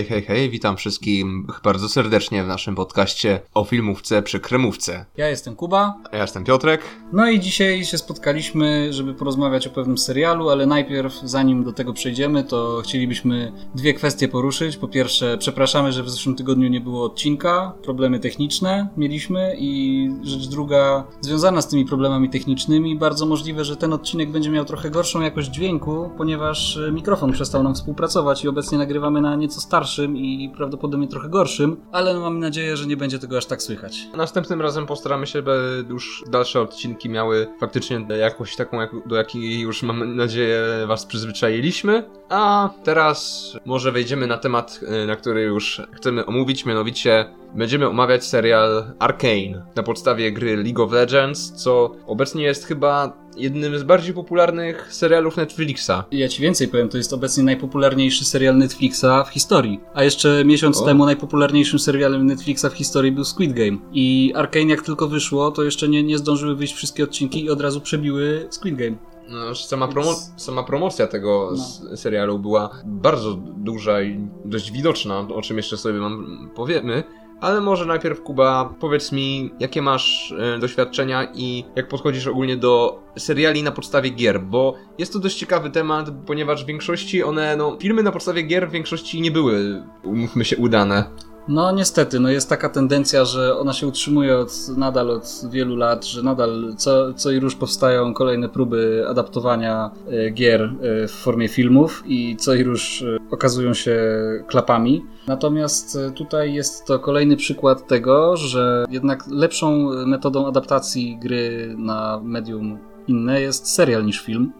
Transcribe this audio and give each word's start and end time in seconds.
Hej, 0.00 0.08
hej, 0.08 0.22
hej, 0.22 0.50
witam 0.50 0.76
wszystkim 0.76 1.46
bardzo 1.64 1.88
serdecznie 1.88 2.44
w 2.44 2.46
naszym 2.46 2.74
podcaście 2.74 3.40
o 3.54 3.64
filmówce 3.64 4.22
przy 4.22 4.40
kremówce. 4.40 5.04
Ja 5.16 5.28
jestem 5.28 5.56
Kuba. 5.56 5.94
A 6.12 6.16
ja 6.16 6.22
jestem 6.22 6.44
Piotrek. 6.44 6.82
No 7.12 7.30
i 7.30 7.40
dzisiaj 7.40 7.84
się 7.84 7.98
spotkaliśmy, 7.98 8.92
żeby 8.92 9.14
porozmawiać 9.14 9.66
o 9.66 9.70
pewnym 9.70 9.98
serialu, 9.98 10.50
ale 10.50 10.66
najpierw, 10.66 11.14
zanim 11.24 11.64
do 11.64 11.72
tego 11.72 11.92
przejdziemy, 11.92 12.44
to 12.44 12.80
chcielibyśmy 12.84 13.52
dwie 13.74 13.94
kwestie 13.94 14.28
poruszyć. 14.28 14.76
Po 14.76 14.88
pierwsze, 14.88 15.38
przepraszamy, 15.38 15.92
że 15.92 16.02
w 16.02 16.10
zeszłym 16.10 16.36
tygodniu 16.36 16.68
nie 16.68 16.80
było 16.80 17.04
odcinka, 17.04 17.72
problemy 17.82 18.20
techniczne 18.20 18.88
mieliśmy 18.96 19.56
i 19.58 20.10
rzecz 20.22 20.48
druga, 20.48 21.04
związana 21.20 21.62
z 21.62 21.68
tymi 21.68 21.84
problemami 21.84 22.30
technicznymi, 22.30 22.96
bardzo 22.98 23.26
możliwe, 23.26 23.64
że 23.64 23.76
ten 23.76 23.92
odcinek 23.92 24.30
będzie 24.30 24.50
miał 24.50 24.64
trochę 24.64 24.90
gorszą 24.90 25.20
jakość 25.20 25.48
dźwięku, 25.48 26.10
ponieważ 26.16 26.78
mikrofon 26.92 27.32
przestał 27.32 27.62
nam 27.62 27.74
współpracować 27.74 28.44
i 28.44 28.48
obecnie 28.48 28.78
nagrywamy 28.78 29.20
na 29.20 29.36
nieco 29.36 29.60
i 30.04 30.52
prawdopodobnie 30.56 31.08
trochę 31.08 31.28
gorszym, 31.28 31.76
ale 31.92 32.14
no 32.14 32.20
mamy 32.20 32.40
nadzieję, 32.40 32.76
że 32.76 32.86
nie 32.86 32.96
będzie 32.96 33.18
tego 33.18 33.36
aż 33.36 33.46
tak 33.46 33.62
słychać. 33.62 34.06
Następnym 34.16 34.60
razem 34.60 34.86
postaramy 34.86 35.26
się, 35.26 35.42
by 35.42 35.84
już 35.88 36.24
dalsze 36.30 36.60
odcinki 36.60 37.08
miały 37.08 37.46
faktycznie 37.60 38.06
jakość 38.18 38.56
taką, 38.56 38.80
jak, 38.80 39.08
do 39.08 39.16
jakiej 39.16 39.60
już 39.60 39.82
mam 39.82 40.16
nadzieję 40.16 40.62
was 40.86 41.06
przyzwyczailiśmy. 41.06 42.04
A 42.28 42.70
teraz 42.84 43.52
może 43.64 43.92
wejdziemy 43.92 44.26
na 44.26 44.38
temat, 44.38 44.80
y, 45.02 45.06
na 45.06 45.16
który 45.16 45.42
już 45.42 45.82
chcemy 45.92 46.26
omówić, 46.26 46.66
mianowicie 46.66 47.39
będziemy 47.54 47.88
omawiać 47.88 48.24
serial 48.24 48.84
Arcane 48.98 49.66
na 49.76 49.82
podstawie 49.82 50.32
gry 50.32 50.56
League 50.56 50.82
of 50.82 50.92
Legends, 50.92 51.52
co 51.52 51.92
obecnie 52.06 52.42
jest 52.42 52.64
chyba 52.64 53.20
jednym 53.36 53.78
z 53.78 53.82
bardziej 53.82 54.14
popularnych 54.14 54.94
serialów 54.94 55.36
Netflixa. 55.36 55.90
Ja 56.10 56.28
ci 56.28 56.42
więcej 56.42 56.68
powiem, 56.68 56.88
to 56.88 56.96
jest 56.96 57.12
obecnie 57.12 57.44
najpopularniejszy 57.44 58.24
serial 58.24 58.58
Netflixa 58.58 59.24
w 59.26 59.28
historii. 59.28 59.80
A 59.94 60.04
jeszcze 60.04 60.44
miesiąc 60.44 60.80
o. 60.80 60.84
temu 60.84 61.04
najpopularniejszym 61.04 61.78
serialem 61.78 62.26
Netflixa 62.26 62.66
w 62.70 62.74
historii 62.74 63.12
był 63.12 63.24
Squid 63.24 63.52
Game. 63.52 63.78
I 63.92 64.32
Arcane 64.36 64.66
jak 64.66 64.82
tylko 64.82 65.08
wyszło, 65.08 65.50
to 65.50 65.62
jeszcze 65.62 65.88
nie, 65.88 66.02
nie 66.02 66.18
zdążyły 66.18 66.56
wyjść 66.56 66.74
wszystkie 66.74 67.04
odcinki 67.04 67.44
i 67.44 67.50
od 67.50 67.60
razu 67.60 67.80
przebiły 67.80 68.46
Squid 68.50 68.76
Game. 68.76 68.96
No, 69.28 69.54
sama, 69.54 69.88
promo 69.88 70.14
sama 70.36 70.62
promocja 70.62 71.06
tego 71.06 71.52
no. 71.56 71.96
serialu 71.96 72.38
była 72.38 72.70
bardzo 72.84 73.34
duża 73.56 74.02
i 74.02 74.28
dość 74.44 74.72
widoczna, 74.72 75.18
o 75.18 75.42
czym 75.42 75.56
jeszcze 75.56 75.76
sobie 75.76 75.98
mam 76.00 76.50
powiemy. 76.54 77.04
Ale 77.40 77.60
może 77.60 77.86
najpierw, 77.86 78.22
Kuba, 78.22 78.74
powiedz 78.80 79.12
mi, 79.12 79.50
jakie 79.60 79.82
masz 79.82 80.34
e, 80.38 80.58
doświadczenia 80.58 81.28
i 81.34 81.64
jak 81.76 81.88
podchodzisz 81.88 82.26
ogólnie 82.26 82.56
do 82.56 83.02
seriali 83.18 83.62
na 83.62 83.72
podstawie 83.72 84.10
gier, 84.10 84.40
bo 84.40 84.74
jest 84.98 85.12
to 85.12 85.18
dość 85.18 85.36
ciekawy 85.36 85.70
temat, 85.70 86.10
ponieważ 86.26 86.64
w 86.64 86.66
większości 86.66 87.22
one, 87.22 87.56
no, 87.56 87.76
filmy 87.80 88.02
na 88.02 88.12
podstawie 88.12 88.42
gier 88.42 88.68
w 88.68 88.72
większości 88.72 89.20
nie 89.20 89.30
były, 89.30 89.82
umówmy 90.04 90.44
się, 90.44 90.56
udane. 90.56 91.04
No 91.48 91.72
niestety, 91.72 92.20
no 92.20 92.30
jest 92.30 92.48
taka 92.48 92.68
tendencja, 92.68 93.24
że 93.24 93.58
ona 93.58 93.72
się 93.72 93.86
utrzymuje 93.86 94.38
od, 94.38 94.52
nadal 94.76 95.10
od 95.10 95.42
wielu 95.50 95.76
lat, 95.76 96.04
że 96.04 96.22
nadal 96.22 96.74
co, 96.76 97.14
co 97.14 97.30
i 97.30 97.40
róż 97.40 97.54
powstają 97.54 98.14
kolejne 98.14 98.48
próby 98.48 99.04
adaptowania 99.08 99.90
e, 100.08 100.30
gier 100.30 100.62
e, 100.62 101.08
w 101.08 101.10
formie 101.10 101.48
filmów 101.48 102.02
i 102.06 102.36
co 102.36 102.54
i 102.54 102.62
róż 102.62 103.02
e, 103.02 103.16
okazują 103.30 103.74
się 103.74 104.00
klapami. 104.46 105.04
Natomiast 105.26 105.98
tutaj 106.14 106.54
jest 106.54 106.84
to 106.84 106.98
kolejny 106.98 107.36
przykład 107.36 107.86
tego, 107.86 108.36
że 108.36 108.84
jednak 108.90 109.24
lepszą 109.30 109.90
metodą 110.06 110.46
adaptacji 110.46 111.18
gry 111.22 111.74
na 111.78 112.20
medium 112.24 112.78
inne 113.08 113.40
jest 113.40 113.68
serial 113.68 114.04
niż 114.04 114.20
film 114.20 114.52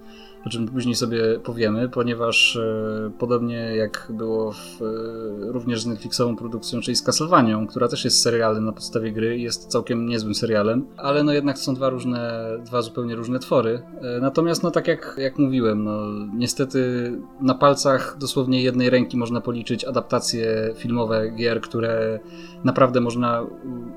o 0.46 0.48
czym 0.48 0.68
później 0.68 0.94
sobie 0.94 1.40
powiemy, 1.44 1.88
ponieważ 1.88 2.56
e, 2.56 3.10
podobnie 3.18 3.56
jak 3.56 4.06
było 4.10 4.52
w, 4.52 4.82
e, 4.82 5.52
również 5.52 5.82
z 5.82 5.86
Netflixową 5.86 6.36
produkcją, 6.36 6.80
czyli 6.80 6.96
z 6.96 7.02
Castlevanią, 7.02 7.66
która 7.66 7.88
też 7.88 8.04
jest 8.04 8.22
serialem 8.22 8.64
na 8.64 8.72
podstawie 8.72 9.12
gry 9.12 9.38
jest 9.38 9.66
całkiem 9.66 10.06
niezłym 10.06 10.34
serialem, 10.34 10.86
ale 10.96 11.22
no 11.22 11.32
jednak 11.32 11.58
są 11.58 11.74
dwa 11.74 11.88
różne, 11.88 12.44
dwa 12.64 12.82
zupełnie 12.82 13.14
różne 13.14 13.38
twory. 13.38 13.82
E, 14.00 14.20
natomiast 14.20 14.62
no 14.62 14.70
tak 14.70 14.88
jak, 14.88 15.14
jak 15.18 15.38
mówiłem, 15.38 15.84
no 15.84 16.00
niestety 16.34 17.12
na 17.40 17.54
palcach 17.54 18.16
dosłownie 18.18 18.62
jednej 18.62 18.90
ręki 18.90 19.16
można 19.16 19.40
policzyć 19.40 19.84
adaptacje 19.84 20.74
filmowe 20.76 21.30
gier, 21.30 21.60
które 21.60 22.20
naprawdę 22.64 23.00
można 23.00 23.46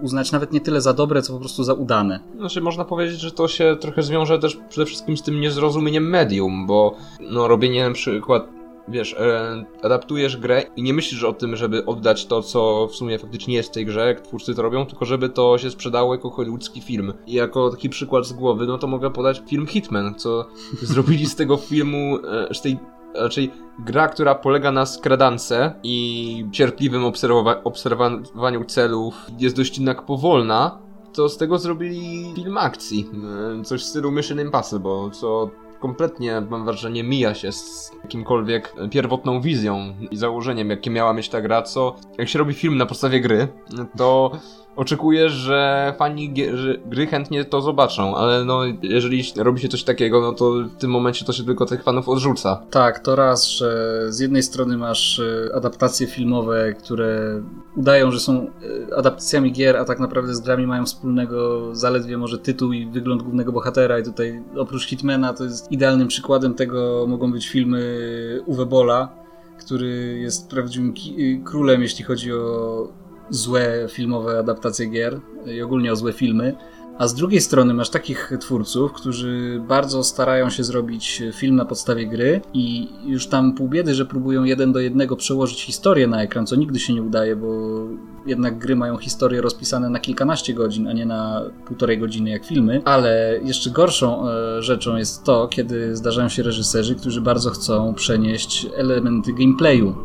uznać 0.01 0.31
nawet 0.31 0.53
nie 0.53 0.61
tyle 0.61 0.81
za 0.81 0.93
dobre, 0.93 1.21
co 1.21 1.33
po 1.33 1.39
prostu 1.39 1.63
za 1.63 1.73
udane. 1.73 2.19
Znaczy 2.37 2.61
można 2.61 2.85
powiedzieć, 2.85 3.19
że 3.19 3.31
to 3.31 3.47
się 3.47 3.77
trochę 3.79 4.03
zwiąże 4.03 4.39
też 4.39 4.57
przede 4.69 4.85
wszystkim 4.85 5.17
z 5.17 5.21
tym 5.21 5.41
niezrozumieniem 5.41 6.09
mediów, 6.09 6.32
medium, 6.33 6.67
bo 6.67 6.95
no, 7.19 7.47
robienie 7.47 7.87
na 7.87 7.93
przykład 7.93 8.47
wiesz, 8.87 9.13
e, 9.13 9.65
adaptujesz 9.83 10.37
grę 10.37 10.63
i 10.75 10.83
nie 10.83 10.93
myślisz 10.93 11.23
o 11.23 11.33
tym, 11.33 11.55
żeby 11.55 11.85
oddać 11.85 12.25
to, 12.25 12.41
co 12.41 12.87
w 12.87 12.95
sumie 12.95 13.19
faktycznie 13.19 13.55
jest 13.55 13.69
w 13.69 13.73
tej 13.73 13.85
grze, 13.85 14.07
jak 14.07 14.21
twórcy 14.21 14.55
to 14.55 14.61
robią, 14.61 14.85
tylko 14.85 15.05
żeby 15.05 15.29
to 15.29 15.57
się 15.57 15.69
sprzedało 15.69 16.15
jako 16.15 16.29
hollywoodzki 16.29 16.81
film. 16.81 17.13
I 17.27 17.33
jako 17.33 17.69
taki 17.69 17.89
przykład 17.89 18.25
z 18.25 18.33
głowy, 18.33 18.67
no 18.67 18.77
to 18.77 18.87
mogę 18.87 19.11
podać 19.11 19.41
film 19.49 19.67
Hitman, 19.67 20.15
co 20.15 20.45
zrobili 20.81 21.25
z 21.25 21.35
tego 21.35 21.57
filmu, 21.57 22.17
e, 22.49 22.53
z 22.53 22.61
tej 22.61 22.77
raczej 23.15 23.51
gra, 23.79 24.07
która 24.07 24.35
polega 24.35 24.71
na 24.71 24.85
skradance 24.85 25.75
i 25.83 26.45
cierpliwym 26.51 27.05
obserwowa 27.05 27.63
obserwowaniu 27.63 28.65
celów, 28.65 29.15
jest 29.39 29.55
dość 29.55 29.77
jednak 29.77 30.05
powolna, 30.05 30.79
to 31.13 31.29
z 31.29 31.37
tego 31.37 31.57
zrobili 31.57 32.33
film 32.35 32.57
akcji. 32.57 33.09
E, 33.59 33.63
coś 33.63 33.81
w 33.81 33.85
stylu 33.85 34.11
Mission 34.11 34.39
Impossible, 34.39 35.09
co 35.11 35.49
kompletnie, 35.83 36.41
mam 36.49 36.65
wrażenie, 36.65 37.03
mija 37.03 37.35
się 37.35 37.51
z 37.51 37.91
jakimkolwiek 38.03 38.73
pierwotną 38.91 39.41
wizją 39.41 39.93
i 40.11 40.17
założeniem, 40.17 40.69
jakie 40.69 40.89
miała 40.89 41.13
mieć 41.13 41.29
ta 41.29 41.41
gra, 41.41 41.61
co 41.61 41.95
jak 42.17 42.29
się 42.29 42.39
robi 42.39 42.53
film 42.53 42.77
na 42.77 42.85
podstawie 42.85 43.21
gry, 43.21 43.47
to 43.97 44.31
oczekujesz, 44.75 45.31
że 45.31 45.93
fani 45.97 46.33
gry 46.85 47.07
chętnie 47.07 47.45
to 47.45 47.61
zobaczą, 47.61 48.15
ale 48.15 48.45
no 48.45 48.61
jeżeli 48.81 49.23
robi 49.37 49.61
się 49.61 49.67
coś 49.67 49.83
takiego, 49.83 50.21
no 50.21 50.33
to 50.33 50.51
w 50.51 50.75
tym 50.77 50.91
momencie 50.91 51.25
to 51.25 51.33
się 51.33 51.43
tylko 51.43 51.65
tych 51.65 51.83
fanów 51.83 52.09
odrzuca. 52.09 52.61
Tak, 52.71 52.99
to 52.99 53.15
raz, 53.15 53.47
że 53.47 53.99
z 54.09 54.19
jednej 54.19 54.43
strony 54.43 54.77
masz 54.77 55.19
e, 55.19 55.55
adaptacje 55.55 56.07
filmowe, 56.07 56.73
które 56.73 57.41
udają, 57.75 58.11
że 58.11 58.19
są 58.19 58.47
e, 58.91 58.97
adaptacjami 58.97 59.51
gier, 59.51 59.77
a 59.77 59.85
tak 59.85 59.99
naprawdę 59.99 60.35
z 60.35 60.39
grami 60.39 60.67
mają 60.67 60.85
wspólnego 60.85 61.69
zaledwie 61.75 62.17
może 62.17 62.37
tytuł 62.37 62.73
i 62.73 62.85
wygląd 62.85 63.23
głównego 63.23 63.51
bohatera 63.51 63.99
i 63.99 64.03
tutaj 64.03 64.43
oprócz 64.57 64.87
Hitmana 64.87 65.33
to 65.33 65.43
jest 65.43 65.71
idealnym 65.71 66.07
przykładem 66.07 66.53
tego 66.53 67.05
mogą 67.07 67.31
być 67.31 67.49
filmy 67.49 67.83
Uwe 68.45 68.65
Bola, 68.65 69.09
który 69.59 70.19
jest 70.21 70.49
prawdziwym 70.49 70.93
królem, 71.45 71.81
jeśli 71.81 72.03
chodzi 72.03 72.33
o 72.33 73.02
złe 73.35 73.87
filmowe 73.89 74.39
adaptacje 74.39 74.87
gier 74.87 75.19
i 75.45 75.61
ogólnie 75.61 75.91
o 75.91 75.95
złe 75.95 76.13
filmy. 76.13 76.55
A 76.97 77.07
z 77.07 77.13
drugiej 77.13 77.41
strony 77.41 77.73
masz 77.73 77.89
takich 77.89 78.33
twórców, 78.39 78.93
którzy 78.93 79.61
bardzo 79.67 80.03
starają 80.03 80.49
się 80.49 80.63
zrobić 80.63 81.23
film 81.33 81.55
na 81.55 81.65
podstawie 81.65 82.07
gry 82.07 82.41
i 82.53 82.89
już 83.05 83.27
tam 83.27 83.53
pół 83.53 83.67
biedy, 83.67 83.95
że 83.95 84.05
próbują 84.05 84.43
jeden 84.43 84.71
do 84.71 84.79
jednego 84.79 85.15
przełożyć 85.15 85.63
historię 85.63 86.07
na 86.07 86.23
ekran, 86.23 86.47
co 86.47 86.55
nigdy 86.55 86.79
się 86.79 86.93
nie 86.93 87.03
udaje, 87.03 87.35
bo 87.35 87.47
jednak 88.25 88.57
gry 88.57 88.75
mają 88.75 88.97
historie 88.97 89.41
rozpisane 89.41 89.89
na 89.89 89.99
kilkanaście 89.99 90.53
godzin, 90.53 90.87
a 90.87 90.93
nie 90.93 91.05
na 91.05 91.41
półtorej 91.65 91.99
godziny 91.99 92.29
jak 92.29 92.45
filmy. 92.45 92.81
Ale 92.85 93.39
jeszcze 93.43 93.69
gorszą 93.69 94.29
e, 94.29 94.61
rzeczą 94.61 94.95
jest 94.95 95.23
to, 95.23 95.47
kiedy 95.47 95.95
zdarzają 95.95 96.29
się 96.29 96.43
reżyserzy, 96.43 96.95
którzy 96.95 97.21
bardzo 97.21 97.49
chcą 97.49 97.93
przenieść 97.93 98.67
elementy 98.75 99.33
gameplayu 99.33 99.95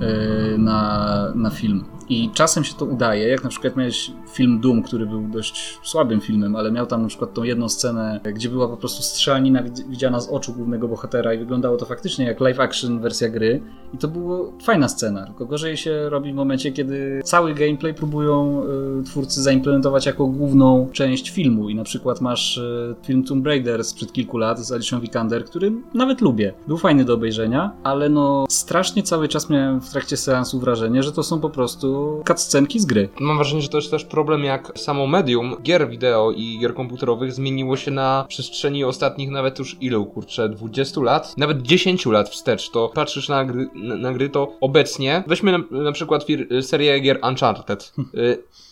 e, 0.00 0.58
na, 0.58 1.32
na 1.34 1.50
film. 1.50 1.97
I 2.10 2.30
czasem 2.34 2.64
się 2.64 2.74
to 2.74 2.84
udaje, 2.84 3.28
jak 3.28 3.44
na 3.44 3.50
przykład 3.50 3.76
miałeś 3.76 4.10
film 4.32 4.60
Doom, 4.60 4.82
który 4.82 5.06
był 5.06 5.22
dość 5.22 5.78
słabym 5.82 6.20
filmem, 6.20 6.56
ale 6.56 6.72
miał 6.72 6.86
tam 6.86 7.02
na 7.02 7.08
przykład 7.08 7.34
tą 7.34 7.42
jedną 7.42 7.68
scenę, 7.68 8.20
gdzie 8.34 8.48
była 8.48 8.68
po 8.68 8.76
prostu 8.76 9.02
strzelanina 9.02 9.62
widziana 9.88 10.20
z 10.20 10.28
oczu 10.28 10.52
głównego 10.52 10.88
bohatera 10.88 11.34
i 11.34 11.38
wyglądało 11.38 11.76
to 11.76 11.86
faktycznie 11.86 12.24
jak 12.24 12.40
live 12.40 12.60
action 12.60 13.00
wersja 13.00 13.28
gry. 13.28 13.62
I 13.94 13.98
to 13.98 14.08
była 14.08 14.38
fajna 14.62 14.88
scena, 14.88 15.26
tylko 15.26 15.46
gorzej 15.46 15.76
się 15.76 16.08
robi 16.08 16.32
w 16.32 16.34
momencie, 16.34 16.72
kiedy 16.72 17.20
cały 17.24 17.54
gameplay 17.54 17.94
próbują 17.94 18.62
y, 19.00 19.02
twórcy 19.02 19.42
zaimplementować 19.42 20.06
jako 20.06 20.26
główną 20.26 20.88
część 20.92 21.30
filmu. 21.30 21.68
I 21.68 21.74
na 21.74 21.84
przykład 21.84 22.20
masz 22.20 22.56
y, 22.56 22.94
film 23.02 23.24
Tomb 23.24 23.46
Raider 23.46 23.84
sprzed 23.84 24.12
kilku 24.12 24.38
lat 24.38 24.58
z 24.58 24.72
Alicia 24.72 25.00
Vikander, 25.00 25.44
który 25.44 25.72
nawet 25.94 26.20
lubię. 26.20 26.52
Był 26.66 26.78
fajny 26.78 27.04
do 27.04 27.14
obejrzenia, 27.14 27.72
ale 27.82 28.08
no 28.08 28.46
strasznie 28.48 29.02
cały 29.02 29.28
czas 29.28 29.50
miałem 29.50 29.80
w 29.80 29.90
trakcie 29.90 30.16
seansu 30.16 30.60
wrażenie, 30.60 31.02
że 31.02 31.12
to 31.12 31.22
są 31.22 31.40
po 31.40 31.50
prostu 31.50 31.97
prostu 31.98 32.24
cutscenki 32.24 32.80
z 32.80 32.86
gry. 32.86 33.08
Mam 33.20 33.36
wrażenie, 33.36 33.62
że 33.62 33.68
to 33.68 33.78
jest 33.78 33.90
też 33.90 34.04
problem, 34.04 34.44
jak 34.44 34.72
samo 34.78 35.06
medium 35.06 35.56
gier 35.62 35.88
wideo 35.88 36.32
i 36.32 36.58
gier 36.58 36.74
komputerowych 36.74 37.32
zmieniło 37.32 37.76
się 37.76 37.90
na 37.90 38.24
przestrzeni 38.28 38.84
ostatnich 38.84 39.30
nawet 39.30 39.58
już 39.58 39.76
ilu, 39.80 40.06
kurczę, 40.06 40.48
20 40.48 41.00
lat? 41.00 41.34
Nawet 41.36 41.62
10 41.62 42.06
lat 42.06 42.28
wstecz, 42.28 42.70
to 42.70 42.88
patrzysz 42.88 43.28
na 43.28 43.44
gry, 43.44 43.68
na, 43.74 43.96
na 43.96 44.12
gry 44.12 44.28
to 44.28 44.52
obecnie, 44.60 45.24
weźmy 45.26 45.52
na, 45.52 45.82
na 45.82 45.92
przykład 45.92 46.28
fir- 46.28 46.62
serię 46.62 47.00
gier 47.00 47.20
Uncharted. 47.28 47.92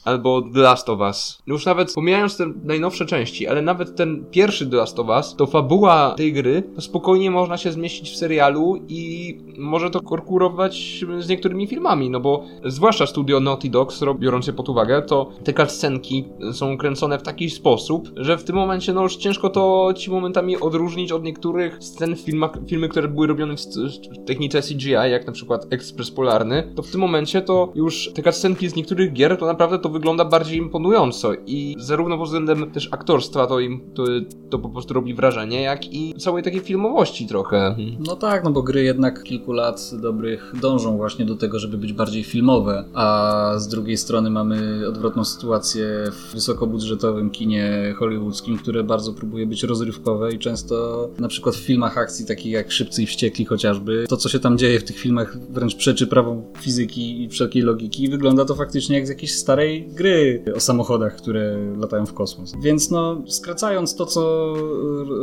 Albo 0.07 0.43
The 0.43 0.61
Last 0.61 0.89
of 0.89 1.01
Us. 1.01 1.39
Już 1.47 1.67
nawet 1.67 1.95
pomijając 1.95 2.37
te 2.37 2.47
najnowsze 2.65 3.07
części, 3.07 3.47
ale 3.47 3.63
nawet 3.63 3.97
ten 3.97 4.25
pierwszy 4.31 4.67
The 4.67 4.77
Last 4.77 4.99
of 4.99 5.09
Us, 5.09 5.35
to 5.37 5.47
fabuła 5.47 6.15
tej 6.17 6.33
gry, 6.33 6.63
to 6.75 6.81
spokojnie 6.81 7.31
można 7.31 7.57
się 7.57 7.73
zmieścić 7.73 8.11
w 8.11 8.17
serialu 8.17 8.77
i 8.89 9.35
może 9.59 9.91
to 9.91 10.01
konkurować 10.01 11.05
z 11.19 11.29
niektórymi 11.29 11.67
filmami, 11.67 12.11
no 12.11 12.21
bo 12.21 12.45
zwłaszcza 12.65 13.07
studio 13.07 13.41
Naughty 13.41 13.71
Dogs, 13.71 14.01
biorąc 14.19 14.47
je 14.47 14.53
pod 14.53 14.69
uwagę, 14.69 15.03
to 15.03 15.31
te 15.45 15.53
cutscenki 15.53 16.25
są 16.53 16.77
kręcone 16.79 17.19
w 17.19 17.23
taki 17.23 17.51
sposób, 17.51 18.11
że 18.17 18.39
w 18.39 18.45
tym 18.45 18.57
momencie 18.57 18.93
no 18.93 19.03
już 19.03 19.17
ciężko 19.17 19.51
to 19.51 19.93
ci 19.97 20.11
momentami 20.11 20.57
odróżnić 20.57 21.13
od 21.13 21.25
niektórych 21.25 21.77
scen 21.81 22.17
w 22.17 22.21
filmach, 22.21 22.59
filmy, 22.69 22.89
które 22.89 23.09
były 23.09 23.27
robione 23.27 23.57
w, 23.57 23.61
w 23.61 24.25
technice 24.27 24.63
CGI, 24.63 24.91
jak 24.91 25.27
na 25.27 25.33
przykład 25.33 25.67
Ekspres 25.71 26.11
Polarny, 26.11 26.73
to 26.77 26.83
w 26.83 26.91
tym 26.91 27.01
momencie 27.01 27.43
to 27.43 27.73
już 27.75 28.11
te 28.15 28.23
cutscenki 28.23 28.69
z 28.69 28.77
niektórych 28.77 29.13
gier 29.13 29.37
to 29.39 29.47
naprawdę 29.47 29.79
to 29.79 29.89
wygląda 29.97 30.25
bardziej 30.25 30.59
imponująco 30.59 31.33
i 31.47 31.77
zarówno 31.79 32.19
pod 32.19 32.27
względem 32.27 32.71
też 32.71 32.89
aktorstwa 32.91 33.47
to 33.47 33.61
im 33.61 33.81
to, 33.95 34.05
to 34.51 34.59
po 34.59 34.69
prostu 34.69 34.95
robi 34.95 35.15
wrażenie, 35.15 35.63
jak 35.63 35.93
i 35.93 36.15
całej 36.15 36.43
takiej 36.43 36.61
filmowości 36.61 37.27
trochę. 37.27 37.77
No 38.07 38.17
tak, 38.17 38.45
no 38.45 38.51
bo 38.51 38.63
gry 38.63 38.83
jednak 38.83 39.23
kilku 39.23 39.53
lat 39.53 39.91
dobrych 40.03 40.53
dążą 40.61 40.97
właśnie 40.97 41.25
do 41.25 41.37
tego, 41.37 41.59
żeby 41.59 41.79
być 41.79 41.93
bardziej 41.93 42.25
filmowe, 42.25 42.85
a 42.95 43.53
z 43.57 43.69
drugiej 43.69 43.97
strony 43.97 44.31
mamy 44.31 44.89
odwrotną 44.89 45.25
sytuację 45.25 45.87
w 46.13 46.35
wysokobudżetowym 46.35 47.31
kinie 47.31 47.95
hollywoodzkim, 47.99 48.59
które 48.59 48.85
bardzo 48.85 49.13
próbuje 49.13 49.47
być 49.47 49.63
rozrywkowe 49.63 50.33
i 50.33 50.39
często 50.39 51.09
na 51.19 51.29
przykład 51.29 51.55
w 51.55 51.65
filmach 51.65 51.99
akcji 51.99 52.27
takich 52.27 52.53
jak 52.53 52.73
Szybcy 52.73 53.03
i 53.03 53.07
Wściekli 53.07 53.45
chociażby, 53.45 54.07
to 54.09 54.17
co 54.17 54.29
się 54.29 54.39
tam 54.39 54.59
dzieje 54.59 54.81
w 54.81 54.85
tych 54.85 54.99
filmach 54.99 55.39
wręcz 55.51 55.75
przeczy 55.75 56.07
prawom 56.07 56.43
fizyki 56.61 57.23
i 57.23 57.29
wszelkiej 57.29 57.63
logiki 57.63 58.09
wygląda 58.09 58.45
to 58.45 58.55
faktycznie 58.55 58.97
jak 58.97 59.07
z 59.07 59.11
jakiejś 59.11 59.35
starej 59.35 59.86
gry 59.87 60.43
o 60.57 60.61
samochodach, 60.61 61.17
które 61.17 61.57
latają 61.79 62.07
w 62.07 62.15
kosmos. 62.15 62.53
Więc 62.61 62.91
no, 62.91 63.23
skracając 63.27 63.97
to, 63.97 64.07
co 64.07 64.55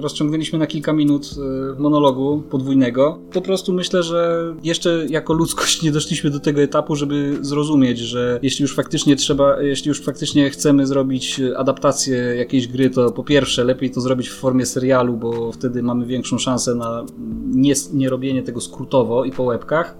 rozciągnęliśmy 0.01 0.59
na 0.59 0.67
kilka 0.67 0.93
minut 0.93 1.29
e, 1.37 1.81
monologu 1.81 2.43
podwójnego, 2.49 3.19
po 3.33 3.41
prostu 3.41 3.73
myślę, 3.73 4.03
że 4.03 4.53
jeszcze 4.63 5.05
jako 5.09 5.33
ludzkość 5.33 5.81
nie 5.81 5.91
doszliśmy 5.91 6.29
do 6.29 6.39
tego 6.39 6.61
etapu, 6.61 6.95
żeby 6.95 7.37
zrozumieć, 7.41 7.99
że 7.99 8.39
jeśli 8.41 8.63
już 8.63 8.75
faktycznie 8.75 9.15
trzeba, 9.15 9.61
jeśli 9.61 9.89
już 9.89 10.01
faktycznie 10.01 10.49
chcemy 10.49 10.87
zrobić 10.87 11.41
adaptację 11.55 12.17
jakiejś 12.17 12.67
gry, 12.67 12.89
to 12.89 13.11
po 13.11 13.23
pierwsze 13.23 13.63
lepiej 13.63 13.91
to 13.91 14.01
zrobić 14.01 14.29
w 14.29 14.35
formie 14.35 14.65
serialu, 14.65 15.17
bo 15.17 15.51
wtedy 15.51 15.83
mamy 15.83 16.05
większą 16.05 16.37
szansę 16.37 16.75
na 16.75 17.05
nie, 17.51 17.73
nie 17.93 18.09
robienie 18.09 18.43
tego 18.43 18.61
skrótowo 18.61 19.25
i 19.25 19.31
po 19.31 19.43
łebkach 19.43 19.97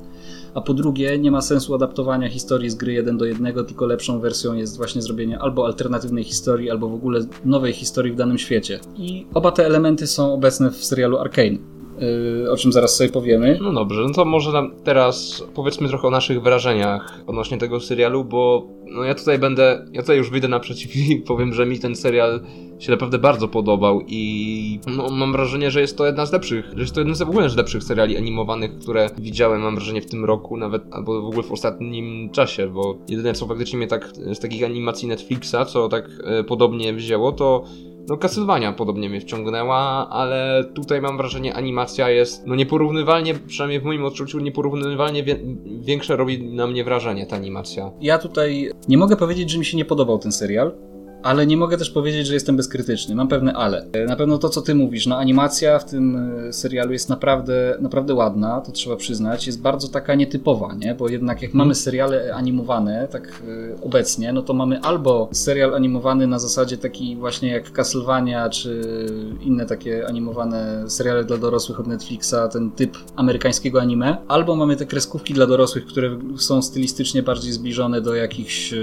a 0.54 0.62
po 0.62 0.74
drugie 0.74 1.18
nie 1.20 1.32
ma 1.32 1.42
sensu 1.42 1.76
adaptowania 1.76 2.30
historii 2.30 2.70
z 2.70 2.76
gry 2.76 2.94
1 2.94 3.18
do 3.18 3.26
1, 3.26 3.66
tylko 3.66 3.86
lepszą 3.86 4.20
wersją 4.20 4.54
jest 4.54 4.78
właśnie 4.78 5.02
zrobienie 5.02 5.40
albo 5.40 5.66
alternatywnej 5.66 6.24
historii, 6.24 6.72
albo 6.72 6.90
w 6.90 6.94
ogóle 6.94 7.20
nowej 7.46 7.74
historii 7.74 8.12
w 8.12 8.16
danym 8.16 8.38
świecie. 8.38 8.80
I 8.98 9.26
oba 9.34 9.52
te 9.52 9.66
elementy 9.66 10.08
są 10.08 10.34
obecne 10.34 10.72
w 10.72 10.86
serialu 10.86 11.18
Arkane. 11.18 11.73
Yy, 12.00 12.52
o 12.52 12.58
czym 12.58 12.72
zaraz 12.72 12.96
sobie 12.96 13.10
powiemy. 13.10 13.60
No 13.62 13.74
dobrze, 13.74 14.02
no 14.02 14.14
to 14.14 14.26
może 14.26 14.52
nam 14.52 14.72
teraz 14.84 15.44
powiedzmy 15.54 15.88
trochę 15.88 16.08
o 16.08 16.12
naszych 16.12 16.42
wrażeniach 16.42 17.20
odnośnie 17.28 17.58
tego 17.58 17.80
serialu, 17.80 18.26
bo 18.26 18.68
no 18.86 19.04
ja 19.04 19.16
tutaj 19.16 19.40
będę, 19.40 19.86
ja 19.92 20.02
tutaj 20.02 20.18
już 20.18 20.30
wyjdę 20.30 20.48
naprzeciw 20.48 20.96
i 21.10 21.16
powiem, 21.18 21.54
że 21.54 21.66
mi 21.66 21.80
ten 21.80 21.96
serial 21.96 22.40
się 22.80 22.92
naprawdę 22.92 23.20
bardzo 23.20 23.48
podobał 23.48 24.02
i 24.08 24.80
no, 24.88 25.10
mam 25.10 25.32
wrażenie, 25.32 25.72
że 25.72 25.82
jest 25.82 25.98
to 25.98 26.06
jedna 26.06 26.26
z 26.26 26.34
lepszych, 26.34 26.66
że 26.76 26.82
jest 26.82 26.94
to 26.94 27.02
jeden 27.02 27.16
z 27.16 27.20
w 27.20 27.30
ogóle 27.30 27.50
z 27.50 27.56
lepszych 27.56 27.84
seriali 27.84 28.18
animowanych, 28.18 28.80
które 28.80 29.10
widziałem, 29.18 29.62
mam 29.62 29.76
wrażenie, 29.76 30.02
w 30.02 30.06
tym 30.06 30.26
roku, 30.26 30.58
nawet 30.58 30.84
albo 30.92 31.22
w 31.22 31.26
ogóle 31.26 31.44
w 31.44 31.52
ostatnim 31.52 32.30
czasie, 32.30 32.68
bo 32.68 32.98
jedyne 33.10 33.34
co 33.34 33.48
faktycznie 33.48 33.78
mnie 33.78 33.88
tak 33.88 34.14
z 34.34 34.40
takich 34.40 34.64
animacji 34.64 35.08
Netflixa, 35.08 35.56
co 35.68 35.90
tak 35.90 36.10
e, 36.24 36.44
podobnie 36.44 36.94
wzięło, 36.94 37.32
to 37.32 37.64
no 38.08 38.18
Castlevania 38.18 38.74
podobnie 38.74 39.10
mnie 39.10 39.22
wciągnęła, 39.22 40.10
ale 40.10 40.64
tutaj 40.74 41.02
mam 41.02 41.18
wrażenie 41.18 41.54
animacja 41.54 42.10
jest 42.10 42.48
no 42.48 42.56
nieporównywalnie, 42.56 43.34
przynajmniej 43.34 43.80
w 43.80 43.84
moim 43.84 44.06
odczuciu, 44.06 44.40
nieporównywalnie 44.40 45.24
wie 45.24 45.40
większe 45.66 46.16
robi 46.16 46.44
na 46.44 46.68
mnie 46.68 46.84
wrażenie 46.84 47.26
ta 47.26 47.36
animacja. 47.36 47.92
Ja 48.02 48.18
tutaj 48.18 48.72
nie 48.88 48.98
mogę 48.98 49.16
powiedzieć, 49.16 49.50
że 49.50 49.60
mi 49.60 49.66
się 49.66 49.78
nie 49.78 49.86
podobał 49.86 50.20
ten 50.20 50.32
serial, 50.32 50.72
ale 51.24 51.48
nie 51.48 51.58
mogę 51.58 51.78
też 51.78 51.90
powiedzieć, 51.90 52.28
że 52.28 52.34
jestem 52.34 52.58
bezkrytyczny. 52.58 53.16
Mam 53.16 53.28
pewne 53.28 53.54
ale. 53.54 53.86
Na 54.08 54.16
pewno 54.16 54.38
to, 54.38 54.50
co 54.50 54.62
ty 54.62 54.76
mówisz, 54.76 55.08
no 55.08 55.18
animacja 55.18 55.80
w 55.80 55.86
tym 55.86 56.16
e, 56.48 56.54
serialu 56.54 56.94
jest 56.94 57.10
naprawdę, 57.10 57.78
naprawdę 57.82 58.14
ładna, 58.14 58.62
to 58.62 58.72
trzeba 58.72 58.96
przyznać. 58.96 59.48
Jest 59.48 59.62
bardzo 59.62 59.88
taka 59.88 60.16
nietypowa, 60.16 60.74
nie? 60.74 60.96
Bo 60.96 61.10
jednak 61.10 61.42
jak 61.42 61.54
mamy 61.54 61.76
seriale 61.76 62.36
animowane, 62.36 63.08
tak 63.12 63.28
e, 63.28 63.82
obecnie, 63.82 64.34
no 64.34 64.42
to 64.42 64.54
mamy 64.54 64.80
albo 64.80 65.30
serial 65.32 65.76
animowany 65.76 66.28
na 66.28 66.40
zasadzie 66.40 66.78
taki 66.78 67.16
właśnie 67.16 67.50
jak 67.52 67.72
Castlevania, 67.72 68.50
czy 68.50 68.82
inne 69.42 69.66
takie 69.66 70.08
animowane 70.08 70.90
seriale 70.90 71.24
dla 71.24 71.38
dorosłych 71.38 71.80
od 71.80 71.88
Netflixa, 71.88 72.36
ten 72.52 72.72
typ 72.72 72.98
amerykańskiego 73.16 73.82
anime, 73.82 74.18
albo 74.28 74.56
mamy 74.56 74.76
te 74.76 74.86
kreskówki 74.86 75.34
dla 75.34 75.48
dorosłych, 75.48 75.86
które 75.86 76.20
są 76.38 76.62
stylistycznie 76.62 77.24
bardziej 77.24 77.52
zbliżone 77.52 78.02
do 78.02 78.16
jakichś 78.16 78.74
e, 78.74 78.78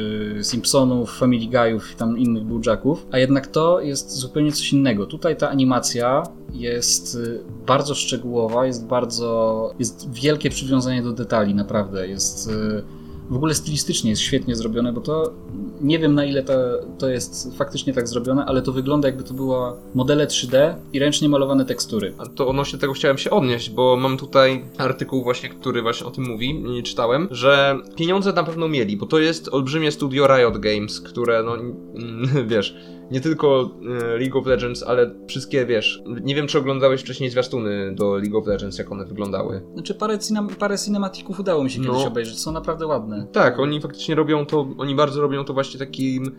Simpsonów, 0.44 1.18
Family 1.18 1.46
Guy'ów 1.46 1.80
i 1.92 1.96
tam 1.96 2.18
innych 2.18 2.29
innych 2.30 3.06
a 3.12 3.18
jednak 3.18 3.46
to 3.46 3.80
jest 3.80 4.10
zupełnie 4.10 4.52
coś 4.52 4.72
innego. 4.72 5.06
Tutaj 5.06 5.36
ta 5.36 5.50
animacja 5.50 6.22
jest 6.52 7.14
y, 7.14 7.40
bardzo 7.66 7.94
szczegółowa, 7.94 8.66
jest 8.66 8.86
bardzo, 8.86 9.74
jest 9.78 10.12
wielkie 10.12 10.50
przywiązanie 10.50 11.02
do 11.02 11.12
detali, 11.12 11.54
naprawdę. 11.54 12.08
Jest 12.08 12.48
y, 12.48 12.82
w 13.30 13.36
ogóle 13.36 13.54
stylistycznie 13.54 14.10
jest 14.10 14.22
świetnie 14.22 14.56
zrobione, 14.56 14.92
bo 14.92 15.00
to 15.00 15.32
nie 15.80 15.98
wiem 15.98 16.14
na 16.14 16.24
ile 16.24 16.42
to, 16.42 16.52
to 16.98 17.08
jest 17.08 17.56
faktycznie 17.56 17.92
tak 17.92 18.08
zrobione, 18.08 18.44
ale 18.44 18.62
to 18.62 18.72
wygląda 18.72 19.08
jakby 19.08 19.24
to 19.24 19.34
była 19.34 19.76
modele 19.94 20.26
3D 20.26 20.74
i 20.92 20.98
ręcznie 20.98 21.28
malowane 21.28 21.64
tekstury. 21.64 22.14
A 22.18 22.26
to 22.26 22.48
odnośnie 22.48 22.78
tego 22.78 22.92
chciałem 22.92 23.18
się 23.18 23.30
odnieść, 23.30 23.70
bo 23.70 23.96
mam 23.96 24.16
tutaj 24.16 24.64
artykuł 24.78 25.22
właśnie, 25.22 25.48
który 25.48 25.82
właśnie 25.82 26.06
o 26.06 26.10
tym 26.10 26.28
mówi, 26.28 26.54
nie 26.54 26.82
czytałem, 26.82 27.28
że 27.30 27.78
pieniądze 27.96 28.32
na 28.32 28.44
pewno 28.44 28.68
mieli, 28.68 28.96
bo 28.96 29.06
to 29.06 29.18
jest 29.18 29.48
olbrzymie 29.48 29.92
studio 29.92 30.26
Riot 30.26 30.58
Games, 30.58 31.00
które 31.00 31.42
no 31.42 31.56
wiesz 32.50 32.76
nie 33.10 33.20
tylko 33.20 33.70
e, 34.00 34.18
League 34.18 34.38
of 34.38 34.46
Legends, 34.46 34.82
ale 34.82 35.14
wszystkie, 35.28 35.66
wiesz, 35.66 36.02
nie 36.22 36.34
wiem 36.34 36.46
czy 36.46 36.58
oglądałeś 36.58 37.00
wcześniej 37.00 37.30
zwiastuny 37.30 37.94
do 37.94 38.16
League 38.16 38.38
of 38.38 38.46
Legends, 38.46 38.78
jak 38.78 38.92
one 38.92 39.04
wyglądały. 39.04 39.62
Znaczy 39.74 39.94
parę, 39.94 40.18
cinem 40.18 40.48
parę 40.48 40.78
cinematików 40.78 41.40
udało 41.40 41.64
mi 41.64 41.70
się 41.70 41.80
kiedyś 41.80 42.02
no. 42.02 42.06
obejrzeć, 42.06 42.38
są 42.38 42.52
naprawdę 42.52 42.86
ładne. 42.86 43.26
Tak, 43.32 43.58
oni 43.58 43.80
faktycznie 43.80 44.14
robią 44.14 44.46
to, 44.46 44.68
oni 44.78 44.94
bardzo 44.94 45.20
robią 45.20 45.44
to 45.44 45.54
właśnie 45.54 45.78
takim 45.78 46.32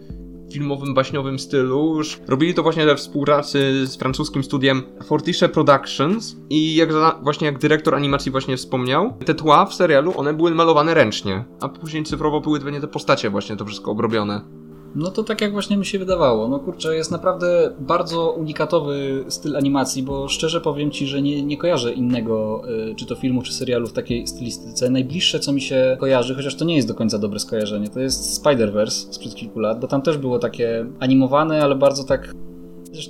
filmowym, 0.51 0.93
baśniowym 0.93 1.39
stylu. 1.39 1.98
Już 1.98 2.19
robili 2.27 2.53
to 2.53 2.63
właśnie 2.63 2.86
we 2.86 2.96
współpracy 2.96 3.88
z 3.88 3.96
francuskim 3.96 4.43
studiem 4.43 4.84
Fortiche 5.03 5.50
Productions 5.50 6.36
i 6.50 6.75
jak 6.75 6.89
właśnie 7.24 7.46
jak 7.46 7.60
dyrektor 7.60 7.96
animacji 7.96 8.31
właśnie 8.31 8.57
wspomniał, 8.57 9.13
te 9.25 9.34
tła 9.34 9.65
w 9.65 9.74
serialu, 9.74 10.13
one 10.17 10.34
były 10.34 10.51
malowane 10.51 10.93
ręcznie, 10.93 11.46
a 11.62 11.69
później 11.69 12.03
cyfrowo 12.03 12.41
były 12.41 12.60
te 12.60 12.88
postacie 12.88 13.29
właśnie 13.29 13.57
to 13.57 13.65
wszystko 13.65 13.91
obrobione. 13.91 14.61
No 14.95 15.12
to 15.12 15.24
tak 15.24 15.41
jak 15.41 15.51
właśnie 15.51 15.77
mi 15.77 15.86
się 15.86 16.00
wydawało. 16.00 16.48
No 16.48 16.60
kurczę, 16.60 16.95
jest 16.95 17.12
naprawdę 17.12 17.74
bardzo 17.79 18.31
unikatowy 18.31 19.25
styl 19.27 19.57
animacji, 19.57 20.03
bo 20.03 20.27
szczerze 20.27 20.62
powiem 20.62 20.91
Ci, 20.91 21.07
że 21.07 21.21
nie, 21.21 21.43
nie 21.43 21.57
kojarzę 21.57 21.93
innego, 21.93 22.62
y, 22.91 22.95
czy 22.95 23.05
to 23.05 23.15
filmu, 23.15 23.41
czy 23.41 23.53
serialu 23.53 23.88
w 23.88 23.93
takiej 23.93 24.27
stylistyce. 24.27 24.89
Najbliższe, 24.89 25.39
co 25.39 25.53
mi 25.53 25.62
się 25.62 25.98
kojarzy, 26.00 26.36
chociaż 26.36 26.55
to 26.55 26.65
nie 26.65 26.75
jest 26.75 26.88
do 26.88 26.95
końca 26.95 27.17
dobre 27.17 27.39
skojarzenie, 27.39 27.89
to 27.89 28.00
jest 28.00 28.43
Spider-Verse 28.43 29.13
sprzed 29.13 29.36
kilku 29.36 29.60
lat, 29.60 29.79
bo 29.79 29.88
tam 29.88 30.01
też 30.01 30.17
było 30.17 30.39
takie 30.39 30.86
animowane, 31.00 31.63
ale 31.63 31.75
bardzo 31.75 32.03
tak 32.03 32.33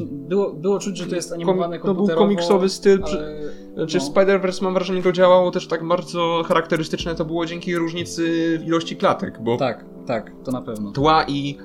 było, 0.06 0.54
było 0.54 0.80
czuć, 0.80 0.98
że 0.98 1.06
to 1.06 1.16
jest 1.16 1.34
animowane 1.34 1.80
Kom, 1.80 1.96
To 1.96 2.06
był 2.06 2.16
komiksowy 2.16 2.70
styl. 2.70 3.04
Ale... 3.04 3.42
Znaczy 3.74 3.98
no. 3.98 4.04
Spider-Verse 4.04 4.64
mam 4.64 4.74
wrażenie 4.74 5.04
to 5.04 5.12
działało 5.12 5.52
też 5.52 5.68
tak 5.68 5.88
bardzo 5.88 6.44
charakterystyczne 6.46 7.16
to 7.16 7.26
było 7.26 7.46
dzięki 7.46 7.76
różnicy 7.76 8.60
w 8.60 8.68
ilości 8.68 8.96
klatek, 8.96 9.44
bo... 9.44 9.58
Tak, 9.58 9.86
tak, 10.06 10.32
to 10.44 10.52
na 10.52 10.62
pewno. 10.62 10.92
Tła 10.92 11.26
i 11.28 11.58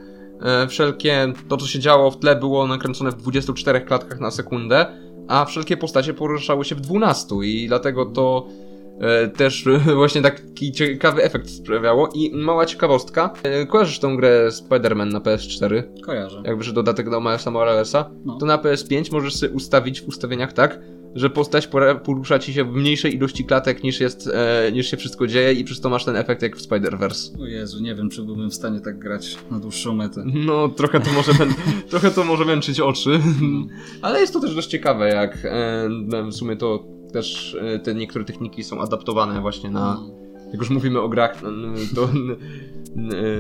E, 0.43 0.67
wszelkie, 0.69 1.33
to 1.49 1.57
co 1.57 1.67
się 1.67 1.79
działo 1.79 2.11
w 2.11 2.19
tle 2.19 2.37
było 2.37 2.67
nakręcone 2.67 3.11
w 3.11 3.17
24 3.17 3.81
klatkach 3.81 4.21
na 4.21 4.31
sekundę, 4.31 4.87
a 5.29 5.45
wszelkie 5.45 5.77
postacie 5.77 6.15
poruszały 6.15 6.65
się 6.65 6.75
w 6.75 6.81
12 6.81 7.37
i 7.43 7.69
dlatego 7.69 8.07
to 8.07 8.47
też 9.37 9.65
właśnie 9.95 10.23
taki 10.23 10.73
ciekawy 10.73 11.23
efekt 11.23 11.51
sprawiało. 11.51 12.09
I 12.15 12.31
mała 12.35 12.67
ciekawostka, 12.67 13.33
e, 13.43 13.67
kojarzysz 13.67 13.99
tą 13.99 14.17
grę 14.17 14.49
Spider-Man 14.49 15.13
na 15.13 15.21
PS4? 15.21 15.83
Kojarzę. 16.03 16.43
Jak 16.45 16.59
wyszedł 16.59 16.75
dodatek 16.75 17.11
do 17.11 17.21
Milesa 17.21 17.51
Moralesa? 17.51 18.11
No. 18.25 18.39
To 18.39 18.47
na 18.47 18.59
PS5 18.59 19.13
możesz 19.13 19.35
sobie 19.35 19.53
ustawić 19.53 20.03
w 20.03 20.09
ustawieniach 20.09 20.53
tak, 20.53 20.81
że 21.15 21.31
postać 21.31 21.69
porusza 22.05 22.39
ci 22.39 22.55
się 22.55 22.65
w 22.65 22.73
mniejszej 22.73 23.15
ilości 23.15 23.45
klatek 23.45 23.83
niż 23.83 24.01
jest, 24.01 24.31
e, 24.35 24.73
niż 24.73 24.91
się 24.91 24.97
wszystko 24.97 25.27
dzieje 25.27 25.53
i 25.53 25.65
przez 25.65 25.81
to 25.81 25.89
masz 25.89 26.05
ten 26.05 26.17
efekt 26.17 26.43
jak 26.43 26.57
w 26.57 26.69
Spider-Verse. 26.69 27.43
O 27.43 27.47
Jezu, 27.47 27.83
nie 27.83 27.95
wiem, 27.95 28.11
czy 28.11 28.23
byłbym 28.23 28.51
w 28.51 28.55
stanie 28.55 28.81
tak 28.81 28.99
grać 28.99 29.39
na 29.51 29.59
dłuższą 29.59 29.95
metę. 29.95 30.25
No, 30.27 30.69
trochę 30.69 31.01
to 31.01 31.13
może, 31.13 31.33
trochę 31.91 32.11
to 32.11 32.25
może 32.25 32.45
męczyć 32.45 32.81
oczy, 32.81 33.21
ale 34.03 34.21
jest 34.21 34.33
to 34.33 34.41
też 34.41 34.55
dość 34.55 34.69
ciekawe, 34.69 35.09
jak 35.09 35.45
e, 35.45 35.89
w 36.31 36.35
sumie 36.35 36.57
to 36.57 36.96
też 37.13 37.57
e, 37.61 37.79
te 37.79 37.95
niektóre 37.95 38.25
techniki 38.25 38.65
są 38.65 38.81
adaptowane 38.81 39.41
właśnie 39.41 39.71
na, 39.71 40.01
jak 40.53 40.61
już 40.61 40.71
mówimy 40.71 41.01
o 41.01 41.09
grach, 41.09 41.43
to 41.95 42.09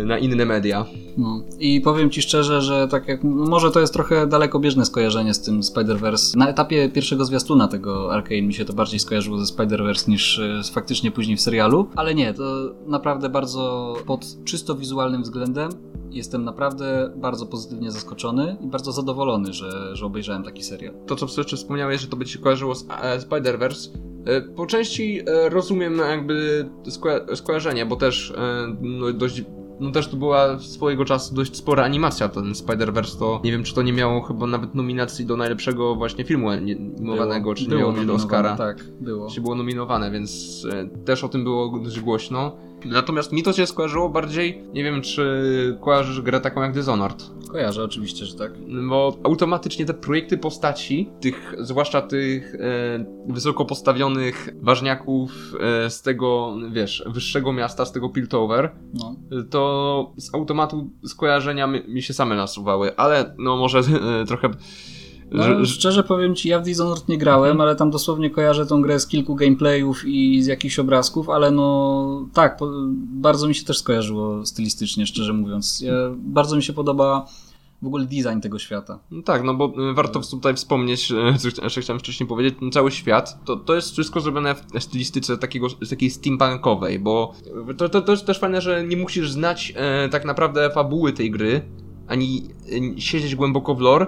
na 0.04 0.18
inne 0.18 0.44
media. 0.44 0.87
No. 1.16 1.42
I 1.58 1.80
powiem 1.80 2.11
ci 2.11 2.23
szczerze, 2.23 2.62
że 2.62 2.88
tak 2.88 3.08
jak. 3.08 3.25
No 3.25 3.46
może 3.46 3.70
to 3.70 3.80
jest 3.80 3.92
trochę 3.92 4.26
dalekobieżne 4.26 4.87
skojarzenie 4.87 5.35
z 5.35 5.42
tym 5.42 5.61
Spider-Verse. 5.61 6.37
Na 6.37 6.49
etapie 6.49 6.88
pierwszego 6.88 7.25
zwiastuna 7.25 7.68
tego 7.68 8.12
Arcane 8.12 8.42
mi 8.42 8.54
się 8.54 8.64
to 8.64 8.73
bardziej 8.73 9.00
skojarzyło 9.00 9.38
ze 9.44 9.54
Spider-Verse 9.54 10.08
niż 10.08 10.38
e, 10.38 10.61
faktycznie 10.73 11.11
później 11.11 11.37
w 11.37 11.40
serialu. 11.40 11.88
Ale 11.96 12.14
nie, 12.14 12.35
to 12.35 12.75
naprawdę 12.87 13.28
bardzo 13.28 13.94
pod 14.06 14.44
czysto 14.44 14.75
wizualnym 14.75 15.23
względem 15.23 15.70
jestem 16.11 16.45
naprawdę 16.45 17.13
bardzo 17.17 17.47
pozytywnie 17.47 17.91
zaskoczony 17.91 18.57
i 18.61 18.67
bardzo 18.67 18.93
zadowolony, 18.93 19.53
że, 19.53 19.97
że 19.97 20.07
obejrzałem 20.07 20.43
taki 20.43 20.63
serial. 20.63 20.95
To, 21.07 21.17
co 21.17 21.41
jeszcze 21.41 21.57
wspomniałeś, 21.57 22.01
że 22.01 22.07
to 22.07 22.17
by 22.17 22.25
ci 22.25 22.33
się 22.33 22.39
kojarzyło 22.39 22.75
z 22.75 22.87
e, 22.91 23.19
Spider-Verse, 23.19 23.89
e, 24.27 24.41
po 24.41 24.67
części 24.67 25.21
e, 25.27 25.49
rozumiem 25.49 25.99
jakby 25.99 26.69
skoja- 26.87 27.37
skojarzenie, 27.37 27.87
bo 27.87 27.97
też 27.97 28.33
no, 28.81 29.13
dość 29.13 29.45
no 29.81 29.91
też 29.91 30.09
to 30.09 30.17
była 30.17 30.59
swojego 30.59 31.05
czasu 31.05 31.35
dość 31.35 31.57
spora 31.57 31.85
animacja, 31.85 32.29
ten 32.29 32.53
Spider-Verse 32.53 33.19
to 33.19 33.41
nie 33.45 33.53
wiem 33.53 33.63
czy 33.63 33.75
to 33.75 33.83
nie 33.83 33.93
miało 33.93 34.23
chyba 34.23 34.47
nawet 34.47 34.75
nominacji 34.75 35.27
do 35.27 35.37
najlepszego 35.37 35.95
właśnie 35.95 36.25
filmu 36.25 36.49
animowanego, 36.49 37.55
czy 37.55 37.69
nie 37.69 37.77
miało 37.77 37.93
gdzieś 37.93 38.07
do 38.07 38.15
Oscara. 38.15 38.57
Tak, 38.57 38.85
było. 39.01 39.31
Się 39.31 39.41
było 39.41 39.55
nominowane, 39.55 40.11
więc 40.11 40.63
też 41.05 41.25
o 41.25 41.29
tym 41.29 41.45
było 41.45 41.79
dość 41.79 42.01
głośno. 42.01 42.57
Natomiast 42.88 43.33
mi 43.33 43.43
to 43.43 43.52
się 43.52 43.66
skojarzyło 43.66 44.09
bardziej, 44.09 44.62
nie 44.75 44.85
wiem 44.85 45.02
czy 45.02 45.78
kojarzysz 45.81 46.21
grę 46.21 46.40
taką 46.40 46.62
jak 46.62 46.73
Dishonored. 46.73 47.31
Kojarzę 47.52 47.85
oczywiście, 47.85 48.26
że 48.26 48.35
tak. 48.35 48.52
Bo 48.88 49.19
automatycznie 49.25 49.87
te 49.87 49.95
projekty 49.95 50.38
postaci, 50.38 51.11
tych, 51.21 51.55
zwłaszcza 51.59 52.02
tych 52.02 52.55
e, 52.55 52.59
wysoko 53.28 53.64
postawionych 53.64 54.49
ważniaków 54.62 55.31
e, 55.61 55.90
z 55.90 56.02
tego, 56.02 56.57
wiesz, 56.73 57.05
wyższego 57.07 57.52
miasta, 57.52 57.85
z 57.85 57.93
tego 57.93 58.09
Piltover, 58.09 58.73
No. 58.95 59.16
to 59.50 60.12
z 60.16 60.35
automatu 60.35 60.90
skojarzenia 61.07 61.66
mi, 61.66 61.83
mi 61.88 62.02
się 62.02 62.14
same 62.14 62.37
nasuwały, 62.37 62.97
ale 62.97 63.35
no 63.38 63.57
może 63.57 63.78
e, 63.78 64.25
trochę... 64.25 64.50
No, 65.30 65.64
szczerze 65.64 66.02
powiem 66.02 66.35
ci, 66.35 66.49
ja 66.49 66.61
w 66.61 66.62
Dishonored 66.62 67.09
nie 67.09 67.18
grałem, 67.18 67.50
Mhm. 67.50 67.61
ale 67.61 67.76
tam 67.76 67.90
dosłownie 67.90 68.30
kojarzę 68.30 68.66
tą 68.66 68.83
grę 68.83 69.00
z 69.00 69.06
kilku 69.06 69.35
gameplayów 69.35 70.04
i 70.06 70.42
z 70.42 70.47
jakichś 70.47 70.78
obrazków, 70.78 71.30
ale 71.30 71.50
no 71.50 72.26
tak, 72.33 72.59
bardzo 72.97 73.49
mi 73.49 73.54
się 73.54 73.64
też 73.64 73.78
skojarzyło 73.78 74.47
stylistycznie, 74.47 75.06
szczerze 75.06 75.33
mówiąc. 75.33 75.80
Ja, 75.80 75.92
bardzo 76.16 76.56
mi 76.56 76.62
się 76.62 76.73
podoba 76.73 77.26
w 77.83 77.87
ogóle 77.87 78.04
design 78.04 78.40
tego 78.40 78.59
świata. 78.59 78.99
No 79.11 79.23
tak, 79.23 79.42
no 79.45 79.54
bo 79.54 79.73
e, 79.90 79.95
warto 79.95 80.21
tutaj 80.21 80.54
wspomnieć, 80.54 81.12
e, 81.12 81.68
co 81.71 81.80
chciałem 81.80 82.00
wcześniej 82.00 82.26
powiedzieć, 82.28 82.54
ten 82.61 82.73
cały 82.73 82.90
świat, 82.90 83.45
to, 83.45 83.56
to 83.56 83.75
jest 83.75 83.92
wszystko 83.92 84.21
zrobione 84.21 84.54
w 84.54 84.83
stylistyce 84.83 85.38
takiego, 85.38 85.66
takiej 85.90 86.11
steampunkowej, 86.11 86.99
bo 86.99 87.33
to, 87.78 87.88
to, 87.88 88.02
to 88.02 88.12
jest 88.12 88.26
też 88.26 88.38
fajne, 88.38 88.61
że 88.61 88.85
nie 88.87 88.97
musisz 88.97 89.30
znać 89.30 89.73
e, 89.76 90.09
tak 90.09 90.25
naprawdę 90.25 90.71
fabuły 90.71 91.12
tej 91.12 91.30
gry, 91.30 91.62
ani 92.09 92.49
e, 92.97 93.00
siedzieć 93.00 93.35
głęboko 93.35 93.75
w 93.75 93.80
lore, 93.80 94.06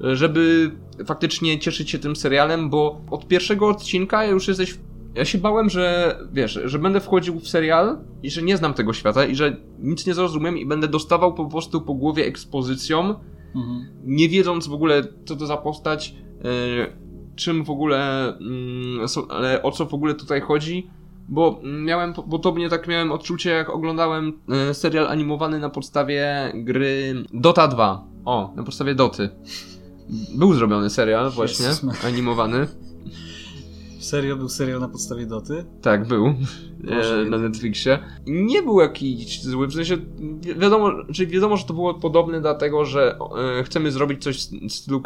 żeby 0.00 0.70
faktycznie 1.06 1.58
cieszyć 1.58 1.90
się 1.90 1.98
tym 1.98 2.16
serialem, 2.16 2.70
bo 2.70 3.00
od 3.10 3.28
pierwszego 3.28 3.68
odcinka 3.68 4.24
już 4.24 4.48
jesteś 4.48 4.78
ja 5.14 5.24
się 5.24 5.38
bałem, 5.38 5.70
że 5.70 6.16
wiesz, 6.32 6.60
że 6.64 6.78
będę 6.78 7.00
wchodził 7.00 7.40
w 7.40 7.48
serial 7.48 7.98
i 8.22 8.30
że 8.30 8.42
nie 8.42 8.56
znam 8.56 8.74
tego 8.74 8.92
świata 8.92 9.24
i 9.24 9.34
że 9.34 9.56
nic 9.78 10.06
nie 10.06 10.14
zrozumiem 10.14 10.58
i 10.58 10.66
będę 10.66 10.88
dostawał 10.88 11.34
po 11.34 11.46
prostu 11.46 11.80
po 11.80 11.94
głowie 11.94 12.26
ekspozycją, 12.26 13.14
Mhm. 13.54 13.86
nie 14.04 14.28
wiedząc 14.28 14.66
w 14.66 14.72
ogóle, 14.72 15.02
co 15.24 15.36
to 15.36 15.46
za 15.46 15.56
postać, 15.56 16.14
e, 16.44 16.46
czym 17.36 17.64
w 17.64 17.70
ogóle, 17.70 18.28
mm, 18.38 19.08
so, 19.08 19.26
ale 19.30 19.62
o 19.62 19.70
co 19.70 19.86
w 19.86 19.94
ogóle 19.94 20.14
tutaj 20.14 20.40
chodzi, 20.40 20.90
bo 21.28 21.60
miałem 21.84 22.12
po- 22.14 22.22
podobnie 22.22 22.68
tak 22.68 22.88
miałem 22.88 23.12
odczucie, 23.12 23.50
jak 23.50 23.70
oglądałem 23.70 24.32
e, 24.70 24.74
serial 24.74 25.06
animowany 25.06 25.58
na 25.58 25.70
podstawie 25.70 26.52
gry 26.54 27.14
Dota 27.34 27.68
2. 27.68 28.04
O, 28.24 28.52
na 28.56 28.62
podstawie 28.62 28.94
Doty. 28.94 29.28
Był 30.34 30.54
zrobiony 30.54 30.90
serial 30.90 31.30
właśnie, 31.30 31.66
Jezus 31.66 32.04
animowany. 32.04 32.66
Serio 34.00 34.36
był 34.36 34.48
serial 34.48 34.80
na 34.80 34.88
podstawie 34.88 35.26
Doty? 35.26 35.64
Tak, 35.82 36.08
był. 36.08 36.34
Boże, 36.84 37.22
E, 37.26 37.30
na 37.30 37.38
Netflixie. 37.38 37.98
Nie 38.26 38.62
był 38.62 38.80
jakiś 38.80 39.42
zły, 39.42 39.66
w 39.66 39.72
sensie 39.74 39.96
wi- 40.40 40.54
wiadomo, 40.54 40.90
czyli 41.12 41.26
wiadomo, 41.32 41.56
że 41.56 41.64
to 41.64 41.74
było 41.74 41.94
podobne 41.94 42.40
dlatego, 42.40 42.84
że 42.84 43.18
e, 43.58 43.64
chcemy 43.64 43.90
zrobić 43.92 44.22
coś 44.22 44.36
w 44.68 44.72
stylu. 44.72 45.02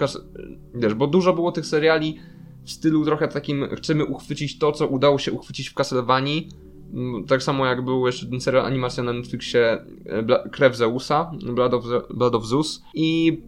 Wiesz, 0.75 0.95
bo 0.95 1.07
dużo 1.07 1.33
było 1.33 1.53
tych 1.53 1.67
seriali 1.67 2.17
w 2.65 2.71
stylu 2.71 3.05
trochę 3.05 3.29
takim, 3.29 3.69
chcemy 3.77 4.05
uchwycić 4.05 4.59
to, 4.59 4.73
co 4.73 4.87
udało 4.87 5.19
się 5.19 5.33
uchwycić 5.33 5.69
w 5.69 5.75
Castlevanii. 5.75 6.49
Mm, 6.95 7.25
Tak 7.25 7.43
samo 7.43 7.67
jak 7.67 7.85
był 7.85 8.07
jeszcze 8.07 8.27
ten 8.27 8.41
serial 8.41 8.67
animacja 8.67 9.03
na 9.03 9.13
Netflixie 9.13 9.85
e, 10.07 10.23
Bla- 10.23 10.51
Krew 10.51 10.77
Zeusa, 10.77 11.31
Blood 11.55 11.75
of, 11.75 11.85
Blood 12.15 12.35
of 12.35 12.47
Zeus 12.47 12.83
i 12.95 13.39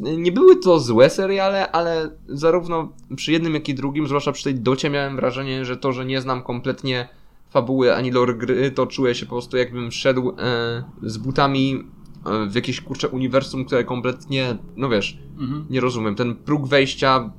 nie 0.00 0.32
były 0.32 0.56
to 0.56 0.80
złe 0.80 1.10
seriale, 1.10 1.72
ale 1.72 2.10
zarówno 2.28 2.92
przy 3.16 3.32
jednym, 3.32 3.54
jak 3.54 3.68
i 3.68 3.74
drugim, 3.74 4.06
zwłaszcza 4.06 4.32
przy 4.32 4.44
tej 4.44 4.54
docie, 4.54 4.90
miałem 4.90 5.16
wrażenie, 5.16 5.64
że 5.64 5.76
to, 5.76 5.92
że 5.92 6.04
nie 6.06 6.20
znam 6.20 6.42
kompletnie 6.42 7.08
fabuły 7.50 7.94
ani 7.96 8.10
lore 8.10 8.34
gry, 8.34 8.70
to 8.70 8.86
czuję 8.86 9.14
się 9.14 9.26
po 9.26 9.30
prostu 9.32 9.56
jakbym 9.56 9.92
szedł 9.92 10.30
e, 10.38 10.84
z 11.02 11.18
butami 11.18 11.84
e, 12.26 12.46
w 12.46 12.54
jakieś 12.54 12.80
kurcze 12.80 13.08
uniwersum, 13.08 13.64
które 13.64 13.84
kompletnie, 13.84 14.56
no 14.76 14.88
wiesz, 14.88 15.18
Mhm. 15.40 15.64
nie 15.70 15.80
rozumiem. 15.80 16.14
Ten 16.14 16.34
próg 16.34 16.66
wejścia 16.66 17.32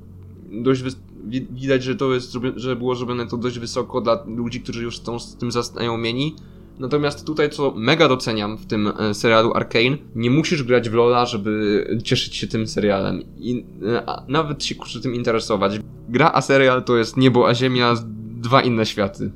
dość 0.51 0.83
wi- 1.27 1.47
widać, 1.51 1.83
że 1.83 1.95
to 1.95 2.13
jest, 2.13 2.37
że 2.55 2.75
było 2.75 2.95
zrobione 2.95 3.27
to 3.27 3.37
dość 3.37 3.59
wysoko 3.59 4.01
dla 4.01 4.23
ludzi, 4.27 4.61
którzy 4.61 4.83
już 4.83 4.99
są 5.01 5.19
z 5.19 5.35
tym 5.37 5.51
zaznajomieni. 5.51 6.35
Natomiast 6.79 7.25
tutaj, 7.25 7.49
co 7.49 7.73
mega 7.75 8.07
doceniam 8.07 8.57
w 8.57 8.65
tym 8.65 8.93
e, 8.99 9.13
serialu 9.13 9.53
Arcane, 9.53 9.97
nie 10.15 10.29
musisz 10.29 10.63
grać 10.63 10.89
w 10.89 10.93
Lola, 10.93 11.25
żeby 11.25 11.87
cieszyć 12.03 12.35
się 12.35 12.47
tym 12.47 12.67
serialem. 12.67 13.23
I 13.37 13.65
e, 13.85 14.23
nawet 14.27 14.63
się 14.63 14.75
kurczę 14.75 14.99
tym 14.99 15.15
interesować. 15.15 15.79
Gra 16.09 16.31
a 16.33 16.41
serial 16.41 16.83
to 16.83 16.97
jest 16.97 17.17
niebo 17.17 17.47
a 17.47 17.53
ziemia, 17.55 17.95
dwa 18.41 18.61
inne 18.61 18.85
światy. 18.85 19.31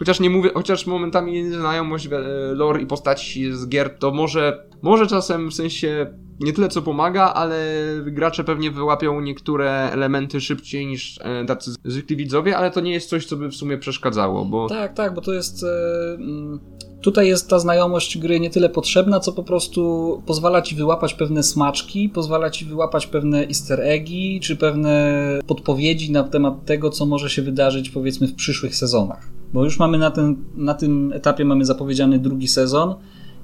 Chociaż 0.00 0.20
nie 0.20 0.30
mówię, 0.30 0.50
chociaż 0.54 0.86
momentami 0.86 1.52
znajomość 1.52 2.06
e, 2.06 2.18
lore 2.54 2.82
i 2.82 2.86
postaci 2.86 3.52
z 3.52 3.68
gier 3.68 3.98
to 3.98 4.10
może, 4.10 4.66
może 4.82 5.06
czasem 5.06 5.50
w 5.50 5.54
sensie 5.54 6.06
nie 6.40 6.52
tyle 6.52 6.68
co 6.68 6.82
pomaga, 6.82 7.22
ale 7.22 7.76
gracze 8.06 8.44
pewnie 8.44 8.70
wyłapią 8.70 9.20
niektóre 9.20 9.90
elementy 9.92 10.40
szybciej 10.40 10.86
niż 10.86 11.18
e, 11.22 11.44
tacy 11.44 11.70
zwykli 11.84 12.16
widzowie, 12.16 12.56
ale 12.56 12.70
to 12.70 12.80
nie 12.80 12.92
jest 12.92 13.08
coś, 13.08 13.26
co 13.26 13.36
by 13.36 13.48
w 13.48 13.54
sumie 13.54 13.78
przeszkadzało, 13.78 14.44
bo 14.44 14.68
Tak, 14.68 14.94
tak, 14.94 15.14
bo 15.14 15.20
to 15.20 15.32
jest. 15.32 15.64
e, 15.64 16.14
mm, 16.14 16.60
Tutaj 17.02 17.28
jest 17.28 17.50
ta 17.50 17.58
znajomość 17.58 18.18
gry 18.18 18.40
nie 18.40 18.50
tyle 18.50 18.68
potrzebna, 18.68 19.20
co 19.20 19.32
po 19.32 19.42
prostu 19.42 20.22
pozwala 20.26 20.62
ci 20.62 20.74
wyłapać 20.74 21.14
pewne 21.14 21.42
smaczki, 21.42 22.08
pozwala 22.08 22.50
ci 22.50 22.64
wyłapać 22.64 23.06
pewne 23.06 23.46
easter 23.46 23.80
eggi, 23.80 24.40
czy 24.42 24.56
pewne 24.56 25.24
podpowiedzi 25.46 26.12
na 26.12 26.24
temat 26.24 26.64
tego, 26.64 26.90
co 26.90 27.06
może 27.06 27.30
się 27.30 27.42
wydarzyć 27.42 27.90
powiedzmy 27.90 28.26
w 28.26 28.34
przyszłych 28.34 28.76
sezonach. 28.76 29.39
Bo 29.52 29.64
już 29.64 29.78
mamy 29.78 29.98
na, 29.98 30.10
ten, 30.10 30.36
na 30.56 30.74
tym 30.74 31.12
etapie 31.12 31.44
mamy 31.44 31.64
zapowiedziany 31.64 32.18
drugi 32.18 32.48
sezon 32.48 32.94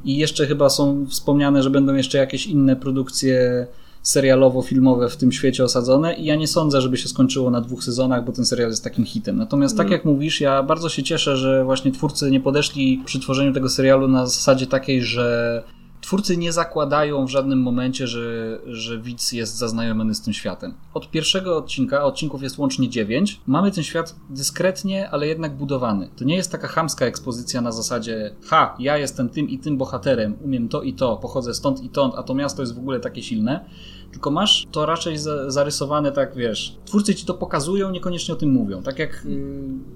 i 0.05 0.17
jeszcze 0.17 0.47
chyba 0.47 0.69
są 0.69 1.07
wspomniane, 1.07 1.63
że 1.63 1.71
będą 1.71 1.95
jeszcze 1.95 2.19
jakieś 2.19 2.47
inne 2.47 2.77
produkcje 2.77 3.67
serialowo-filmowe 4.03 5.09
w 5.09 5.17
tym 5.17 5.33
świecie 5.33 5.65
osadzone 5.65 6.15
i 6.15 6.25
ja 6.25 6.37
nie 6.37 6.47
sądzę, 6.47 6.81
żeby 6.81 6.97
się 6.97 7.09
skończyło 7.09 7.51
na 7.51 7.61
dwóch 7.61 7.85
sezonach, 7.85 8.25
bo 8.25 8.33
ten 8.33 8.47
serial 8.47 8.71
jest 8.71 8.85
takim 8.85 9.05
hitem. 9.05 9.37
Natomiast 9.37 9.77
tak 9.77 9.87
Mm. 9.87 9.93
jak 9.93 10.05
mówisz, 10.05 10.41
ja 10.41 10.63
bardzo 10.63 10.89
się 10.89 11.03
cieszę, 11.03 11.37
że 11.37 11.65
właśnie 11.65 11.93
twórcy 11.93 12.31
nie 12.31 12.41
podeszli 12.41 13.03
przy 13.05 13.21
tworzeniu 13.21 13.53
tego 13.53 13.69
serialu 13.69 14.09
na 14.09 14.27
zasadzie 14.27 14.67
takiej, 14.67 15.03
że 15.03 15.63
twórcy 16.07 16.37
nie 16.37 16.53
zakładają 16.53 17.27
w 17.27 17.31
żadnym 17.31 17.63
momencie, 17.63 18.07
że, 18.07 18.59
że 18.67 18.99
widz 18.99 19.33
jest 19.33 19.57
zaznajomiony 19.57 20.15
z 20.15 20.21
tym 20.21 20.33
światem. 20.33 20.75
Od 20.95 21.11
pierwszego 21.11 21.57
odcinka, 21.57 22.05
odcinków 22.05 22.43
jest 22.43 22.59
łącznie 22.59 22.89
dziewięć, 22.89 23.41
mamy 23.47 23.71
ten 23.71 23.85
świat 23.85 24.17
dyskretnie, 24.31 25.11
ale 25.11 25.27
jednak 25.27 25.57
budowany. 25.57 26.09
To 26.17 26.25
nie 26.25 26.37
jest 26.37 26.53
taka 26.53 26.69
chamska 26.69 27.07
ekspozycja 27.07 27.61
na 27.61 27.73
zasadzie 27.73 28.35
ha, 28.47 28.77
ja 28.79 28.99
jestem 28.99 29.29
tym 29.29 29.49
i 29.49 29.59
tym 29.59 29.77
bohaterem, 29.77 30.37
umiem 30.45 30.69
to 30.69 30.83
i 30.83 30.93
to, 30.95 31.17
pochodzę 31.17 31.55
stąd 31.55 31.83
i 31.83 31.89
tąd, 31.89 32.15
a 32.17 32.23
to 32.23 32.35
miasto 32.35 32.63
jest 32.63 32.75
w 32.75 32.79
ogóle 32.79 33.01
takie 33.01 33.23
silne 33.23 33.65
tylko 34.13 34.31
masz 34.31 34.67
to 34.71 34.87
raczej 34.87 35.17
zarysowane 35.47 36.13
tak, 36.13 36.37
wiesz, 36.37 36.79
twórcy 36.85 37.15
ci 37.15 37.27
to 37.27 37.35
pokazują, 37.35 37.91
niekoniecznie 37.91 38.35
o 38.35 38.37
tym 38.37 38.51
mówią, 38.51 38.83
tak 38.83 38.99
jak, 38.99 39.27
y, 39.27 39.41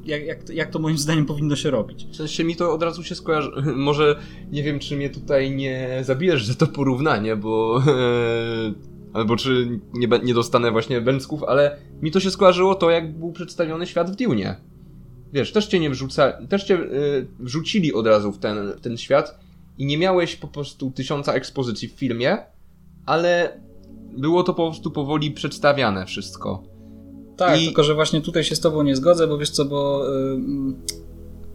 jak, 0.05 0.25
jak, 0.25 0.51
jak 0.51 0.71
to 0.71 0.79
moim 0.79 0.99
zdaniem 0.99 1.27
powinno 1.27 1.57
się 1.57 1.71
robić. 1.71 2.07
W 2.07 2.17
sensie 2.17 2.45
mi 2.45 2.57
to 2.57 2.73
od 2.73 2.83
razu 2.83 3.05
się 3.05 3.15
skojarzy, 3.15 3.51
może 3.77 4.17
nie 4.51 4.63
wiem, 4.63 4.79
czy 4.79 4.97
mnie 4.97 5.11
tutaj 5.11 5.51
nie 5.51 6.01
zabijesz 6.03 6.47
za 6.47 6.55
to 6.55 6.67
porównanie, 6.67 7.37
bo 7.37 7.83
albo 9.13 9.37
czy 9.37 9.81
nie, 9.95 10.09
nie 10.23 10.35
dostanę 10.35 10.71
właśnie 10.71 11.01
bęcków, 11.01 11.43
ale 11.43 11.77
mi 12.03 12.11
to 12.11 12.21
się 12.21 12.31
skojarzyło 12.31 12.75
to, 12.75 12.91
jak 12.91 13.19
był 13.19 13.33
przedstawiony 13.33 13.87
świat 13.87 14.11
w 14.11 14.17
Dune. 14.17 14.57
Wiesz, 15.33 15.53
też 15.53 15.67
cię 15.67 15.81
nie 15.81 15.91
wrzuca, 15.91 16.33
też 16.47 16.65
cię 16.65 16.75
y, 16.75 17.27
wrzucili 17.39 17.95
od 17.95 18.07
razu 18.07 18.33
w 18.33 18.39
ten, 18.39 18.73
w 18.73 18.81
ten 18.81 18.97
świat 18.97 19.39
i 19.79 19.87
nie 19.87 19.99
miałeś 19.99 20.37
po 20.37 20.49
prostu 20.49 20.91
tysiąca 20.91 21.33
ekspozycji 21.33 21.89
w 21.89 21.93
filmie, 21.93 22.39
ale 23.07 23.61
było 24.19 24.43
to 24.43 24.55
po 24.55 24.67
prostu 24.67 24.91
powoli 24.91 25.31
przedstawiane 25.31 26.07
wszystko. 26.07 26.63
Tak, 27.37 27.61
I... 27.61 27.65
tylko 27.65 27.85
że 27.85 27.95
właśnie 27.95 28.21
tutaj 28.21 28.45
się 28.45 28.57
z 28.57 28.61
tobą 28.61 28.83
nie 28.83 28.97
zgodzę, 28.97 29.27
bo 29.27 29.39
wiesz 29.39 29.51
co, 29.51 29.65
bo 29.65 30.05
yy, 30.09 30.75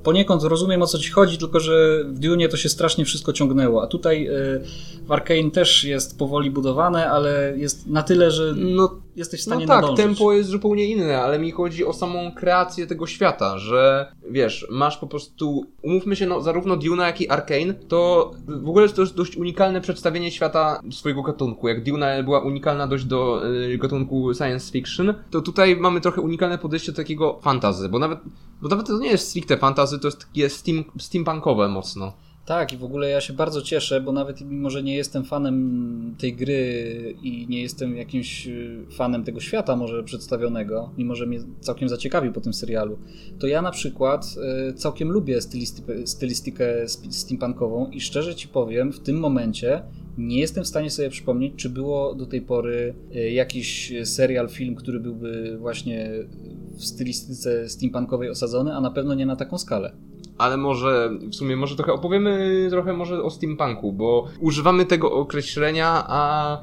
poniekąd 0.04 0.44
rozumiem 0.44 0.82
o 0.82 0.88
co 0.88 1.00
ci 1.00 1.12
chodzi, 1.12 1.38
tylko 1.38 1.60
że 1.60 2.04
w 2.04 2.20
Dune 2.20 2.48
to 2.50 2.58
się 2.58 2.70
strasznie 2.70 3.06
wszystko 3.06 3.34
ciągnęło, 3.34 3.84
a 3.84 3.88
tutaj 3.88 4.24
yy, 4.24 4.62
w 5.06 5.12
Arkane 5.12 5.52
też 5.52 5.84
jest 5.84 6.20
powoli 6.20 6.52
budowane, 6.52 7.10
ale 7.10 7.54
jest 7.58 7.88
na 7.88 8.04
tyle, 8.04 8.32
że 8.32 8.54
no, 8.56 9.02
jesteś 9.15 9.39
w 9.39 9.43
stanie 9.43 9.65
no 9.65 9.74
tak, 9.74 9.81
nadążyć. 9.81 10.05
tempo 10.05 10.34
jest 10.34 10.50
zupełnie 10.50 10.86
inne, 10.86 11.22
ale 11.22 11.39
mi 11.39 11.51
chodzi 11.51 11.86
o 11.86 11.93
samą 11.93 12.31
kreację 12.31 12.88
tego 12.88 13.07
świata, 13.07 13.57
że 13.57 14.12
wiesz, 14.29 14.67
masz 14.69 14.98
po 14.98 15.07
prostu, 15.07 15.65
umówmy 15.81 16.15
się, 16.15 16.25
no, 16.25 16.41
zarówno 16.41 16.77
Dune, 16.77 17.03
jak 17.03 17.22
i 17.22 17.29
Arkane, 17.29 17.74
to 17.74 18.31
w 18.48 18.69
ogóle 18.69 18.89
to 18.89 19.01
jest 19.01 19.15
dość 19.15 19.38
unikalne 19.38 19.81
przedstawienie 19.81 20.31
świata 20.31 20.81
swojego 20.91 21.24
gatunku. 21.24 21.67
Jak 21.67 21.84
Dune 21.84 22.24
była 22.24 22.39
unikalna 22.39 22.88
dość 22.88 23.05
do 23.05 23.41
y, 23.74 23.77
gatunku 23.77 24.34
science 24.34 24.72
fiction, 24.72 25.13
to 25.31 25.41
tutaj 25.41 25.75
mamy 25.75 26.01
trochę 26.01 26.22
unikalne 26.22 26.57
podejście 26.57 26.91
do 26.91 26.95
takiego 26.95 27.39
fantazy, 27.41 27.89
bo 27.89 28.00
nawet, 28.00 28.19
bo 28.62 28.69
nawet 28.69 28.88
to 28.88 29.00
nie 29.00 29.10
jest 29.10 29.29
stricte 29.29 29.57
fantazy, 29.57 30.00
to 30.00 30.07
jest 30.07 30.25
takie 30.25 30.50
steam, 30.50 30.84
steampunkowe 31.00 31.67
mocno. 31.67 32.13
Tak, 32.46 32.74
i 32.74 32.78
w 32.78 32.84
ogóle 32.84 33.10
ja 33.10 33.22
się 33.22 33.34
bardzo 33.34 33.62
cieszę, 33.62 34.02
bo 34.02 34.12
nawet 34.12 34.42
mimo, 34.42 34.70
że 34.70 34.84
nie 34.84 34.96
jestem 34.96 35.24
fanem 35.24 36.16
tej 36.18 36.36
gry 36.36 37.16
i 37.24 37.48
nie 37.50 37.62
jestem 37.62 37.98
jakimś 37.98 38.48
y, 38.48 38.86
fanem 38.92 39.24
tego 39.24 39.40
świata 39.40 39.75
może 39.75 40.04
przedstawionego, 40.04 40.90
mimo 40.98 41.16
że 41.16 41.25
mnie 41.25 41.40
całkiem 41.60 41.90
zaciekawił 41.90 42.34
po 42.34 42.42
tym 42.42 42.54
serialu, 42.54 42.98
to 43.40 43.48
ja 43.48 43.62
na 43.62 43.72
przykład 43.72 44.36
y, 44.70 44.74
całkiem 44.74 45.12
lubię 45.12 45.42
stylistykę, 45.42 46.08
stylistykę 46.08 46.88
steampunkową 47.10 47.90
i 47.92 48.02
szczerze 48.02 48.36
ci 48.36 48.48
powiem, 48.48 48.94
w 48.94 49.00
tym 49.00 49.20
momencie 49.20 49.84
nie 50.18 50.40
jestem 50.40 50.64
w 50.64 50.68
stanie 50.68 50.90
sobie 50.90 51.10
przypomnieć, 51.10 51.54
czy 51.56 51.70
było 51.70 52.16
do 52.16 52.25
tej 52.25 52.42
pory 52.42 52.96
y, 53.16 53.32
jakiś 53.32 53.94
serial, 54.04 54.50
film, 54.50 54.75
który 54.75 55.00
byłby 55.00 55.58
właśnie 55.58 56.10
w 56.78 56.86
stylistyce 56.86 57.70
steampunkowej 57.70 58.30
osadzony, 58.30 58.75
a 58.75 58.82
na 58.82 58.92
pewno 58.92 59.14
nie 59.14 59.25
na 59.25 59.36
taką 59.36 59.58
skalę 59.58 59.92
ale 60.38 60.58
może 60.58 61.10
w 61.32 61.36
sumie 61.36 61.56
może 61.56 61.75
trochę 61.75 61.94
opowiemy 61.94 62.68
trochę 62.70 62.94
może 62.94 63.24
o 63.24 63.30
steampunku, 63.30 63.94
bo 63.94 64.27
używamy 64.39 64.86
tego 64.86 65.12
określenia, 65.12 66.06
a 66.08 66.58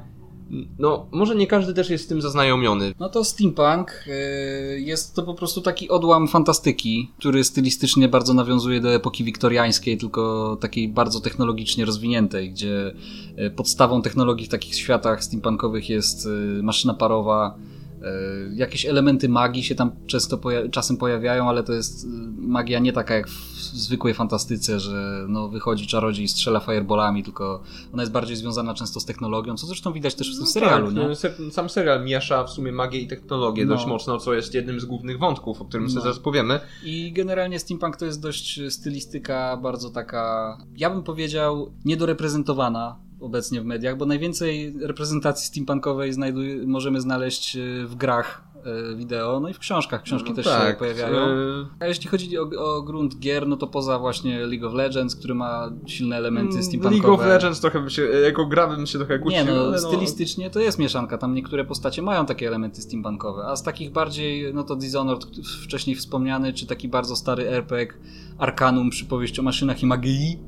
no, 0.78 1.06
może 1.12 1.34
nie 1.34 1.46
każdy 1.46 1.74
też 1.74 1.90
jest 1.90 2.04
z 2.04 2.06
tym 2.06 2.22
zaznajomiony. 2.22 2.94
No 3.00 3.08
to 3.08 3.24
steampunk 3.24 4.04
y, 4.06 4.80
jest 4.80 5.14
to 5.14 5.22
po 5.22 5.34
prostu 5.34 5.60
taki 5.60 5.88
odłam 5.88 6.28
fantastyki, 6.28 7.10
który 7.18 7.44
stylistycznie 7.44 8.08
bardzo 8.08 8.34
nawiązuje 8.34 8.80
do 8.80 8.94
epoki 8.94 9.24
wiktoriańskiej, 9.24 9.98
tylko 9.98 10.56
takiej 10.60 10.88
bardzo 10.88 11.20
technologicznie 11.20 11.84
rozwiniętej, 11.84 12.50
gdzie 12.50 12.94
y, 13.38 13.50
podstawą 13.50 14.02
technologii 14.02 14.46
w 14.46 14.50
takich 14.50 14.74
światach 14.74 15.24
steampunkowych 15.24 15.90
jest 15.90 16.26
y, 16.26 16.62
maszyna 16.62 16.94
parowa, 16.94 17.54
jakieś 18.54 18.86
elementy 18.86 19.28
magii 19.28 19.62
się 19.62 19.74
tam 19.74 19.92
często 20.06 20.38
poja 20.38 20.68
czasem 20.68 20.96
pojawiają, 20.96 21.48
ale 21.48 21.62
to 21.62 21.72
jest 21.72 22.04
y, 22.04 22.08
magia 22.36 22.78
nie 22.78 22.92
taka 22.92 23.14
jak 23.14 23.28
w 23.28 23.62
zwykłej 23.74 24.14
fantastyce, 24.14 24.80
że 24.80 25.24
no, 25.28 25.48
wychodzi 25.48 25.86
czarodziej 25.86 26.24
i 26.24 26.28
strzela 26.28 26.60
fireballami, 26.60 27.22
tylko 27.22 27.62
ona 27.92 28.02
jest 28.02 28.12
bardziej 28.12 28.36
związana 28.36 28.74
często 28.74 29.00
z 29.00 29.04
technologią, 29.04 29.56
co 29.56 29.66
zresztą 29.66 29.92
widać 29.92 30.14
też 30.14 30.30
w 30.30 30.34
tym 30.34 30.44
no 30.44 30.50
serialu. 30.50 30.86
Tak, 30.86 30.96
nie? 30.96 31.08
No, 31.44 31.50
sam 31.50 31.70
serial 31.70 32.04
miesza 32.04 32.44
w 32.44 32.50
sumie 32.50 32.72
magię 32.72 33.00
i 33.00 33.06
technologię 33.06 33.66
no. 33.66 33.74
dość 33.74 33.86
mocno, 33.86 34.18
co 34.18 34.34
jest 34.34 34.54
jednym 34.54 34.80
z 34.80 34.84
głównych 34.84 35.18
wątków, 35.18 35.62
o 35.62 35.64
którym 35.64 35.86
no. 35.86 35.90
sobie 35.90 36.02
zaraz 36.02 36.18
powiemy. 36.18 36.60
I 36.84 37.12
generalnie 37.12 37.58
steampunk 37.58 37.96
to 37.96 38.04
jest 38.04 38.22
dość 38.22 38.60
stylistyka 38.70 39.56
bardzo 39.56 39.90
taka, 39.90 40.56
ja 40.76 40.90
bym 40.90 41.02
powiedział, 41.02 41.72
niedoreprezentowana 41.84 42.96
obecnie 43.22 43.60
w 43.60 43.64
mediach, 43.64 43.96
bo 43.96 44.06
najwięcej 44.06 44.74
reprezentacji 44.80 45.46
steampunkowej 45.46 46.12
możemy 46.66 47.00
znaleźć 47.00 47.56
e, 47.56 47.86
w 47.86 47.94
grach 47.94 48.44
e, 48.64 48.96
wideo, 48.96 49.40
no 49.40 49.48
i 49.48 49.54
w 49.54 49.58
książkach. 49.58 50.02
Książki 50.02 50.30
no 50.30 50.36
też 50.36 50.44
tak. 50.44 50.72
się 50.72 50.78
pojawiają. 50.78 51.16
E, 51.16 51.66
A 51.80 51.86
jeśli 51.86 52.08
chodzi 52.08 52.38
o, 52.38 52.50
o, 52.58 52.82
grunt 52.82 53.18
gier, 53.18 53.46
no 53.46 53.56
to 53.56 53.66
poza 53.66 53.98
właśnie 53.98 54.46
League 54.46 54.66
of 54.66 54.74
Legends, 54.74 55.16
który 55.16 55.34
ma 55.34 55.70
silne 55.86 56.16
elementy 56.16 56.52
mm, 56.52 56.62
steampunkowe. 56.62 56.96
League 56.96 57.14
of 57.14 57.26
Legends 57.26 57.60
trochę 57.60 57.80
by 57.80 57.90
się, 57.90 58.02
jako 58.02 58.46
gra 58.46 58.66
bym 58.68 58.86
się 58.86 58.98
trochę 58.98 59.18
kłócił. 59.18 59.44
Nie 59.44 59.52
no, 59.52 59.70
no, 59.70 59.78
stylistycznie 59.78 60.50
to 60.50 60.60
jest 60.60 60.78
mieszanka. 60.78 61.18
Tam 61.18 61.34
niektóre 61.34 61.64
postacie 61.64 62.02
mają 62.02 62.26
takie 62.26 62.46
elementy 62.48 62.82
steampunkowe, 62.82 63.44
a 63.44 63.56
z 63.56 63.62
takich 63.62 63.92
bardziej, 63.92 64.54
no 64.54 64.62
to 64.62 64.76
Dishonored 64.76 65.26
wcześniej 65.64 65.96
wspomniany, 65.96 66.52
czy 66.52 66.66
taki 66.66 66.88
bardzo 66.88 67.16
stary 67.16 67.48
RPG 67.48 67.98
Arcanum, 68.38 68.90
przypowieść 68.90 69.38
o 69.38 69.42
maszynach 69.42 69.82
i 69.82 69.86
magii, 69.86 70.38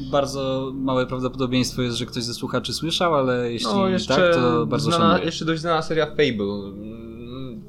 bardzo 0.00 0.72
małe 0.74 1.06
prawdopodobieństwo 1.06 1.82
jest, 1.82 1.96
że 1.96 2.06
ktoś 2.06 2.22
ze 2.22 2.34
słuchaczy 2.34 2.72
słyszał, 2.72 3.14
ale 3.14 3.52
jeśli 3.52 3.68
no, 3.68 3.86
tak, 4.08 4.34
to 4.34 4.66
bardzo 4.66 4.90
znana, 4.90 5.04
szanuję. 5.04 5.24
Jeszcze 5.24 5.44
dość 5.44 5.60
znana 5.60 5.82
seria 5.82 6.06
Fable. 6.06 6.72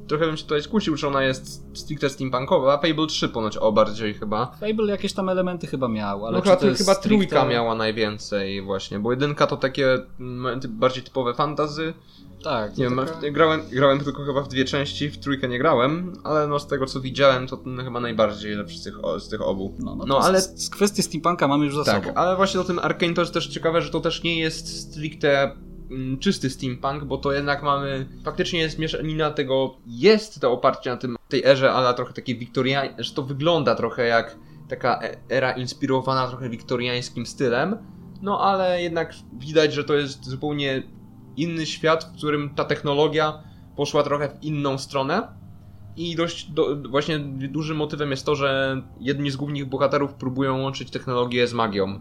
Trochę 0.07 0.25
bym 0.25 0.37
się 0.37 0.43
tutaj 0.43 0.61
skusił, 0.61 0.95
czy 0.95 1.07
ona 1.07 1.23
jest 1.23 1.77
stricte 1.77 2.09
steampunkowa. 2.09 2.77
Fable 2.77 3.07
3 3.07 3.29
ponoć 3.29 3.57
o 3.57 3.71
bardziej 3.71 4.13
chyba. 4.13 4.45
Fable 4.45 4.91
jakieś 4.91 5.13
tam 5.13 5.29
elementy 5.29 5.67
chyba 5.67 5.87
miał, 5.87 6.25
ale 6.25 6.37
no, 6.37 6.43
chyba, 6.43 6.55
chyba 6.55 6.73
stricte... 6.73 7.01
trójka 7.01 7.45
miała 7.45 7.75
najwięcej 7.75 8.61
właśnie, 8.61 8.99
bo 8.99 9.11
jedynka 9.11 9.47
to 9.47 9.57
takie 9.57 9.97
bardziej 10.69 11.03
typowe 11.03 11.33
fantazy, 11.33 11.93
tak. 12.45 12.77
Nie 12.77 12.83
wiem, 12.83 12.97
taka... 12.97 13.31
grałem, 13.31 13.61
grałem 13.71 13.99
tylko 13.99 14.25
chyba 14.25 14.41
w 14.41 14.47
dwie 14.47 14.65
części, 14.65 15.09
w 15.09 15.17
trójkę 15.17 15.47
nie 15.47 15.59
grałem, 15.59 16.13
ale 16.23 16.47
no 16.47 16.59
z 16.59 16.67
tego 16.67 16.85
co 16.85 17.01
widziałem, 17.01 17.47
to 17.47 17.57
ten 17.57 17.83
chyba 17.83 17.99
najbardziej 17.99 18.55
lepszy 18.55 18.77
z 18.77 18.83
tych, 18.83 18.93
z 19.17 19.29
tych 19.29 19.41
obu. 19.41 19.73
No, 19.79 19.95
no, 19.95 20.05
no 20.05 20.19
ale 20.19 20.41
z, 20.41 20.65
z 20.65 20.69
kwestii 20.69 21.03
steampunka 21.03 21.47
mamy 21.47 21.65
już 21.65 21.75
za 21.75 21.83
tak, 21.83 22.05
sobą. 22.05 22.15
ale 22.15 22.35
właśnie 22.35 22.59
o 22.59 22.63
tym 22.63 22.79
Arkane 22.79 23.13
to 23.13 23.21
jest 23.21 23.33
też 23.33 23.47
ciekawe, 23.47 23.81
że 23.81 23.89
to 23.89 23.99
też 23.99 24.23
nie 24.23 24.39
jest 24.39 24.81
stricte 24.81 25.51
mm, 25.91 26.19
czysty 26.19 26.49
steampunk, 26.49 27.03
bo 27.03 27.17
to 27.17 27.31
jednak 27.31 27.63
mamy, 27.63 28.05
faktycznie 28.25 28.59
jest 28.59 28.79
mieszanina 28.79 29.31
tego, 29.31 29.77
jest 29.87 30.39
to 30.39 30.51
oparcie 30.51 30.89
na 30.89 30.97
tym, 30.97 31.15
tej 31.29 31.45
erze, 31.45 31.71
ale 31.71 31.93
trochę 31.93 32.13
takiej 32.13 32.37
wiktoriańskiej, 32.37 33.03
że 33.03 33.13
to 33.13 33.23
wygląda 33.23 33.75
trochę 33.75 34.05
jak 34.05 34.37
taka 34.69 35.01
e, 35.01 35.17
era 35.29 35.51
inspirowana 35.51 36.27
trochę 36.27 36.49
wiktoriańskim 36.49 37.25
stylem, 37.25 37.77
no 38.21 38.41
ale 38.41 38.81
jednak 38.81 39.13
widać, 39.33 39.73
że 39.73 39.83
to 39.83 39.93
jest 39.93 40.25
zupełnie 40.25 40.94
inny 41.37 41.65
świat, 41.65 42.03
w 42.03 42.17
którym 42.17 42.49
ta 42.49 42.65
technologia 42.65 43.43
poszła 43.75 44.03
trochę 44.03 44.29
w 44.29 44.43
inną 44.43 44.77
stronę. 44.77 45.27
I 45.97 46.15
dość 46.15 46.51
do, 46.51 46.75
właśnie 46.89 47.19
dużym 47.19 47.77
motywem 47.77 48.11
jest 48.11 48.25
to, 48.25 48.35
że 48.35 48.81
jedni 48.99 49.31
z 49.31 49.35
głównych 49.35 49.65
bohaterów 49.65 50.13
próbują 50.13 50.61
łączyć 50.61 50.91
technologię 50.91 51.47
z 51.47 51.53
magią. 51.53 51.99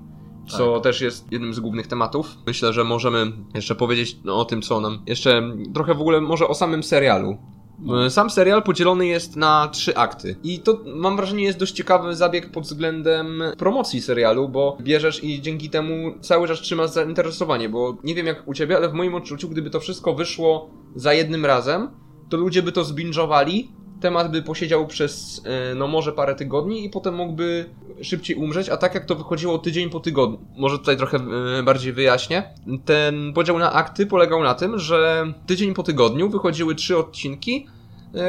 Co 0.48 0.74
tak. 0.74 0.82
też 0.82 1.00
jest 1.00 1.32
jednym 1.32 1.54
z 1.54 1.60
głównych 1.60 1.86
tematów. 1.86 2.36
Myślę, 2.46 2.72
że 2.72 2.84
możemy 2.84 3.32
jeszcze 3.54 3.74
powiedzieć 3.74 4.16
no, 4.24 4.36
o 4.36 4.44
tym, 4.44 4.62
co 4.62 4.80
nam. 4.80 5.02
Jeszcze 5.06 5.42
trochę 5.74 5.94
w 5.94 6.00
ogóle 6.00 6.20
może 6.20 6.48
o 6.48 6.54
samym 6.54 6.82
serialu. 6.82 7.38
No. 7.78 8.10
Sam 8.10 8.30
serial 8.30 8.62
podzielony 8.62 9.06
jest 9.06 9.36
na 9.36 9.68
trzy 9.72 9.96
akty. 9.96 10.36
I 10.42 10.58
to 10.58 10.80
mam 10.86 11.16
wrażenie 11.16 11.44
jest 11.44 11.58
dość 11.58 11.72
ciekawy 11.72 12.16
zabieg 12.16 12.50
pod 12.50 12.64
względem 12.64 13.42
promocji 13.58 14.02
serialu, 14.02 14.48
bo 14.48 14.78
bierzesz 14.80 15.24
i 15.24 15.42
dzięki 15.42 15.70
temu 15.70 16.14
cały 16.20 16.48
czas 16.48 16.60
trzymasz 16.60 16.90
zainteresowanie, 16.90 17.68
bo 17.68 17.96
nie 18.04 18.14
wiem 18.14 18.26
jak 18.26 18.48
u 18.48 18.54
ciebie, 18.54 18.76
ale 18.76 18.88
w 18.88 18.92
moim 18.92 19.14
odczuciu, 19.14 19.48
gdyby 19.48 19.70
to 19.70 19.80
wszystko 19.80 20.14
wyszło 20.14 20.70
za 20.94 21.12
jednym 21.12 21.46
razem, 21.46 21.90
to 22.28 22.36
ludzie 22.36 22.62
by 22.62 22.72
to 22.72 22.84
zbinżowali 22.84 23.72
temat 24.00 24.30
by 24.30 24.42
posiedział 24.42 24.86
przez, 24.86 25.42
e, 25.44 25.74
no 25.74 25.88
może 25.88 26.12
parę 26.12 26.34
tygodni 26.34 26.84
i 26.84 26.90
potem 26.90 27.14
mógłby 27.14 27.70
szybciej 28.02 28.36
umrzeć, 28.36 28.68
a 28.68 28.76
tak 28.76 28.94
jak 28.94 29.04
to 29.04 29.14
wychodziło 29.14 29.58
tydzień 29.58 29.90
po 29.90 30.00
tygodniu, 30.00 30.38
może 30.56 30.78
tutaj 30.78 30.96
trochę 30.96 31.18
e, 31.58 31.62
bardziej 31.62 31.92
wyjaśnię, 31.92 32.42
ten 32.84 33.32
podział 33.32 33.58
na 33.58 33.72
akty 33.72 34.06
polegał 34.06 34.42
na 34.42 34.54
tym, 34.54 34.78
że 34.78 35.26
tydzień 35.46 35.74
po 35.74 35.82
tygodniu 35.82 36.28
wychodziły 36.28 36.74
trzy 36.74 36.98
odcinki 36.98 37.66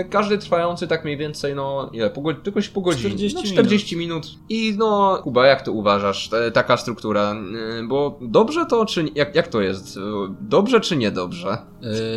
każdy 0.10 0.38
trwający 0.38 0.88
tak 0.88 1.06
mniej 1.06 1.18
więcej, 1.18 1.56
no 1.56 1.90
ile, 1.94 2.10
po, 2.10 2.34
tylko 2.34 2.60
po 2.74 2.82
godzinie. 2.82 3.10
40 3.10 3.38
no, 3.38 3.44
40 3.44 3.98
minut. 3.98 4.26
minut. 4.26 4.40
I 4.50 4.76
no, 4.78 5.20
Kuba, 5.24 5.48
jak 5.48 5.62
to 5.62 5.72
uważasz, 5.72 6.30
te, 6.30 6.52
taka 6.52 6.78
struktura? 6.78 7.36
E, 7.80 7.88
bo 7.88 8.20
dobrze 8.22 8.66
to, 8.66 8.86
czy 8.86 9.06
jak, 9.16 9.36
jak 9.36 9.48
to 9.48 9.62
jest? 9.62 10.00
Dobrze 10.42 10.80
czy 10.80 10.98
niedobrze? 10.98 11.58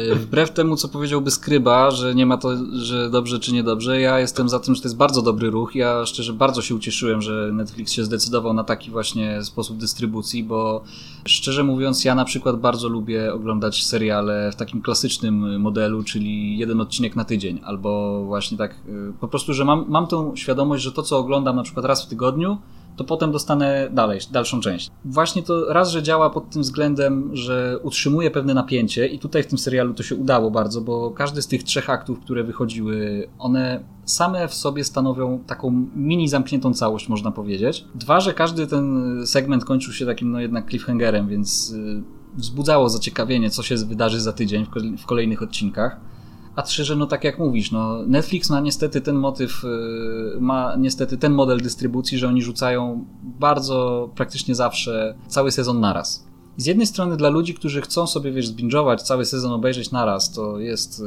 Yy, 0.08 0.14
wbrew 0.14 0.50
temu, 0.50 0.76
co 0.76 0.88
powiedziałby 0.88 1.30
Skryba, 1.30 1.90
że 1.90 2.14
nie 2.14 2.26
ma 2.26 2.36
to, 2.36 2.50
że 2.72 3.10
dobrze 3.10 3.40
czy 3.40 3.52
niedobrze, 3.52 4.00
ja 4.00 4.18
jestem 4.18 4.48
za 4.48 4.60
tym, 4.60 4.74
że 4.74 4.82
to 4.82 4.88
jest 4.88 4.96
bardzo 4.96 5.22
dobry 5.22 5.50
ruch. 5.50 5.74
Ja 5.74 6.06
szczerze 6.06 6.32
bardzo 6.32 6.62
się 6.62 6.74
ucieszyłem, 6.74 7.22
że 7.22 7.50
Netflix 7.52 7.92
się 7.92 8.04
zdecydował 8.04 8.54
na 8.54 8.64
taki 8.64 8.90
właśnie 8.90 9.42
sposób 9.44 9.78
dystrybucji, 9.78 10.44
bo 10.44 10.84
szczerze 11.26 11.64
mówiąc, 11.64 12.04
ja 12.04 12.14
na 12.14 12.24
przykład 12.24 12.60
bardzo 12.60 12.88
lubię 12.88 13.32
oglądać 13.34 13.84
seriale 13.84 14.52
w 14.52 14.56
takim 14.56 14.82
klasycznym 14.82 15.60
modelu, 15.60 16.02
czyli 16.02 16.58
jeden 16.58 16.80
odcinek 16.80 17.16
na 17.16 17.24
tydzień, 17.24 17.57
albo 17.64 18.24
właśnie 18.24 18.58
tak 18.58 18.74
yy, 18.86 19.12
po 19.20 19.28
prostu, 19.28 19.54
że 19.54 19.64
mam, 19.64 19.84
mam 19.88 20.06
tą 20.06 20.36
świadomość, 20.36 20.84
że 20.84 20.92
to, 20.92 21.02
co 21.02 21.18
oglądam 21.18 21.56
na 21.56 21.62
przykład 21.62 21.86
raz 21.86 22.04
w 22.04 22.08
tygodniu, 22.08 22.58
to 22.98 23.04
potem 23.04 23.32
dostanę 23.32 23.88
dalej, 23.92 24.20
dalszą 24.32 24.60
część. 24.60 24.90
Właśnie 25.04 25.42
to 25.42 25.72
raz, 25.72 25.90
że 25.90 26.02
działa 26.02 26.30
pod 26.30 26.50
tym 26.50 26.62
względem, 26.62 27.36
że 27.36 27.78
utrzymuje 27.82 28.30
pewne 28.30 28.54
napięcie 28.54 29.06
i 29.06 29.18
tutaj 29.18 29.42
w 29.42 29.46
tym 29.46 29.58
serialu 29.58 29.94
to 29.94 30.02
się 30.02 30.16
udało 30.16 30.50
bardzo, 30.50 30.80
bo 30.80 31.10
każdy 31.10 31.42
z 31.42 31.46
tych 31.46 31.62
trzech 31.62 31.90
aktów, 31.90 32.20
które 32.20 32.44
wychodziły, 32.44 33.28
one 33.38 33.84
same 34.04 34.48
w 34.48 34.54
sobie 34.54 34.84
stanowią 34.84 35.38
taką 35.46 35.86
mini 35.96 36.28
zamkniętą 36.28 36.74
całość, 36.74 37.08
można 37.08 37.30
powiedzieć. 37.30 37.84
Dwa, 37.94 38.20
że 38.20 38.34
każdy 38.34 38.66
ten 38.66 39.16
segment 39.26 39.64
kończył 39.64 39.92
się 39.92 40.06
takim 40.06 40.32
no 40.32 40.40
jednak 40.40 40.68
cliffhangerem, 40.68 41.28
więc 41.28 41.70
y, 41.70 42.02
wzbudzało 42.36 42.88
zaciekawienie, 42.88 43.50
co 43.50 43.62
się 43.62 43.76
wydarzy 43.76 44.20
za 44.20 44.32
tydzień 44.32 44.66
w 44.98 45.06
kolejnych 45.06 45.42
odcinkach. 45.42 46.00
A 46.58 46.62
trzy, 46.62 46.84
że 46.84 46.96
no 46.96 47.06
tak 47.06 47.24
jak 47.24 47.38
mówisz, 47.38 47.72
no 47.72 48.02
Netflix 48.06 48.50
ma 48.50 48.60
niestety 48.60 49.00
ten 49.00 49.16
motyw, 49.16 49.64
y, 49.64 50.40
ma 50.40 50.76
niestety 50.76 51.18
ten 51.18 51.32
model 51.32 51.60
dystrybucji, 51.60 52.18
że 52.18 52.28
oni 52.28 52.42
rzucają 52.42 53.04
bardzo 53.22 54.10
praktycznie 54.14 54.54
zawsze 54.54 55.14
cały 55.26 55.52
sezon 55.52 55.80
naraz. 55.80 56.26
Z 56.56 56.66
jednej 56.66 56.86
strony 56.86 57.16
dla 57.16 57.28
ludzi, 57.28 57.54
którzy 57.54 57.80
chcą 57.80 58.06
sobie, 58.06 58.32
wiesz, 58.32 58.48
zbingować 58.48 59.02
cały 59.02 59.24
sezon, 59.24 59.52
obejrzeć 59.52 59.90
naraz, 59.90 60.32
to 60.32 60.58
jest 60.58 61.00
y, 61.00 61.04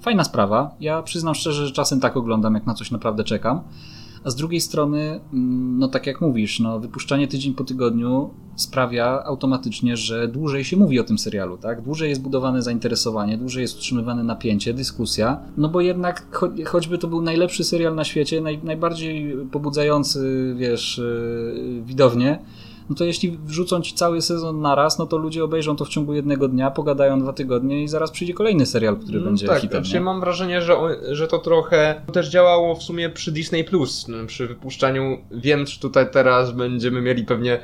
fajna 0.00 0.24
sprawa. 0.24 0.74
Ja 0.80 1.02
przyznam 1.02 1.34
szczerze, 1.34 1.66
że 1.66 1.72
czasem 1.72 2.00
tak 2.00 2.16
oglądam, 2.16 2.54
jak 2.54 2.66
na 2.66 2.74
coś 2.74 2.90
naprawdę 2.90 3.24
czekam 3.24 3.60
a 4.24 4.30
z 4.30 4.34
drugiej 4.34 4.60
strony, 4.60 5.20
mm, 5.32 5.78
no 5.78 5.88
tak 5.88 6.06
jak 6.06 6.20
mówisz, 6.20 6.60
no, 6.60 6.80
wypuszczanie 6.80 7.28
tydzień 7.28 7.54
po 7.54 7.64
tygodniu 7.64 8.30
sprawia 8.56 9.24
automatycznie, 9.24 9.96
że 9.96 10.28
dłużej 10.28 10.64
się 10.64 10.76
mówi 10.76 11.00
o 11.00 11.04
tym 11.04 11.18
serialu, 11.18 11.58
tak? 11.58 11.82
Dłużej 11.82 12.08
jest 12.08 12.22
budowane 12.22 12.62
zainteresowanie, 12.62 13.38
dłużej 13.38 13.62
jest 13.62 13.76
utrzymywane 13.76 14.24
napięcie, 14.24 14.74
dyskusja, 14.74 15.40
no 15.56 15.68
bo 15.68 15.80
jednak 15.80 16.26
cho 16.30 16.50
choćby 16.66 16.98
to 16.98 17.08
był 17.08 17.22
najlepszy 17.22 17.64
serial 17.64 17.94
na 17.94 18.04
świecie, 18.04 18.40
naj 18.40 18.60
najbardziej 18.64 19.36
pobudzający, 19.52 20.54
wiesz, 20.58 20.98
yy, 20.98 21.82
widownię, 21.82 22.38
no 22.90 22.96
to 22.96 23.04
jeśli 23.04 23.38
wrzucą 23.44 23.80
ci 23.80 23.94
cały 23.94 24.22
sezon 24.22 24.60
naraz, 24.60 24.98
no 24.98 25.06
to 25.06 25.16
ludzie 25.16 25.44
obejrzą 25.44 25.76
to 25.76 25.84
w 25.84 25.88
ciągu 25.88 26.14
jednego 26.14 26.48
dnia, 26.48 26.70
pogadają 26.70 27.20
dwa 27.20 27.32
tygodnie 27.32 27.82
i 27.82 27.88
zaraz 27.88 28.10
przyjdzie 28.10 28.34
kolejny 28.34 28.66
serial, 28.66 28.96
który 28.96 29.18
no, 29.18 29.24
będzie 29.24 29.46
tak, 29.46 29.60
hitem. 29.60 29.84
Tak, 29.84 30.02
mam 30.02 30.20
wrażenie, 30.20 30.62
że, 30.62 30.76
że 31.10 31.28
to 31.28 31.38
trochę 31.38 32.02
też 32.12 32.28
działało 32.28 32.74
w 32.74 32.82
sumie 32.82 33.10
przy 33.10 33.32
Disney 33.32 33.64
Plus, 33.64 34.08
no, 34.08 34.26
przy 34.26 34.46
wypuszczaniu. 34.46 35.18
Wiem, 35.30 35.66
że 35.66 35.80
tutaj 35.80 36.10
teraz 36.10 36.52
będziemy 36.52 37.00
mieli 37.00 37.24
pewnie 37.24 37.60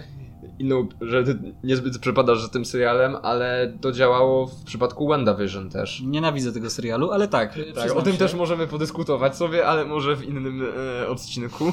inną, 0.59 0.89
że 1.01 1.25
ty 1.25 1.39
niezbyt 1.65 1.99
przepadasz 1.99 2.43
za 2.43 2.49
tym 2.49 2.65
serialem, 2.65 3.17
ale 3.23 3.73
to 3.81 3.93
działało 3.93 4.47
w 4.47 4.65
przypadku 4.65 5.09
WandaVision 5.09 5.71
też. 5.71 6.03
Nienawidzę 6.07 6.53
tego 6.53 6.71
serialu, 6.71 7.11
ale 7.11 7.29
tak. 7.29 7.59
tak 7.75 7.97
o 7.97 8.03
tym 8.03 8.13
się. 8.13 8.19
też 8.19 8.35
możemy 8.35 8.67
podyskutować 8.67 9.37
sobie, 9.37 9.67
ale 9.67 9.85
może 9.85 10.17
w 10.17 10.25
innym 10.25 10.67
e, 11.03 11.09
odcinku. 11.09 11.73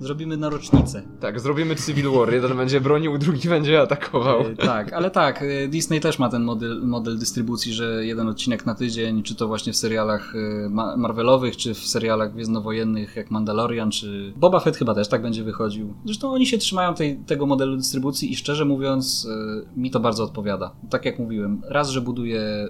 Zrobimy 0.00 0.36
na 0.36 0.48
rocznicę. 0.48 1.02
Tak, 1.20 1.40
zrobimy 1.40 1.76
Civil 1.76 2.10
War. 2.10 2.32
Jeden 2.32 2.56
będzie 2.56 2.80
bronił, 2.80 3.18
drugi 3.18 3.48
będzie 3.48 3.80
atakował. 3.80 4.40
E, 4.40 4.56
tak, 4.56 4.92
ale 4.92 5.10
tak, 5.10 5.42
e, 5.42 5.68
Disney 5.68 6.00
też 6.00 6.18
ma 6.18 6.28
ten 6.28 6.42
model, 6.42 6.80
model 6.82 7.18
dystrybucji, 7.18 7.72
że 7.72 8.06
jeden 8.06 8.28
odcinek 8.28 8.66
na 8.66 8.74
tydzień, 8.74 9.22
czy 9.22 9.34
to 9.34 9.48
właśnie 9.48 9.72
w 9.72 9.76
serialach 9.76 10.34
e, 10.34 10.68
Marvelowych, 10.96 11.56
czy 11.56 11.74
w 11.74 11.78
serialach 11.78 12.32
gwiezdnowojennych 12.32 13.16
jak 13.16 13.30
Mandalorian, 13.30 13.90
czy 13.90 14.32
Boba 14.36 14.60
Fett 14.60 14.76
chyba 14.76 14.94
też 14.94 15.08
tak 15.08 15.22
będzie 15.22 15.44
wychodził. 15.44 15.94
Zresztą 16.04 16.32
oni 16.32 16.46
się 16.46 16.58
trzymają 16.58 16.94
tej, 16.94 17.18
tego 17.18 17.46
modelu 17.46 17.76
dystrybucji 17.76 18.32
i 18.32 18.36
szczerze 18.36 18.64
mówiąc 18.64 19.28
mi 19.76 19.90
to 19.90 20.00
bardzo 20.00 20.24
odpowiada. 20.24 20.74
Tak 20.90 21.04
jak 21.04 21.18
mówiłem, 21.18 21.62
raz, 21.68 21.90
że 21.90 22.00
buduje, 22.00 22.68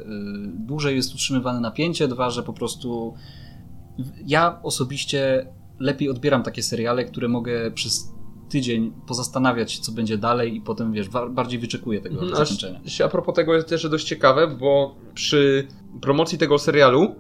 dłużej 0.55 0.97
jest 0.97 1.15
utrzymywane 1.15 1.61
napięcie, 1.61 2.09
dwa, 2.09 2.31
że 2.31 2.43
po 2.43 2.53
prostu 2.53 3.15
ja 4.27 4.61
osobiście 4.63 5.47
lepiej 5.81 6.11
odbieram 6.11 6.43
takie 6.43 6.63
seriale, 6.63 7.05
które 7.05 7.29
mogę 7.29 7.71
przez 7.71 8.15
tydzień 8.49 8.93
pozastanawiać 9.07 9.79
co 9.79 9.93
będzie 9.93 10.19
dalej 10.19 10.57
i 10.57 10.61
potem, 10.61 10.93
wiesz, 10.93 11.09
bardziej 11.31 11.59
wyczekuję 11.59 12.01
tego 12.01 12.21
mhm, 12.21 12.37
zakończenia. 12.37 12.81
A, 13.05 13.09
propos 13.09 13.35
tego 13.35 13.55
jest 13.55 13.69
też 13.69 13.89
dość 13.89 14.07
ciekawe, 14.07 14.47
bo 14.49 14.95
przy 15.15 15.69
promocji 16.03 16.39
tego 16.39 16.59
serialu 16.59 17.15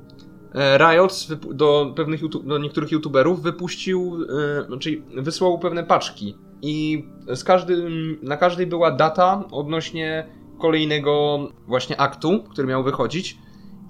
e, 0.55 0.79
Riot 0.79 1.29
do 1.55 1.93
pewnych 1.97 2.23
YouTube, 2.23 2.47
do 2.47 2.59
niektórych 2.59 2.93
youtuberów 2.93 3.43
wypuścił, 3.43 4.21
yy, 4.21 4.65
znaczy 4.67 5.03
wysłał 5.17 5.59
pewne 5.59 5.85
paczki 5.85 6.35
i 6.63 7.05
z 7.35 7.45
każdym, 7.45 8.19
na 8.23 8.37
każdej 8.37 8.67
była 8.67 8.91
data 8.91 9.45
odnośnie 9.51 10.27
kolejnego 10.59 11.39
właśnie 11.67 12.01
aktu, 12.01 12.43
który 12.51 12.69
miał 12.69 12.85
wychodzić 12.85 13.39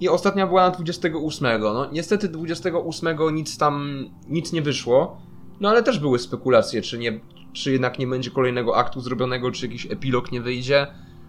i 0.01 0.09
ostatnia 0.09 0.47
była 0.47 0.63
na 0.63 0.71
28. 0.71 1.61
No 1.61 1.89
niestety 1.93 2.29
28 2.29 3.19
nic 3.33 3.59
tam, 3.59 4.05
nic 4.29 4.53
nie 4.53 4.63
wyszło, 4.63 5.23
no 5.61 5.69
ale 5.69 5.83
też 5.83 5.99
były 5.99 6.19
spekulacje, 6.19 6.83
czy, 6.83 6.99
nie, 6.99 7.21
czy 7.53 7.73
jednak 7.73 7.99
nie 7.99 8.07
będzie 8.07 8.31
kolejnego 8.31 8.77
aktu 8.77 9.01
zrobionego, 9.01 9.51
czy 9.51 9.67
jakiś 9.67 9.87
epilog 9.87 10.33
nie 10.33 10.41
wyjdzie. 10.41 10.87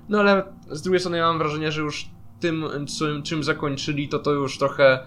No 0.10 0.19
ale 0.19 0.43
z 0.69 0.81
drugiej 0.81 0.99
strony 0.99 1.17
ja 1.17 1.27
mam 1.27 1.38
wrażenie, 1.38 1.71
że 1.71 1.81
już 1.81 2.10
tym, 2.39 2.65
czym, 2.97 3.23
czym 3.23 3.43
zakończyli, 3.43 4.10
to 4.10 4.19
to 4.19 4.31
już 4.31 4.57
trochę 4.57 4.99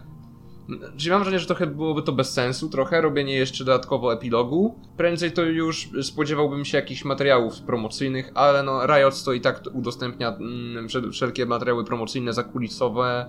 Czyli 0.97 1.11
mam 1.11 1.21
wrażenie, 1.21 1.39
że 1.39 1.47
trochę 1.47 1.67
byłoby 1.67 2.03
to 2.03 2.13
bez 2.13 2.33
sensu, 2.33 2.69
trochę 2.69 3.01
robienie 3.01 3.35
jeszcze 3.35 3.65
dodatkowo 3.65 4.13
epilogu. 4.13 4.79
Prędzej 4.97 5.33
to 5.33 5.43
już 5.43 5.91
spodziewałbym 6.03 6.65
się 6.65 6.79
jakichś 6.79 7.05
materiałów 7.05 7.61
promocyjnych, 7.61 8.31
ale 8.35 8.63
no 8.63 8.87
Riot 8.87 9.25
to 9.25 9.33
i 9.33 9.41
tak 9.41 9.63
udostępnia 9.73 10.29
mm, 10.29 11.13
wszelkie 11.13 11.47
materiały 11.47 11.85
promocyjne, 11.85 12.33
zakulisowe. 12.33 13.27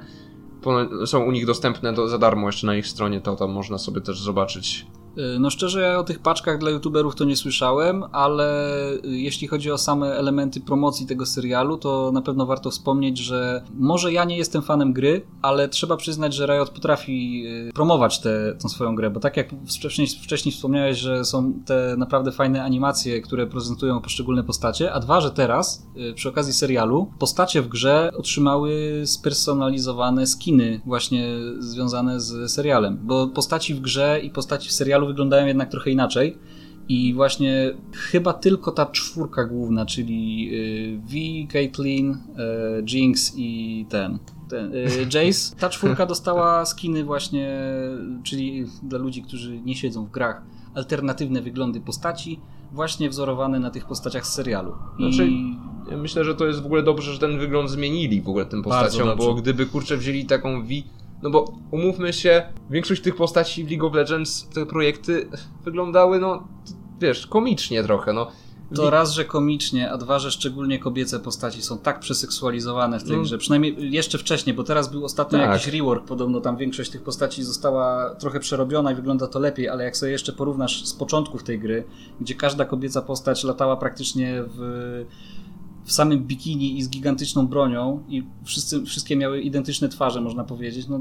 Są 1.06 1.24
u 1.24 1.32
nich 1.32 1.46
dostępne 1.46 1.94
do, 1.94 2.08
za 2.08 2.18
darmo 2.18 2.48
jeszcze 2.48 2.68
na 2.68 2.76
ich 2.76 2.88
stronie, 2.88 3.22
to 3.22 3.36
tam 3.36 3.52
można 3.52 3.78
sobie 3.78 4.02
też 4.02 4.22
zobaczyć 4.22 4.86
no 5.40 5.50
szczerze, 5.50 5.82
ja 5.82 6.00
o 6.00 6.04
tych 6.04 6.20
paczkach 6.20 6.60
dla 6.60 6.70
youtuberów 6.72 7.16
to 7.16 7.26
nie 7.26 7.36
słyszałem, 7.36 8.04
ale 8.12 8.74
y, 8.94 9.00
jeśli 9.04 9.48
chodzi 9.48 9.72
o 9.72 9.78
same 9.78 10.14
elementy 10.14 10.62
promocji 10.62 11.08
tego 11.08 11.26
serialu, 11.26 11.78
to 11.78 12.12
na 12.14 12.22
pewno 12.22 12.46
warto 12.46 12.72
wspomnieć, 12.72 13.18
że 13.18 13.64
może 13.78 14.14
ja 14.14 14.24
nie 14.24 14.38
jestem 14.38 14.62
fanem 14.62 14.94
gry, 14.94 15.26
ale 15.42 15.70
trzeba 15.70 15.98
przyznać, 15.98 16.34
że 16.34 16.46
Riot 16.46 16.70
potrafi 16.70 17.44
y, 17.48 17.74
promować 17.74 18.20
tę 18.20 18.56
swoją 18.68 18.96
grę, 18.96 19.10
bo 19.10 19.20
tak 19.20 19.38
jak 19.38 19.50
wcześniej, 19.78 20.08
wcześniej 20.08 20.52
wspomniałeś, 20.52 20.98
że 20.98 21.26
są 21.26 21.54
te 21.66 21.96
naprawdę 21.98 22.32
fajne 22.32 22.64
animacje, 22.64 23.22
które 23.22 23.48
prezentują 23.48 24.02
poszczególne 24.02 24.44
postacie, 24.44 24.94
a 24.94 25.00
dwa, 25.00 25.22
że 25.22 25.32
teraz 25.32 25.88
przy 26.16 26.30
okazji 26.30 26.54
serialu 26.54 27.12
postacie 27.20 27.62
w 27.62 27.68
grze 27.68 28.12
otrzymały 28.18 29.02
spersonalizowane 29.06 30.28
skiny 30.28 30.82
właśnie 30.86 31.28
związane 31.60 32.20
z 32.20 32.52
serialem, 32.52 33.00
bo 33.04 33.28
postaci 33.28 33.74
w 33.74 33.80
grze 33.80 34.20
i 34.24 34.30
postaci 34.30 34.70
w 34.70 34.74
serialu 34.74 35.05
wyglądają 35.06 35.48
jednak 35.48 35.72
trochę 35.72 35.92
inaczej. 35.92 36.38
I 36.90 37.14
właśnie 37.14 37.74
chyba 37.94 38.34
tylko 38.34 38.72
ta 38.72 38.86
czwórka 38.86 39.46
główna, 39.46 39.86
czyli 39.86 40.50
y, 40.54 41.00
V, 41.08 41.54
Caitlyn, 41.54 42.12
y, 42.12 42.18
Jinx 42.92 43.34
i 43.38 43.86
ten, 43.90 44.20
ten 44.50 44.74
y, 44.74 45.08
Jace, 45.14 45.56
ta 45.56 45.70
czwórka 45.70 46.06
dostała 46.16 46.66
skiny 46.66 47.04
właśnie, 47.04 47.60
czyli 48.24 48.66
dla 48.84 49.00
ludzi, 49.00 49.22
którzy 49.24 49.62
nie 49.62 49.76
siedzą 49.76 50.06
w 50.06 50.12
grach, 50.12 50.42
alternatywne 50.76 51.42
wyglądy 51.42 51.82
postaci, 51.82 52.40
właśnie 52.72 53.10
wzorowane 53.10 53.60
na 53.60 53.72
tych 53.72 53.86
postaciach 53.86 54.28
z 54.28 54.34
serialu. 54.34 54.74
Znaczy, 55.00 55.30
myślę, 55.98 56.24
że 56.24 56.36
to 56.36 56.48
jest 56.48 56.62
w 56.62 56.66
ogóle 56.66 56.84
dobrze, 56.84 57.14
że 57.14 57.20
ten 57.20 57.40
wygląd 57.40 57.70
zmienili 57.70 58.22
w 58.22 58.30
ogóle 58.30 58.46
tym 58.46 58.64
postaciom, 58.64 59.18
bo 59.18 59.34
gdyby 59.34 59.66
kurczę 59.66 59.98
wzięli 59.98 60.26
taką 60.26 60.62
V 60.62 60.70
no 61.26 61.32
bo 61.32 61.54
umówmy 61.72 62.14
się, 62.14 62.44
większość 62.70 63.02
tych 63.02 63.16
postaci 63.16 63.64
w 63.64 63.70
League 63.70 63.88
of 63.88 63.94
Legends, 63.94 64.48
te 64.54 64.66
projekty 64.66 65.30
wyglądały, 65.64 66.20
no 66.20 66.48
wiesz, 67.00 67.28
komicznie 67.28 67.84
trochę, 67.84 68.14
no. 68.14 68.32
To 68.76 68.90
raz, 68.90 69.12
że 69.12 69.26
komicznie, 69.26 69.92
a 69.92 69.98
dwa, 69.98 70.20
że 70.20 70.32
szczególnie 70.32 70.80
kobiece 70.80 71.20
postaci 71.20 71.62
są 71.62 71.78
tak 71.78 72.00
przeseksualizowane 72.00 73.00
w 73.00 73.04
tej 73.04 73.18
no. 73.18 73.24
grze. 73.24 73.38
Przynajmniej 73.38 73.92
jeszcze 73.92 74.18
wcześniej, 74.18 74.56
bo 74.56 74.64
teraz 74.64 74.92
był 74.92 75.06
ostatnio 75.06 75.40
tak. 75.40 75.50
jakiś 75.50 75.68
rework, 75.68 76.06
podobno 76.06 76.42
tam 76.42 76.58
większość 76.58 76.92
tych 76.92 77.04
postaci 77.04 77.44
została 77.44 78.16
trochę 78.16 78.40
przerobiona 78.40 78.92
i 78.92 78.96
wygląda 78.96 79.28
to 79.28 79.40
lepiej, 79.40 79.70
ale 79.70 79.84
jak 79.84 79.98
sobie 79.98 80.12
jeszcze 80.12 80.34
porównasz 80.34 80.86
z 80.86 80.94
początków 80.94 81.44
tej 81.44 81.60
gry, 81.60 81.84
gdzie 82.22 82.36
każda 82.36 82.66
kobieca 82.66 83.02
postać 83.02 83.44
latała 83.44 83.78
praktycznie 83.78 84.44
w 84.48 85.06
w 85.86 85.92
samym 85.92 86.24
bikini 86.24 86.78
i 86.78 86.84
z 86.84 86.90
gigantyczną 86.90 87.48
bronią 87.48 88.04
i 88.10 88.24
wszyscy, 88.44 88.86
wszystkie 88.86 89.16
miały 89.16 89.42
identyczne 89.42 89.90
twarze, 89.90 90.22
można 90.22 90.44
powiedzieć, 90.44 90.88
no 90.88 91.00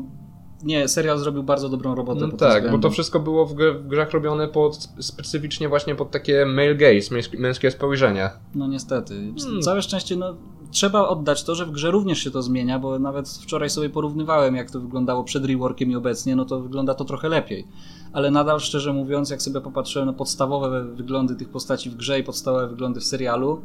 nie, 0.63 0.89
serial 0.89 1.19
zrobił 1.19 1.43
bardzo 1.43 1.69
dobrą 1.69 1.95
robotę. 1.95 2.27
No 2.27 2.37
tak, 2.37 2.71
bo 2.71 2.79
to 2.79 2.91
wszystko 2.91 3.21
było 3.21 3.47
w, 3.47 3.55
gr- 3.55 3.83
w 3.83 3.87
grach 3.87 4.11
robione 4.11 4.49
pod, 4.49 4.89
specyficznie 5.01 5.69
właśnie 5.69 5.95
pod 5.95 6.11
takie 6.11 6.47
male 6.47 6.75
gaze, 6.75 7.15
męskie, 7.39 7.71
spojrzenie. 7.71 8.31
No 8.55 8.67
niestety. 8.67 9.33
Hmm. 9.41 9.63
Całe 9.63 9.83
szczęście, 9.83 10.17
no 10.17 10.35
trzeba 10.71 11.09
oddać 11.09 11.45
to, 11.45 11.55
że 11.55 11.67
w 11.67 11.71
grze 11.71 11.91
również 11.91 12.19
się 12.19 12.31
to 12.31 12.43
zmienia, 12.43 12.79
bo 12.79 12.99
nawet 12.99 13.29
wczoraj 13.29 13.71
sobie 13.71 13.91
porównywałem, 13.91 14.57
jak 14.57 14.71
to 14.71 14.81
wyglądało 14.81 15.25
przed 15.25 15.45
reworkiem 15.45 15.91
i 15.91 15.97
obecnie, 15.97 16.37
no 16.37 16.45
to 16.45 16.61
wygląda 16.61 16.95
to 16.95 17.05
trochę 17.05 17.29
lepiej. 17.29 17.67
Ale 18.13 18.31
nadal, 18.31 18.61
szczerze 18.61 18.93
mówiąc, 18.93 19.31
jak 19.31 19.43
sobie 19.43 19.61
popatrzyłem 19.61 20.07
na 20.07 20.13
podstawowe 20.13 20.85
wyglądy 20.85 21.37
tych 21.37 21.49
postaci 21.49 21.91
w 21.91 21.97
grze 21.97 22.19
i 22.19 22.25
podstawowe 22.25 22.69
wyglądy 22.69 23.01
w 23.01 23.05
serialu, 23.05 23.63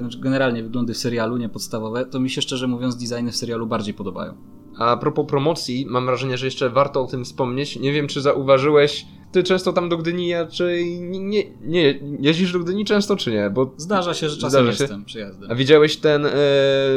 znaczy 0.00 0.18
generalnie 0.20 0.62
wyglądy 0.62 0.94
w 0.94 0.98
serialu, 0.98 1.36
nie 1.36 1.48
podstawowe, 1.48 2.06
to 2.06 2.20
mi 2.20 2.30
się 2.30 2.42
szczerze 2.42 2.66
mówiąc 2.66 2.96
designy 2.96 3.32
w 3.32 3.36
serialu 3.36 3.66
bardziej 3.66 3.94
podobają. 3.94 4.34
A 4.78 4.96
propos 4.96 5.26
promocji, 5.26 5.86
mam 5.88 6.06
wrażenie, 6.06 6.38
że 6.38 6.46
jeszcze 6.46 6.70
warto 6.70 7.02
o 7.02 7.06
tym 7.06 7.24
wspomnieć. 7.24 7.78
Nie 7.78 7.92
wiem, 7.92 8.06
czy 8.06 8.20
zauważyłeś, 8.20 9.06
ty 9.32 9.42
często 9.42 9.72
tam 9.72 9.88
do 9.88 9.98
Gdyni 9.98 10.34
raczej 10.34 11.00
nie, 11.00 11.20
nie, 11.20 11.44
nie 11.60 12.00
jeździsz 12.20 12.52
do 12.52 12.58
Gdyni 12.58 12.84
często, 12.84 13.16
czy 13.16 13.32
nie? 13.32 13.50
Bo 13.50 13.74
Zdarza 13.76 14.14
się, 14.14 14.28
że 14.28 14.36
czasem 14.36 14.50
Zdarza 14.50 14.72
się. 14.72 14.84
jestem 14.84 15.04
przyjazdem. 15.04 15.50
A 15.50 15.54
widziałeś 15.54 15.96
ten 15.96 16.26
e, 16.26 16.30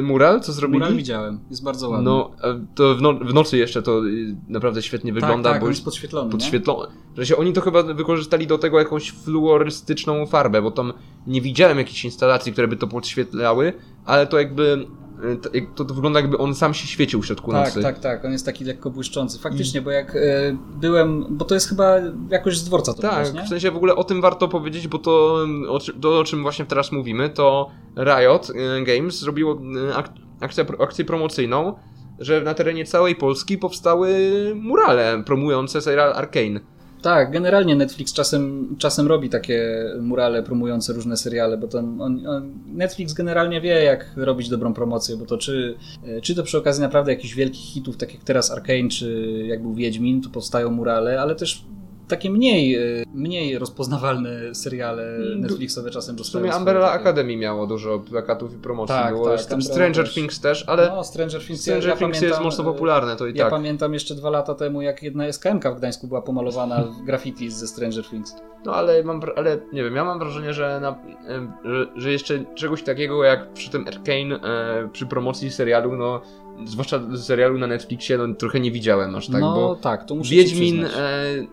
mural, 0.04 0.42
co 0.42 0.54
zrobili? 0.54 0.80
Mural 0.80 0.96
widziałem, 0.96 1.40
jest 1.50 1.64
bardzo 1.64 1.90
ładny. 1.90 2.06
No, 2.06 2.32
to 2.76 2.96
w, 2.96 3.02
no, 3.02 3.14
w 3.14 3.34
nocy 3.34 3.58
jeszcze 3.58 3.82
to 3.82 4.06
y, 4.06 4.36
naprawdę 4.48 4.82
świetnie 4.82 5.14
tak, 5.14 5.22
wygląda, 5.22 5.52
tak, 5.52 5.62
bo 5.62 5.68
jest 5.68 5.86
podświetlony, 5.86 6.26
nie? 6.26 6.32
podświetlone. 6.32 6.88
Że 7.18 7.26
się 7.26 7.38
oni 7.38 7.54
to 7.54 7.62
chyba 7.62 7.84
wykorzystali 7.84 8.48
do 8.48 8.58
tego 8.58 8.80
jakąś 8.80 9.12
fluorystyczną 9.12 10.26
farbę, 10.26 10.62
bo 10.62 10.72
tam 10.72 10.94
nie 11.28 11.42
widziałem 11.42 11.78
jakichś 11.78 12.06
instalacji, 12.06 12.52
które 12.52 12.68
by 12.68 12.78
to 12.78 12.88
podświetlały, 12.88 13.74
ale 14.06 14.28
to 14.28 14.40
jakby 14.40 14.88
to, 15.42 15.50
jak- 15.54 15.74
to, 15.76 15.86
to 15.86 15.94
wygląda 15.94 16.20
jakby 16.20 16.38
on 16.38 16.56
sam 16.56 16.74
się 16.74 16.88
świecił 16.88 17.22
w 17.22 17.26
środku 17.26 17.52
Tak, 17.52 17.66
nocy. 17.68 17.82
tak, 17.82 18.00
tak, 18.00 18.26
on 18.26 18.32
jest 18.32 18.46
taki 18.46 18.66
lekko 18.66 18.90
błyszczący. 18.90 19.40
Faktycznie, 19.40 19.82
bo 19.82 19.92
jak 19.92 20.16
e, 20.16 20.20
byłem, 20.78 21.26
bo 21.30 21.46
to 21.46 21.54
jest 21.54 21.70
chyba 21.70 21.96
jakoś 22.30 22.58
z 22.58 22.64
dworca 22.64 22.94
to 22.94 23.02
Tak, 23.02 23.34
nie? 23.34 23.44
w 23.44 23.48
sensie 23.48 23.72
w 23.72 23.76
ogóle 23.78 23.96
o 23.96 24.04
tym 24.04 24.22
warto 24.22 24.48
powiedzieć, 24.48 24.88
bo 24.88 24.98
to 25.00 25.46
o, 25.70 25.80
czym- 25.80 26.02
to, 26.02 26.20
o 26.20 26.24
czym 26.24 26.42
właśnie 26.42 26.66
teraz 26.66 26.92
mówimy, 26.92 27.30
to 27.30 27.70
Riot 27.98 28.50
y, 28.50 28.84
Games 28.84 29.20
zrobiło 29.20 29.54
y, 29.90 29.96
ak 29.96 30.10
akcję, 30.42 30.66
akcję 30.80 31.06
promocyjną, 31.06 31.76
że 32.20 32.42
na 32.42 32.54
terenie 32.54 32.86
całej 32.86 33.16
Polski 33.16 33.58
powstały 33.58 34.10
murale 34.56 35.24
promujące 35.26 35.82
serial 35.82 36.14
Arkane. 36.14 36.60
Tak, 37.06 37.32
generalnie 37.32 37.76
Netflix 37.76 38.14
czasem, 38.14 38.76
czasem 38.78 39.08
robi 39.08 39.30
takie 39.30 39.86
murale 40.02 40.44
promujące 40.44 40.94
różne 40.94 41.18
seriale, 41.18 41.58
bo 41.58 41.68
tam 41.68 42.02
on, 42.02 42.28
on, 42.28 42.54
Netflix 42.68 43.14
generalnie 43.14 43.62
wie, 43.62 43.84
jak 43.84 44.12
robić 44.16 44.50
dobrą 44.50 44.74
promocję, 44.74 45.18
bo 45.18 45.26
to 45.26 45.38
czy, 45.38 45.76
e, 46.08 46.22
czy 46.22 46.36
to 46.36 46.44
przy 46.44 46.58
okazji 46.58 46.82
naprawdę 46.82 47.12
jakichś 47.12 47.34
wielkich 47.34 47.66
hitów, 47.66 47.98
tak 47.98 48.14
jak 48.14 48.24
teraz 48.24 48.52
Arkane, 48.52 48.90
czy 48.90 49.44
jak 49.48 49.62
był 49.62 49.74
Wiedźmin, 49.74 50.22
tu 50.22 50.30
powstają 50.30 50.72
murale, 50.72 51.22
ale 51.22 51.36
też 51.36 51.66
takie 52.08 52.30
mniej, 52.30 52.76
e, 52.76 52.80
mniej 53.14 53.60
rozpoznawalne 53.60 54.56
seriale 54.56 55.04
Mm, 55.16 55.42
Netflixowe 55.42 55.90
czasem 55.92 56.16
W 56.16 56.18
dostają 56.18 56.42
sumie 56.42 56.52
swoje 56.52 56.60
Umbrella 56.60 56.88
takie- 56.88 57.00
Academy 57.02 57.38
miało 57.38 57.68
dużo 57.68 58.00
plakatów 58.00 58.54
i 58.54 58.58
promocji. 58.58 58.96
Tak, 58.96 59.14
było 59.14 59.30
tak, 59.30 59.42
z 59.42 59.48
tym 59.48 59.60
Umbrella 59.60 59.74
Stranger. 59.94 60.14
Things 60.14 60.40
też, 60.40 60.64
ale 60.68 60.88
No, 60.96 61.04
Stranger 61.04 61.42
Things, 61.46 61.62
Stranger 61.62 61.90
ja, 61.90 61.96
Things 61.96 62.22
jest 62.22 62.42
mocno 62.42 62.64
e, 62.64 62.68
popularne, 62.68 63.16
to 63.16 63.28
i 63.28 63.36
Ja 63.38 63.44
tak. 63.44 63.50
pamiętam 63.54 63.94
jeszcze 63.94 64.16
dwa 64.16 64.30
lata 64.30 64.56
temu, 64.56 64.82
jak 64.82 65.04
jedna 65.04 65.28
SKM-ka 65.28 65.72
w 65.72 65.78
Gdańsku 65.78 66.08
była 66.08 66.22
pomalowana 66.22 66.84
w 66.84 67.06
graffiti 67.06 67.52
ze 67.52 67.68
Stranger 67.68 68.06
Things. 68.06 68.36
No 68.66 68.76
ale 68.76 69.04
mam, 69.04 69.22
ale 69.36 69.58
nie 69.74 69.84
wiem, 69.84 69.96
ja 69.96 70.04
mam 70.06 70.20
wrażenie, 70.20 70.54
że, 70.54 70.80
na, 70.80 70.96
em, 71.28 71.52
że, 71.66 71.86
że 71.96 72.12
jeszcze 72.12 72.46
czegoś 72.56 72.84
takiego 72.84 73.24
jak 73.24 73.54
przy 73.54 73.70
tym 73.70 73.86
Arkane, 73.88 74.36
e, 74.84 74.90
przy 74.94 75.06
promocji 75.06 75.52
serialu, 75.52 75.96
no 75.96 76.22
zwłaszcza 76.66 77.18
serialu 77.18 77.58
na 77.60 77.68
Netflixie, 77.68 78.18
no 78.18 78.34
trochę 78.34 78.60
nie 78.60 78.72
widziałem 78.72 79.16
aż 79.16 79.28
tak, 79.28 79.42
no 79.42 79.56
bo 79.56 79.76
tak, 79.76 80.06
to 80.06 80.16
muszę 80.16 80.30
Wiedźmin 80.36 80.86
e, 80.86 80.90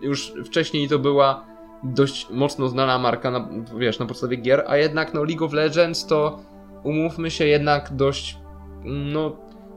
już 0.01 0.33
wcześniej 0.45 0.89
to 0.89 0.99
była 0.99 1.45
dość 1.83 2.27
mocno 2.29 2.69
znana 2.69 2.99
marka, 2.99 3.31
na, 3.31 3.49
wiesz, 3.77 3.99
na 3.99 4.05
podstawie 4.05 4.37
gier, 4.37 4.63
a 4.67 4.77
jednak 4.77 5.13
no 5.13 5.23
League 5.23 5.45
of 5.45 5.53
Legends 5.53 6.05
to 6.05 6.39
umówmy 6.83 7.31
się 7.31 7.45
jednak 7.47 7.95
dość, 7.95 8.37
no 8.85 9.35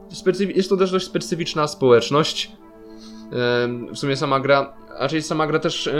specyfi- 0.09 0.55
jest 0.55 0.69
to 0.69 0.77
też 0.77 0.91
dość 0.91 1.05
specyficzna 1.05 1.67
społeczność. 1.67 2.51
W 3.91 3.97
sumie 3.97 4.15
sama 4.17 4.39
gra, 4.39 4.73
raczej 4.99 5.21
sama 5.21 5.47
gra 5.47 5.59
też, 5.59 5.87
e, 5.87 5.93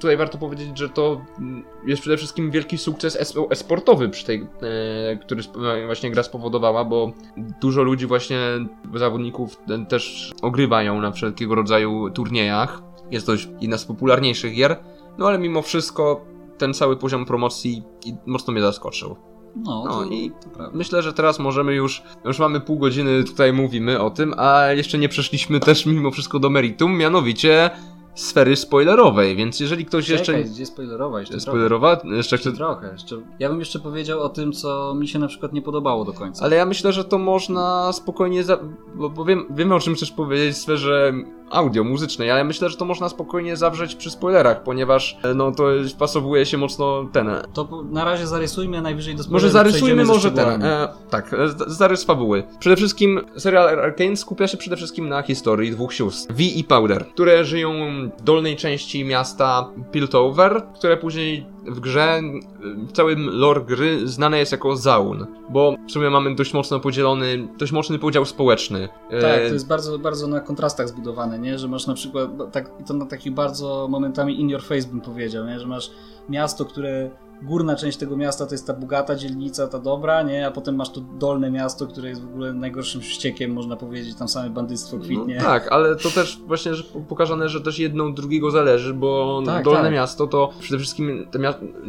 tutaj 0.00 0.16
warto 0.16 0.38
powiedzieć, 0.38 0.78
że 0.78 0.88
to 0.88 1.20
jest 1.86 2.02
przede 2.02 2.16
wszystkim 2.16 2.50
wielki 2.50 2.78
sukces 2.78 3.16
es- 3.20 3.34
esportowy 3.50 4.08
przy 4.08 4.26
tej, 4.26 4.46
e, 5.12 5.16
który 5.16 5.42
właśnie 5.86 6.10
gra 6.10 6.22
spowodowała, 6.22 6.84
bo 6.84 7.12
dużo 7.60 7.82
ludzi 7.82 8.06
właśnie, 8.06 8.38
zawodników 8.94 9.56
też 9.88 10.32
ogrywają 10.42 11.00
na 11.00 11.12
wszelkiego 11.12 11.54
rodzaju 11.54 12.10
turniejach. 12.10 12.82
Jest 13.10 13.26
to 13.26 13.32
jedna 13.60 13.78
z 13.78 13.84
popularniejszych 13.84 14.54
gier, 14.54 14.76
no 15.18 15.26
ale 15.28 15.38
mimo 15.38 15.62
wszystko 15.62 16.24
ten 16.58 16.74
cały 16.74 16.96
poziom 16.96 17.24
promocji 17.26 17.82
mocno 18.26 18.52
mnie 18.52 18.62
zaskoczył. 18.62 19.16
No, 19.56 19.84
No 19.86 19.92
to, 19.92 20.04
i 20.04 20.30
to 20.30 20.50
prawda. 20.50 20.76
myślę, 20.78 21.02
że 21.02 21.12
teraz 21.12 21.38
możemy 21.38 21.74
już, 21.74 22.02
już 22.24 22.38
mamy 22.38 22.60
pół 22.60 22.78
godziny 22.78 23.24
tutaj 23.24 23.52
mówimy 23.52 24.00
o 24.00 24.10
tym, 24.10 24.34
a 24.36 24.66
jeszcze 24.66 24.98
nie 24.98 25.08
przeszliśmy 25.08 25.60
też 25.60 25.86
mimo 25.86 26.10
wszystko 26.10 26.38
do 26.38 26.50
meritum, 26.50 26.96
mianowicie 26.96 27.70
sfery 28.14 28.56
spoilerowej, 28.56 29.36
więc 29.36 29.60
jeżeli 29.60 29.84
ktoś 29.84 30.08
jeszcze... 30.08 30.26
Czekaj, 30.26 30.44
gdzie 30.44 30.66
spoilerowa 30.66 31.20
jeszcze 31.20 31.32
trochę. 31.34 31.50
Spoilerowa? 31.50 31.90
Jeszcze 31.92 32.08
Jeszcze 32.16 32.38
chce... 32.38 32.52
trochę. 32.52 32.92
Jeszcze... 32.92 33.16
Ja 33.38 33.48
bym 33.48 33.58
jeszcze 33.58 33.78
powiedział 33.78 34.20
o 34.20 34.28
tym, 34.28 34.52
co 34.52 34.94
mi 34.94 35.08
się 35.08 35.18
na 35.18 35.26
przykład 35.28 35.52
nie 35.52 35.62
podobało 35.62 36.04
do 36.04 36.12
końca. 36.12 36.44
Ale 36.44 36.56
ja 36.56 36.66
myślę, 36.66 36.92
że 36.92 37.04
to 37.04 37.18
można 37.18 37.92
spokojnie, 37.92 38.44
za... 38.44 38.58
bo, 38.94 39.10
bo 39.10 39.24
wiem, 39.24 39.46
wiemy 39.50 39.74
o 39.74 39.80
czym 39.80 39.94
chcesz 39.94 40.10
powiedzieć 40.10 40.54
w 40.54 40.58
sferze 40.58 41.12
audio, 41.52 41.84
muzycznej, 41.84 42.30
ale 42.30 42.44
myślę, 42.44 42.68
że 42.68 42.76
to 42.76 42.84
można 42.84 43.08
spokojnie 43.08 43.56
zawrzeć 43.56 43.94
przy 43.94 44.10
spoilerach, 44.10 44.62
ponieważ 44.62 45.18
e, 45.24 45.34
no 45.34 45.52
to 45.52 45.64
wpasowuje 45.94 46.46
się 46.46 46.58
mocno 46.58 47.08
ten... 47.12 47.30
To 47.52 47.64
po- 47.64 47.82
na 47.82 48.04
razie 48.04 48.26
zarysujmy, 48.26 48.82
najwyżej 48.82 49.14
do 49.14 49.18
Może 49.30 49.50
spoilerów 49.50 49.52
zarysujmy 49.52 50.04
przejdziemy 50.04 50.06
ze 50.06 50.12
może 50.12 50.30
ten. 50.30 50.62
E, 50.62 50.88
tak, 51.10 51.32
e, 51.34 51.36
zarys 51.66 52.04
fabuły. 52.04 52.42
Przede 52.58 52.76
wszystkim 52.76 53.20
serial 53.36 53.68
Arkane 53.68 54.16
skupia 54.16 54.46
się 54.48 54.56
przede 54.56 54.76
wszystkim 54.76 55.08
na 55.08 55.22
historii 55.22 55.70
dwóch 55.70 55.94
sióstr, 55.94 56.34
Vi 56.34 56.58
i 56.58 56.64
Powder, 56.64 57.06
które 57.06 57.44
żyją 57.44 57.72
w 58.18 58.22
dolnej 58.22 58.56
części 58.56 59.04
miasta 59.04 59.68
Piltover, 59.92 60.62
które 60.74 60.96
później 60.96 61.46
w 61.66 61.80
grze, 61.80 62.02
e, 62.02 62.22
w 62.88 62.92
całym 62.92 63.28
lore 63.30 63.60
gry 63.60 64.08
znane 64.08 64.38
jest 64.38 64.52
jako 64.52 64.76
Zaun, 64.76 65.26
bo 65.50 65.74
w 65.88 65.92
sumie 65.92 66.10
mamy 66.10 66.34
dość 66.34 66.54
mocno 66.54 66.80
podzielony, 66.80 67.48
dość 67.58 67.72
mocny 67.72 67.98
podział 67.98 68.24
społeczny. 68.24 68.88
E, 69.10 69.20
Tak, 69.20 69.36
to 69.48 69.52
jest 69.54 69.68
bardzo, 69.68 69.98
bardzo 69.98 70.26
na 70.26 70.40
kontrastach 70.40 70.88
zbudowane, 70.88 71.38
nie? 71.42 71.58
Że 71.58 71.68
masz 71.68 71.86
na 71.86 71.94
przykład, 71.94 72.30
no, 72.36 72.46
tak, 72.46 72.70
to 72.86 72.94
na 72.94 73.06
takich 73.06 73.34
bardzo 73.34 73.88
momentami 73.90 74.40
in 74.40 74.50
your 74.50 74.62
face 74.62 74.88
bym 74.88 75.00
powiedział, 75.00 75.46
nie? 75.46 75.60
Że 75.60 75.66
masz 75.66 75.90
miasto, 76.28 76.64
które, 76.64 77.10
górna 77.42 77.76
część 77.76 77.98
tego 77.98 78.16
miasta 78.16 78.46
to 78.46 78.54
jest 78.54 78.66
ta 78.66 78.74
bogata 78.74 79.14
dzielnica, 79.14 79.68
ta 79.68 79.78
dobra, 79.78 80.22
nie? 80.22 80.46
A 80.46 80.50
potem 80.50 80.76
masz 80.76 80.92
to 80.92 81.00
dolne 81.00 81.50
miasto, 81.50 81.86
które 81.86 82.08
jest 82.08 82.22
w 82.22 82.28
ogóle 82.28 82.52
najgorszym 82.52 83.02
ściekiem, 83.02 83.52
można 83.52 83.76
powiedzieć, 83.76 84.14
tam 84.14 84.28
same 84.28 84.50
bandyctwo 84.50 84.98
kwitnie. 84.98 85.36
No, 85.36 85.42
tak, 85.42 85.72
ale 85.72 85.96
to 85.96 86.10
też 86.10 86.40
właśnie 86.46 86.74
że 86.74 86.84
pokazane, 87.08 87.48
że 87.48 87.60
też 87.60 87.78
jedno 87.78 88.04
od 88.04 88.14
drugiego 88.14 88.50
zależy, 88.50 88.94
bo 88.94 89.42
Tak, 89.46 89.64
Dolne 89.64 89.82
tak. 89.82 89.92
Miasto 89.92 90.26
to 90.26 90.50
przede 90.60 90.78
wszystkim 90.78 91.26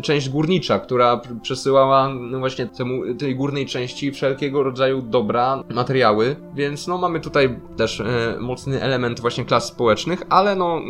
część 0.01 0.29
górnicza, 0.29 0.79
która 0.79 1.15
pr- 1.17 1.41
przesyłała 1.41 2.09
no 2.09 2.39
właśnie 2.39 2.67
temu, 2.67 3.15
tej 3.15 3.35
górnej 3.35 3.65
części 3.65 4.11
wszelkiego 4.11 4.63
rodzaju 4.63 5.01
dobra, 5.01 5.63
materiały, 5.69 6.35
więc 6.55 6.87
no 6.87 6.97
mamy 6.97 7.19
tutaj 7.19 7.59
też 7.77 7.99
e, 7.99 8.37
mocny 8.39 8.81
element 8.81 9.19
właśnie 9.19 9.45
klas 9.45 9.67
społecznych, 9.67 10.23
ale 10.29 10.55
no 10.55 10.81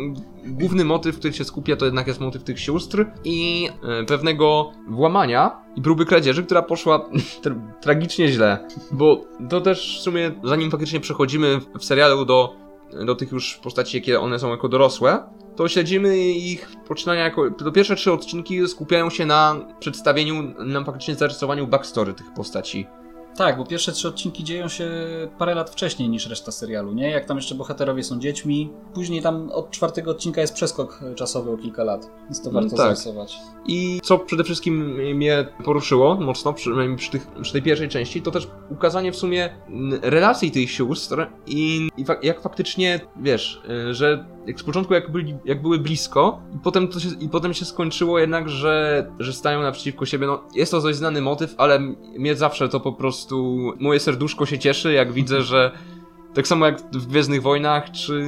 główny 0.46 0.84
motyw, 0.84 1.18
który 1.18 1.34
się 1.34 1.44
skupia 1.44 1.76
to 1.76 1.84
jednak 1.84 2.06
jest 2.06 2.20
motyw 2.20 2.44
tych 2.44 2.60
sióstr 2.60 3.06
i 3.24 3.68
e, 4.00 4.04
pewnego 4.04 4.72
włamania 4.88 5.64
i 5.76 5.82
próby 5.82 6.06
kradzieży, 6.06 6.44
która 6.44 6.62
poszła 6.62 6.98
tra- 7.42 7.60
tragicznie 7.80 8.28
źle, 8.28 8.68
bo 8.92 9.24
to 9.48 9.60
też 9.60 9.98
w 9.98 10.02
sumie 10.02 10.30
zanim 10.44 10.70
faktycznie 10.70 11.00
przechodzimy 11.00 11.60
w- 11.78 11.84
serialu 11.84 12.24
do 12.24 12.64
do 13.06 13.14
tych 13.14 13.32
już 13.32 13.56
postaci, 13.62 13.96
jakie 13.96 14.20
one 14.20 14.38
są 14.38 14.50
jako 14.50 14.68
dorosłe, 14.68 15.22
to 15.56 15.68
śledzimy 15.68 16.18
ich 16.18 16.68
poczynania 16.88 17.24
jako... 17.24 17.50
To 17.50 17.72
pierwsze 17.72 17.96
trzy 17.96 18.12
odcinki 18.12 18.68
skupiają 18.68 19.10
się 19.10 19.26
na 19.26 19.56
przedstawieniu, 19.80 20.54
na 20.58 20.84
faktycznie 20.84 21.14
zarysowaniu 21.14 21.66
backstory 21.66 22.14
tych 22.14 22.34
postaci. 22.34 22.86
Tak, 23.36 23.56
bo 23.56 23.66
pierwsze 23.66 23.92
trzy 23.92 24.08
odcinki 24.08 24.44
dzieją 24.44 24.68
się 24.68 24.90
parę 25.38 25.54
lat 25.54 25.70
wcześniej 25.70 26.08
niż 26.08 26.26
reszta 26.26 26.52
serialu, 26.52 26.92
nie? 26.92 27.10
Jak 27.10 27.24
tam 27.24 27.36
jeszcze 27.36 27.54
bohaterowie 27.54 28.02
są 28.02 28.18
dziećmi. 28.18 28.70
Później 28.94 29.22
tam 29.22 29.50
od 29.50 29.70
czwartego 29.70 30.10
odcinka 30.10 30.40
jest 30.40 30.54
przeskok 30.54 31.00
czasowy 31.14 31.50
o 31.50 31.56
kilka 31.56 31.84
lat, 31.84 32.10
więc 32.24 32.42
to 32.42 32.50
No 32.50 32.60
warto 32.60 32.76
tak. 32.76 32.78
zarysować. 32.78 33.36
I 33.66 34.00
co 34.02 34.18
przede 34.18 34.44
wszystkim 34.44 34.94
mnie 35.14 35.46
poruszyło 35.64 36.14
mocno, 36.14 36.52
przynajmniej 36.52 36.98
przy, 36.98 37.10
tych, 37.10 37.26
przy 37.42 37.52
tej 37.52 37.62
pierwszej 37.62 37.88
części, 37.88 38.22
to 38.22 38.30
też 38.30 38.48
ukazanie 38.70 39.12
w 39.12 39.16
sumie 39.16 39.54
mm, 39.68 40.00
relacji 40.02 40.50
tych 40.50 40.70
sióstr 40.70 41.26
i, 41.46 41.88
i 41.96 42.04
jak 42.22 42.40
faktycznie, 42.40 43.00
wiesz, 43.16 43.62
y, 43.90 43.94
że 43.94 44.26
jak 44.46 44.60
z 44.60 44.62
początku 44.62 44.94
jak, 44.94 45.12
byli, 45.12 45.34
jak 45.44 45.62
były 45.62 45.78
blisko 45.78 46.42
i 46.56 46.58
potem, 46.58 46.88
to 46.88 47.00
się, 47.00 47.08
i 47.20 47.28
potem 47.28 47.54
się 47.54 47.64
skończyło 47.64 48.18
jednak, 48.18 48.48
że, 48.48 49.06
że 49.18 49.32
stają 49.32 49.62
naprzeciwko 49.62 50.06
siebie. 50.06 50.26
No, 50.26 50.42
jest 50.54 50.70
to 50.70 50.80
dość 50.80 50.98
znany 50.98 51.20
motyw, 51.20 51.54
ale 51.58 51.78
mnie 52.18 52.36
zawsze 52.36 52.68
to 52.68 52.80
po 52.80 52.92
prostu, 52.92 53.58
moje 53.80 54.00
serduszko 54.00 54.46
się 54.46 54.58
cieszy, 54.58 54.92
jak 54.92 55.12
widzę, 55.12 55.42
że 55.42 55.72
Tak 56.34 56.46
samo 56.46 56.66
jak 56.66 56.80
w 56.92 57.06
Gwiezdnych 57.06 57.42
Wojnach, 57.42 57.90
czy 57.90 58.24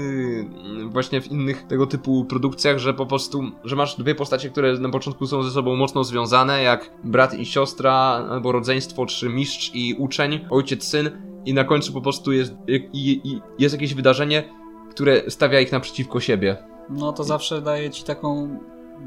właśnie 0.87 1.21
w 1.21 1.31
innych 1.31 1.67
tego 1.67 1.87
typu 1.87 2.25
produkcjach, 2.25 2.79
że 2.79 2.95
po 2.95 3.07
prostu, 3.07 3.51
że 3.65 3.77
masz 3.77 3.97
dwie 3.97 4.15
postacie, 4.15 4.51
które 4.51 4.79
na 4.79 4.89
początku 4.89 5.27
są 5.27 5.43
ze 5.43 5.51
sobą 5.51 5.77
mocno 5.77 6.05
związane, 6.05 6.63
jak 6.63 6.91
brat 7.05 7.39
i 7.39 7.47
siostra, 7.47 7.93
albo 8.31 8.53
rodzeństwo, 8.53 9.07
czy 9.07 9.29
mistrz 9.29 9.71
i 9.75 9.95
uczeń, 9.99 10.41
ojciec, 10.51 10.85
syn, 10.85 11.11
i 11.47 11.55
na 11.55 11.65
końcu 11.65 11.93
po 11.93 12.01
prostu 12.01 12.33
jest, 12.33 12.55
jest 13.59 13.75
jakieś 13.75 13.95
wydarzenie, 13.95 14.45
które 14.97 15.31
stawia 15.31 15.61
ich 15.61 15.73
naprzeciwko 15.73 16.21
siebie. 16.21 16.57
No 16.91 17.13
to 17.13 17.25
zawsze 17.25 17.63
daje 17.63 17.91
ci 17.91 18.05
taką 18.05 18.59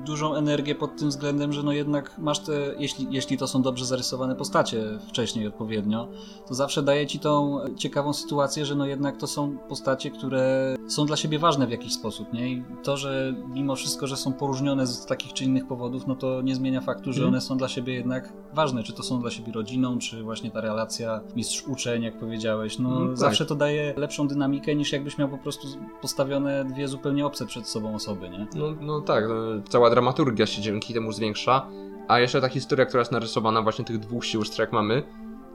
dużą 0.06 0.36
energię 0.36 0.76
pod 0.76 0.98
tym 0.98 1.10
względem, 1.10 1.54
że 1.54 1.64
no 1.64 1.72
jednak 1.72 2.18
masz 2.18 2.40
te, 2.40 2.54
jeśli, 2.78 3.08
jeśli 3.12 3.38
to 3.38 3.48
są 3.48 3.62
dobrze 3.62 3.86
zarysowane 3.86 4.36
postacie 4.36 4.84
wcześniej 5.08 5.48
odpowiednio, 5.48 6.08
to 6.48 6.54
zawsze 6.54 6.84
daje 6.84 7.08
ci 7.08 7.20
tą 7.20 7.60
ciekawą 7.78 8.14
sytuację, 8.14 8.66
że 8.66 8.76
no 8.76 8.86
jednak 8.86 9.18
to 9.18 9.28
są 9.28 9.58
postacie, 9.58 10.12
które 10.12 10.76
są 10.88 11.06
dla 11.06 11.16
siebie 11.16 11.40
ważne 11.40 11.68
w 11.68 11.72
jakiś 11.72 11.94
sposób, 11.94 12.34
nie? 12.34 12.50
I 12.50 12.64
to, 12.84 12.98
że 12.98 13.34
mimo 13.54 13.76
wszystko, 13.76 14.08
że 14.08 14.18
są 14.18 14.34
poróżnione 14.34 14.88
z 14.88 15.06
takich 15.06 15.34
czy 15.34 15.44
innych 15.44 15.68
powodów, 15.68 16.08
no 16.08 16.16
to 16.16 16.42
nie 16.42 16.56
zmienia 16.56 16.82
faktu, 16.82 17.14
że 17.14 17.20
mhm. 17.20 17.34
one 17.34 17.42
są 17.42 17.58
dla 17.58 17.68
siebie 17.68 17.94
jednak 17.94 18.34
ważne, 18.54 18.84
czy 18.84 18.94
to 18.94 19.04
są 19.04 19.22
dla 19.22 19.32
siebie 19.32 19.54
rodziną, 19.54 19.98
czy 19.98 20.24
właśnie 20.24 20.52
ta 20.52 20.62
relacja 20.62 21.22
mistrz-uczeń, 21.36 22.04
jak 22.04 22.20
powiedziałeś, 22.20 22.80
no, 22.80 22.90
no 22.90 23.08
tak. 23.08 23.18
zawsze 23.18 23.46
to 23.46 23.56
daje 23.56 23.94
lepszą 23.98 24.28
dynamikę 24.28 24.76
niż 24.76 24.92
jakbyś 24.92 25.18
miał 25.18 25.30
po 25.30 25.38
prostu 25.38 25.68
postawione 26.02 26.66
dwie 26.66 26.88
zupełnie 26.88 27.26
obce 27.26 27.46
przed 27.46 27.68
sobą 27.68 27.96
osoby, 27.96 28.30
nie? 28.30 28.48
No, 28.56 28.66
no 28.82 29.02
tak, 29.02 29.26
no, 29.30 29.62
cała 29.80 29.90
dramaturgia 29.90 30.46
się 30.46 30.62
dzięki 30.62 30.94
temu 30.94 31.12
zwiększa. 31.12 31.68
A 32.08 32.20
jeszcze 32.20 32.42
ta 32.42 32.50
historia, 32.50 32.86
która 32.86 33.02
jest 33.02 33.12
narysowana 33.12 33.62
właśnie 33.62 33.86
tych 33.86 34.00
dwóch 34.00 34.26
sióstr, 34.26 34.60
jak 34.60 34.74
mamy, 34.74 35.04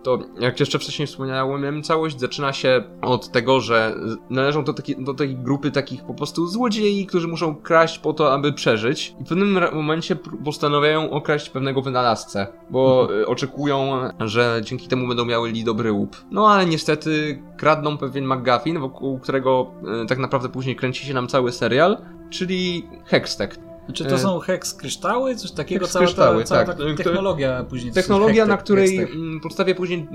to 0.02 0.18
jak 0.40 0.60
jeszcze 0.60 0.78
wcześniej 0.78 1.06
wspomniałem, 1.06 1.82
całość 1.82 2.20
zaczyna 2.20 2.52
się 2.52 2.84
od 3.02 3.28
tego, 3.28 3.60
że 3.60 3.94
należą 4.30 4.64
do, 4.64 4.72
taki, 4.72 5.04
do 5.04 5.14
tej 5.14 5.37
grupy 5.37 5.70
takich 5.70 6.04
po 6.04 6.14
prostu 6.14 6.46
złodziei, 6.46 7.06
którzy 7.06 7.28
muszą 7.28 7.54
kraść 7.54 7.98
po 7.98 8.12
to, 8.12 8.32
aby 8.32 8.52
przeżyć. 8.52 9.14
I 9.20 9.24
w 9.24 9.28
pewnym 9.28 9.58
momencie 9.72 10.16
postanawiają 10.44 11.10
okraść 11.10 11.50
pewnego 11.50 11.82
wynalazcę, 11.82 12.46
bo 12.70 13.02
mhm. 13.02 13.28
oczekują, 13.28 13.90
że 14.20 14.60
dzięki 14.64 14.88
temu 14.88 15.08
będą 15.08 15.24
miały 15.24 15.52
dobry 15.64 15.92
łup. 15.92 16.16
No 16.30 16.48
ale 16.48 16.66
niestety 16.66 17.42
kradną 17.56 17.98
pewien 17.98 18.26
McGuffin, 18.26 18.78
wokół 18.78 19.18
którego 19.18 19.70
e, 20.02 20.06
tak 20.06 20.18
naprawdę 20.18 20.48
później 20.48 20.76
kręci 20.76 21.06
się 21.06 21.14
nam 21.14 21.28
cały 21.28 21.52
serial, 21.52 21.98
czyli 22.30 22.88
Hextech. 23.04 23.73
Znaczy 23.85 24.05
to 24.05 24.14
e, 24.14 24.18
są 24.18 24.38
hex 24.38 24.75
kryształy, 24.75 25.37
coś 25.37 25.51
takiego, 25.51 25.87
cała, 25.87 26.05
kryształy, 26.05 26.44
cała 26.44 26.64
tak. 26.64 26.79
ta 26.79 26.85
technologia 26.97 27.64
później. 27.64 27.92
Technologia, 27.92 28.47
na 28.47 28.57
której 28.57 28.99
mm, 28.99 29.40
podstawie 29.40 29.75
później 29.75 30.09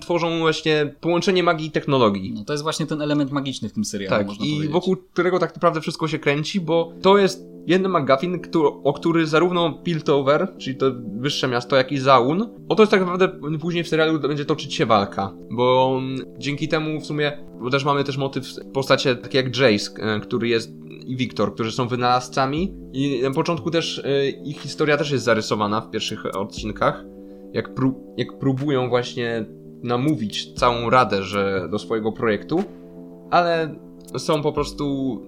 tworzą 0.00 0.38
właśnie 0.38 0.94
połączenie 1.00 1.42
magii 1.42 1.66
i 1.66 1.70
technologii. 1.70 2.32
No 2.34 2.44
to 2.44 2.52
jest 2.52 2.62
właśnie 2.62 2.86
ten 2.86 3.02
element 3.02 3.30
magiczny 3.30 3.68
w 3.68 3.72
tym 3.72 3.84
serialu, 3.84 4.24
Tak, 4.28 4.34
i 4.34 4.38
powiedzieć. 4.38 4.68
wokół 4.72 4.96
którego 4.96 5.38
tak 5.38 5.54
naprawdę 5.54 5.80
wszystko 5.80 6.08
się 6.08 6.18
kręci, 6.18 6.60
bo 6.60 6.92
to 7.02 7.18
jest 7.18 7.54
jeden 7.66 7.92
McGuffin, 7.92 8.40
który, 8.40 8.68
o 8.68 8.92
który 8.92 9.26
zarówno 9.26 9.72
Piltover, 9.72 10.48
czyli 10.58 10.76
to 10.76 10.86
wyższe 11.18 11.48
miasto, 11.48 11.76
jak 11.76 11.92
i 11.92 11.98
Zaun, 11.98 12.48
o 12.68 12.74
to 12.74 12.82
jest 12.82 12.90
tak 12.90 13.00
naprawdę 13.00 13.28
później 13.58 13.84
w 13.84 13.88
serialu 13.88 14.20
będzie 14.20 14.44
toczyć 14.44 14.74
się 14.74 14.86
walka, 14.86 15.32
bo 15.50 16.00
dzięki 16.38 16.68
temu 16.68 17.00
w 17.00 17.06
sumie, 17.06 17.44
bo 17.60 17.70
też 17.70 17.84
mamy 17.84 18.04
też 18.04 18.16
motyw 18.16 18.46
w 18.46 18.72
postaci 18.72 19.08
takie 19.22 19.38
jak 19.38 19.56
Jace, 19.56 20.02
e, 20.02 20.20
który 20.20 20.48
jest 20.48 20.72
i 21.06 21.16
Wiktor, 21.16 21.54
którzy 21.54 21.72
są 21.72 21.88
wynalazcami 21.88 22.74
i 22.92 23.20
na 23.22 23.30
początku 23.30 23.70
też 23.70 23.98
y, 23.98 24.28
ich 24.44 24.60
historia 24.60 24.96
też 24.96 25.10
jest 25.10 25.24
zarysowana 25.24 25.80
w 25.80 25.90
pierwszych 25.90 26.36
odcinkach, 26.36 27.04
jak, 27.52 27.74
pró 27.74 27.94
jak 28.16 28.38
próbują 28.38 28.88
właśnie 28.88 29.44
namówić 29.82 30.54
całą 30.54 30.90
radę, 30.90 31.22
że 31.22 31.68
do 31.70 31.78
swojego 31.78 32.12
projektu, 32.12 32.64
ale 33.30 33.74
są 34.18 34.42
po 34.42 34.52
prostu 34.52 35.18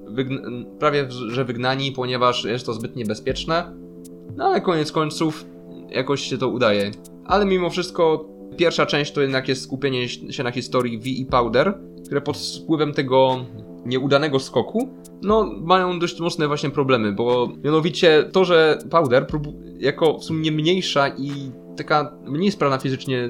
prawie 0.79 1.11
że 1.11 1.45
wygnani, 1.45 1.93
ponieważ 1.93 2.45
jest 2.45 2.67
to 2.67 2.75
zbyt 2.75 2.97
niebezpieczne. 2.97 3.73
No 4.37 4.45
ale 4.45 4.61
koniec 4.61 4.93
końców 4.93 5.45
jakoś 5.91 6.23
się 6.23 6.39
to 6.39 6.49
udaje. 6.49 6.91
Ale 7.25 7.47
mimo 7.47 7.71
wszystko 7.71 8.29
pierwsza 8.57 8.87
część 8.87 9.12
to 9.12 9.23
jednak 9.23 9.49
jest 9.49 9.62
skupienie 9.62 10.09
się 10.09 10.43
na 10.43 10.51
historii 10.51 10.99
V 10.99 11.09
i 11.09 11.27
Powder, 11.27 11.79
które 12.05 12.21
pod 12.21 12.37
wpływem 12.39 12.93
tego 12.93 13.45
nieudanego 13.87 14.41
skoku, 14.41 14.89
no 15.22 15.50
mają 15.62 15.98
dość 15.98 16.20
mocne 16.20 16.48
właśnie 16.48 16.70
problemy, 16.70 17.12
bo 17.12 17.48
mianowicie 17.64 18.24
to, 18.33 18.44
że 18.44 18.79
Powder 18.90 19.26
jako 19.79 20.18
w 20.18 20.24
sumie 20.24 20.52
mniejsza 20.52 21.09
i 21.09 21.50
taka 21.76 22.12
mniej 22.24 22.52
sprawna 22.52 22.79
fizycznie, 22.79 23.29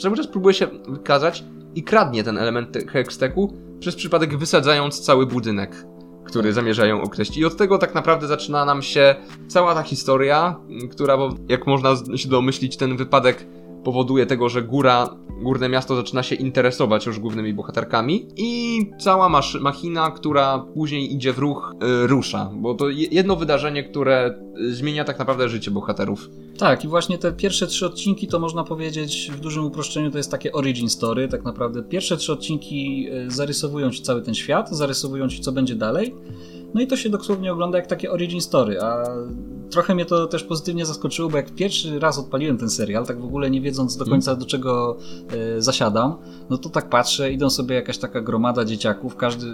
cały 0.00 0.16
czas 0.16 0.26
próbuje 0.26 0.54
się 0.54 0.66
wykazać 0.88 1.44
i 1.74 1.82
kradnie 1.82 2.24
ten 2.24 2.38
element 2.38 2.78
hextechu, 2.88 3.52
przez 3.80 3.96
przypadek 3.96 4.38
wysadzając 4.38 5.00
cały 5.00 5.26
budynek 5.26 5.86
który 6.26 6.52
zamierzają 6.52 7.02
określić. 7.02 7.38
I 7.38 7.44
od 7.44 7.56
tego 7.56 7.78
tak 7.78 7.94
naprawdę 7.94 8.26
zaczyna 8.26 8.64
nam 8.64 8.82
się 8.82 9.14
cała 9.48 9.74
ta 9.74 9.82
historia, 9.82 10.56
która, 10.90 11.18
jak 11.48 11.66
można 11.66 11.96
się 12.16 12.28
domyślić, 12.28 12.76
ten 12.76 12.96
wypadek 12.96 13.46
powoduje 13.86 14.26
tego, 14.26 14.48
że 14.48 14.62
góra, 14.62 15.16
górne 15.42 15.68
miasto 15.68 15.96
zaczyna 15.96 16.22
się 16.22 16.34
interesować 16.34 17.06
już 17.06 17.18
głównymi 17.18 17.54
bohaterkami 17.54 18.26
i 18.36 18.80
cała 19.00 19.28
masz 19.28 19.60
machina, 19.60 20.10
która 20.10 20.58
później 20.74 21.14
idzie 21.14 21.32
w 21.32 21.38
ruch, 21.38 21.74
yy, 21.80 22.06
rusza, 22.06 22.50
bo 22.54 22.74
to 22.74 22.88
jedno 22.88 23.36
wydarzenie, 23.36 23.84
które 23.84 24.38
zmienia 24.70 25.04
tak 25.04 25.18
naprawdę 25.18 25.48
życie 25.48 25.70
bohaterów. 25.70 26.30
Tak, 26.58 26.84
i 26.84 26.88
właśnie 26.88 27.18
te 27.18 27.32
pierwsze 27.32 27.66
trzy 27.66 27.86
odcinki 27.86 28.26
to 28.26 28.38
można 28.38 28.64
powiedzieć 28.64 29.30
w 29.34 29.40
dużym 29.40 29.64
uproszczeniu 29.64 30.10
to 30.10 30.18
jest 30.18 30.30
takie 30.30 30.52
origin 30.52 30.88
story, 30.88 31.28
tak 31.28 31.44
naprawdę. 31.44 31.82
Pierwsze 31.82 32.16
trzy 32.16 32.32
odcinki 32.32 33.08
y, 33.26 33.30
zarysowują 33.30 33.90
ci 33.90 34.02
cały 34.02 34.22
ten 34.22 34.34
świat, 34.34 34.70
zarysowują 34.70 35.28
ci 35.28 35.40
co 35.40 35.52
będzie 35.52 35.74
dalej. 35.74 36.14
No 36.76 36.82
i 36.82 36.86
to 36.86 36.96
się 36.96 37.10
dosłownie 37.10 37.52
ogląda 37.52 37.78
jak 37.78 37.86
takie 37.86 38.10
origin 38.10 38.40
story, 38.40 38.80
a 38.80 39.04
trochę 39.70 39.94
mnie 39.94 40.04
to 40.04 40.26
też 40.26 40.44
pozytywnie 40.44 40.86
zaskoczyło, 40.86 41.28
bo 41.28 41.36
jak 41.36 41.50
pierwszy 41.50 41.98
raz 41.98 42.18
odpaliłem 42.18 42.58
ten 42.58 42.70
serial, 42.70 43.06
tak 43.06 43.20
w 43.20 43.24
ogóle 43.24 43.50
nie 43.50 43.60
wiedząc 43.60 43.96
do 43.96 44.04
końca 44.04 44.34
do 44.34 44.46
czego 44.46 44.96
y, 45.56 45.62
zasiadam, 45.62 46.16
no 46.50 46.58
to 46.58 46.68
tak 46.68 46.88
patrzę, 46.88 47.32
idą 47.32 47.50
sobie 47.50 47.74
jakaś 47.74 47.98
taka 47.98 48.20
gromada 48.20 48.64
dzieciaków, 48.64 49.16
każdy... 49.16 49.46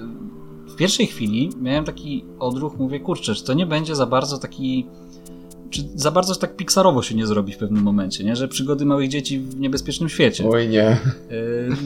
W 0.68 0.76
pierwszej 0.76 1.06
chwili 1.06 1.50
miałem 1.60 1.84
taki 1.84 2.24
odruch, 2.38 2.78
mówię, 2.78 3.00
kurczę, 3.00 3.34
czy 3.34 3.44
to 3.44 3.54
nie 3.54 3.66
będzie 3.66 3.96
za 3.96 4.06
bardzo 4.06 4.38
taki 4.38 4.86
czy 5.70 5.82
za 5.94 6.10
bardzo 6.10 6.34
tak 6.34 6.56
pixarowo 6.56 7.02
się 7.02 7.14
nie 7.14 7.26
zrobi 7.26 7.52
w 7.52 7.58
pewnym 7.58 7.82
momencie, 7.82 8.24
nie? 8.24 8.36
że 8.36 8.48
przygody 8.48 8.84
małych 8.84 9.08
dzieci 9.08 9.38
w 9.38 9.60
niebezpiecznym 9.60 10.08
świecie. 10.08 10.48
Oj 10.48 10.68
nie. 10.68 11.00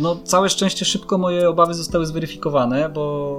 No 0.00 0.16
całe 0.24 0.48
szczęście 0.48 0.84
szybko 0.84 1.18
moje 1.18 1.48
obawy 1.48 1.74
zostały 1.74 2.06
zweryfikowane, 2.06 2.88
bo 2.88 3.36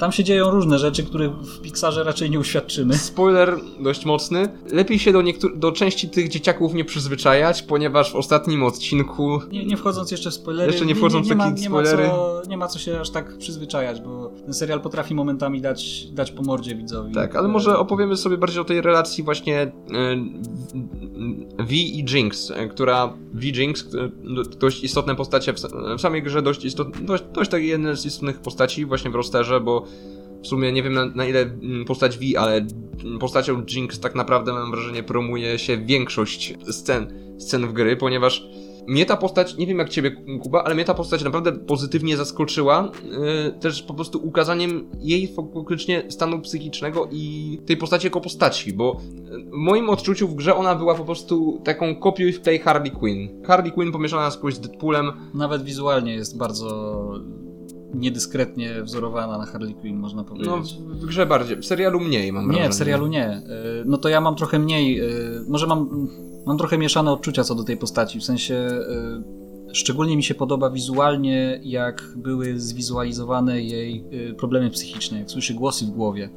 tam 0.00 0.12
się 0.12 0.24
dzieją 0.24 0.50
różne 0.50 0.78
rzeczy, 0.78 1.04
które 1.04 1.28
w 1.28 1.60
Pixarze 1.60 2.04
raczej 2.04 2.30
nie 2.30 2.40
uświadczymy. 2.40 2.94
Spoiler 2.98 3.56
dość 3.80 4.04
mocny. 4.04 4.48
Lepiej 4.72 4.98
się 4.98 5.12
do, 5.12 5.22
niektórych, 5.22 5.58
do 5.58 5.72
części 5.72 6.08
tych 6.08 6.28
dzieciaków 6.28 6.74
nie 6.74 6.84
przyzwyczajać, 6.84 7.62
ponieważ 7.62 8.12
w 8.12 8.16
ostatnim 8.16 8.62
odcinku... 8.62 9.40
Nie, 9.52 9.64
nie 9.64 9.76
wchodząc 9.76 10.10
jeszcze 10.10 10.30
w 10.30 10.34
spoilery... 10.34 10.72
Jeszcze 10.72 10.86
nie 10.86 10.94
wchodząc 10.94 11.26
w 11.26 11.38
takie 11.38 11.56
spoilery... 11.56 12.02
Nie 12.02 12.08
ma, 12.08 12.14
co, 12.14 12.42
nie 12.48 12.56
ma 12.56 12.68
co 12.68 12.78
się 12.78 13.00
aż 13.00 13.10
tak 13.10 13.38
przyzwyczajać, 13.38 14.00
bo 14.00 14.32
ten 14.44 14.54
serial 14.54 14.80
potrafi 14.80 15.14
momentami 15.14 15.60
dać, 15.60 16.06
dać 16.12 16.32
po 16.32 16.42
mordzie 16.42 16.74
widzowi. 16.74 17.14
Tak, 17.14 17.36
ale 17.36 17.48
może 17.48 17.78
opowiemy 17.78 18.16
sobie 18.16 18.38
bardziej 18.38 18.60
o 18.60 18.64
tej 18.64 18.80
relacji 18.80 19.24
właśnie 19.24 19.60
e, 19.62 19.72
V 21.58 21.74
i 21.74 22.04
Jinx, 22.08 22.50
e, 22.50 22.68
która... 22.68 23.14
V 23.34 23.46
Jinx, 23.46 23.94
e, 23.94 24.10
dość 24.58 24.84
istotne 24.84 25.16
postacie 25.16 25.52
w 25.96 26.00
samej 26.00 26.22
grze, 26.22 26.42
dość, 26.42 26.64
istot, 26.64 27.04
dość, 27.04 27.24
dość 27.32 27.50
takie 27.50 27.66
jedne 27.66 27.96
z 27.96 28.06
istotnych 28.06 28.40
postaci 28.40 28.86
właśnie 28.86 29.10
w 29.10 29.14
rosterze, 29.14 29.60
bo 29.60 29.89
w 30.42 30.46
sumie 30.46 30.72
nie 30.72 30.82
wiem 30.82 30.92
na, 30.92 31.06
na, 31.06 31.26
ile 31.26 31.40
mm, 31.40 31.84
postać 31.84 32.18
V, 32.18 32.24
ale 32.38 32.66
postacią 33.20 33.62
Jinx 33.70 34.00
tak 34.00 34.14
naprawdę 34.14 34.52
mam 34.52 34.70
wrażenie 34.70 35.02
promuje 35.02 35.58
się 35.58 35.78
większość 35.78 36.54
scen, 36.70 37.34
scen 37.38 37.66
w 37.66 37.72
gry, 37.72 37.96
ponieważ 37.96 38.48
mnie 38.86 39.06
ta 39.06 39.16
postać, 39.16 39.56
nie 39.56 39.66
wiem 39.66 39.78
jak 39.78 39.88
ciebie 39.88 40.10
Kuba, 40.42 40.64
ale 40.64 40.74
mnie 40.74 40.84
ta 40.84 40.94
postać 40.94 41.24
naprawdę 41.24 41.52
pozytywnie 41.52 42.16
zaskoczyła, 42.16 42.92
yy, 43.44 43.52
też 43.60 43.82
po 43.82 43.94
prostu 43.94 44.26
ukazaniem 44.26 44.90
jej 45.00 45.34
faktycznie 45.54 46.02
stanu 46.08 46.40
psychicznego 46.40 47.08
i 47.12 47.58
tej 47.66 47.76
postaci 47.76 48.06
jako 48.06 48.20
postaci, 48.20 48.72
bo 48.72 49.00
w 49.52 49.52
moim 49.52 49.90
odczuciu 49.90 50.28
w 50.28 50.34
grze 50.34 50.56
ona 50.56 50.74
była 50.74 50.94
po 50.94 51.04
prostu 51.04 51.60
taką 51.64 51.94
kopiuj 51.96 52.32
w 52.32 52.40
play 52.40 52.58
Harley 52.58 52.90
Quinn. 52.90 53.42
Harley 53.44 53.72
Quinn 53.72 53.92
pomieszana 53.92 54.30
z 54.30 54.60
Deadpoolem. 54.60 55.12
Nawet 55.34 55.64
wizualnie 55.64 56.14
jest 56.14 56.38
bardzo 56.38 57.00
niedyskretnie 57.94 58.82
wzorowana 58.82 59.38
na 59.38 59.46
Harley 59.46 59.74
Quinn, 59.74 59.96
można 59.96 60.24
powiedzieć. 60.24 60.48
No, 60.48 60.94
w 60.94 61.06
grze 61.06 61.26
bardziej, 61.26 61.56
w 61.56 61.66
serialu 61.66 62.00
mniej 62.00 62.32
mam 62.32 62.44
wrażenie. 62.44 62.64
Nie, 62.64 62.70
w 62.70 62.74
serialu 62.74 63.06
nie. 63.06 63.26
E, 63.26 63.42
no 63.84 63.98
to 63.98 64.08
ja 64.08 64.20
mam 64.20 64.36
trochę 64.36 64.58
mniej, 64.58 65.00
e, 65.00 65.06
może 65.48 65.66
mam, 65.66 66.08
mam 66.46 66.58
trochę 66.58 66.78
mieszane 66.78 67.12
odczucia 67.12 67.44
co 67.44 67.54
do 67.54 67.64
tej 67.64 67.76
postaci, 67.76 68.20
w 68.20 68.24
sensie 68.24 68.54
e, 68.54 69.74
szczególnie 69.74 70.16
mi 70.16 70.22
się 70.22 70.34
podoba 70.34 70.70
wizualnie, 70.70 71.60
jak 71.64 72.12
były 72.16 72.60
zwizualizowane 72.60 73.62
jej 73.62 74.04
problemy 74.38 74.70
psychiczne, 74.70 75.18
jak 75.18 75.30
słyszy 75.30 75.54
głosy 75.54 75.84
w 75.86 75.90
głowie 75.90 76.30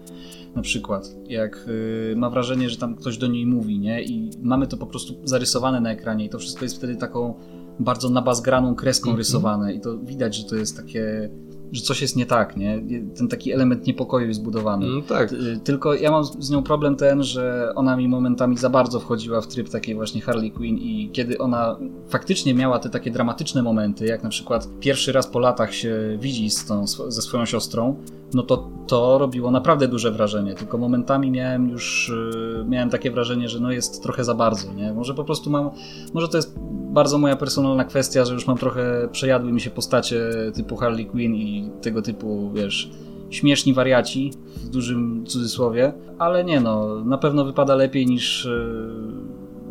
na 0.56 0.62
przykład, 0.62 1.16
jak 1.28 1.70
ma 2.16 2.30
wrażenie, 2.30 2.70
że 2.70 2.78
tam 2.78 2.96
ktoś 2.96 3.18
do 3.18 3.28
niej 3.28 3.46
mówi, 3.46 3.80
nie? 3.80 4.04
I 4.04 4.30
mamy 4.42 4.68
to 4.68 4.78
po 4.78 4.88
prostu 4.88 5.13
zarysowane 5.24 5.82
na 5.82 5.92
ekranie 5.92 6.26
i 6.26 6.30
to 6.30 6.39
wszystko 6.39 6.66
jest 6.66 6.78
wtedy 6.78 6.96
taką 6.96 7.34
bardzo 7.80 8.10
nabazgraną 8.10 8.76
kreską 8.76 9.10
mm 9.10 9.16
-hmm. 9.16 9.18
rysowane 9.18 9.74
i 9.74 9.82
to 9.82 9.98
widać, 9.98 10.36
że 10.36 10.44
to 10.44 10.56
jest 10.56 10.78
takie 10.78 11.30
że 11.74 11.82
coś 11.82 12.02
jest 12.02 12.16
nie 12.16 12.26
tak, 12.26 12.58
nie? 12.58 12.84
Ten 13.18 13.28
taki 13.28 13.52
element 13.52 13.88
niepokoju 13.88 14.28
jest 14.28 14.40
zbudowany. 14.40 14.86
No 14.88 15.02
tak. 15.02 15.30
Tylko 15.64 15.94
ja 15.94 16.12
mam 16.12 16.24
z 16.24 16.50
nią 16.50 16.64
problem 16.64 16.96
ten, 16.96 17.24
że 17.24 17.72
ona 17.76 17.98
mi 17.98 18.08
momentami 18.08 18.58
za 18.58 18.70
bardzo 18.70 19.00
wchodziła 19.00 19.42
w 19.42 19.48
tryb 19.48 19.70
takiej 19.70 19.96
właśnie 19.96 20.22
Harley 20.22 20.52
Quinn 20.52 20.78
i 20.78 21.10
kiedy 21.14 21.38
ona 21.38 21.78
faktycznie 22.10 22.54
miała 22.54 22.80
te 22.80 22.90
takie 22.90 23.12
dramatyczne 23.12 23.64
momenty, 23.64 24.06
jak 24.06 24.24
na 24.24 24.30
przykład 24.30 24.68
pierwszy 24.80 25.12
raz 25.12 25.28
po 25.28 25.40
latach 25.40 25.74
się 25.74 26.18
widzi 26.22 26.50
z 26.50 26.66
tą, 26.66 26.88
ze 26.88 27.22
swoją 27.22 27.46
siostrą, 27.46 27.96
no 28.34 28.43
to 28.43 28.69
to 28.88 29.17
robiło 29.17 29.52
naprawdę 29.52 29.88
duże 29.88 30.12
wrażenie, 30.12 30.54
tylko 30.54 30.77
momentami 30.77 31.31
miałem 31.31 31.69
już 31.69 32.10
y, 32.10 32.65
miałem 32.67 32.90
takie 32.90 33.12
wrażenie, 33.12 33.50
że 33.50 33.60
no 33.60 33.71
jest 33.71 34.04
trochę 34.04 34.23
za 34.23 34.34
bardzo, 34.34 34.73
nie? 34.73 34.94
Może 34.94 35.13
po 35.13 35.23
prostu 35.23 35.50
mam, 35.50 35.69
może 36.13 36.27
to 36.27 36.38
jest 36.38 36.56
bardzo 36.94 37.17
moja 37.17 37.36
personalna 37.36 37.86
kwestia, 37.86 38.25
że 38.25 38.34
już 38.34 38.48
mam 38.48 38.58
trochę, 38.58 39.10
przejadły 39.12 39.52
mi 39.52 39.62
się 39.62 39.69
postacie 39.69 40.21
typu 40.54 40.75
Harley 40.75 41.06
Quinn 41.06 41.36
i 41.36 41.69
tego 41.81 42.02
typu, 42.02 42.52
wiesz, 42.54 42.92
śmieszni 43.29 43.73
wariaci, 43.73 44.31
w 44.56 44.69
dużym 44.69 45.25
cudzysłowie, 45.25 45.94
ale 46.19 46.44
nie 46.44 46.62
no, 46.62 47.06
na 47.06 47.17
pewno 47.17 47.46
wypada 47.46 47.75
lepiej 47.75 48.06
niż, 48.06 48.46
e, 48.46 48.50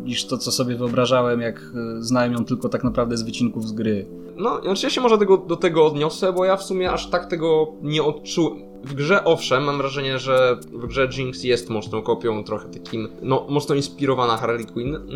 niż 0.03 0.25
to, 0.25 0.37
co 0.37 0.51
sobie 0.51 0.75
wyobrażałem, 0.75 1.41
jak 1.41 1.59
e, 1.59 2.03
znałem 2.03 2.33
ją 2.33 2.45
tylko 2.45 2.69
tak 2.69 2.83
naprawdę 2.83 3.17
z 3.17 3.23
wycinków 3.23 3.67
z 3.67 3.71
gry. 3.71 4.05
No, 4.35 4.61
znaczy 4.61 4.85
ja 4.85 4.89
się 4.89 5.01
może 5.01 5.17
tego, 5.17 5.37
do 5.37 5.55
tego 5.55 5.85
odniosę, 5.85 6.33
bo 6.33 6.45
ja 6.45 6.57
w 6.57 6.63
sumie 6.63 6.91
aż 6.91 7.09
tak 7.09 7.25
tego 7.25 7.73
nie 7.81 8.03
odczułem 8.03 8.73
w 8.83 8.93
grze 8.93 9.23
owszem, 9.23 9.63
mam 9.63 9.77
wrażenie, 9.77 10.19
że 10.19 10.57
w 10.71 10.87
grze 10.87 11.09
Jinx 11.17 11.43
jest 11.43 11.69
mocną 11.69 12.01
kopią, 12.01 12.43
trochę 12.43 12.69
takim, 12.69 13.09
no, 13.21 13.45
mocno 13.49 13.75
inspirowana 13.75 14.37
Harley 14.37 14.65
Quinn. 14.65 14.95
Mm, 14.95 15.09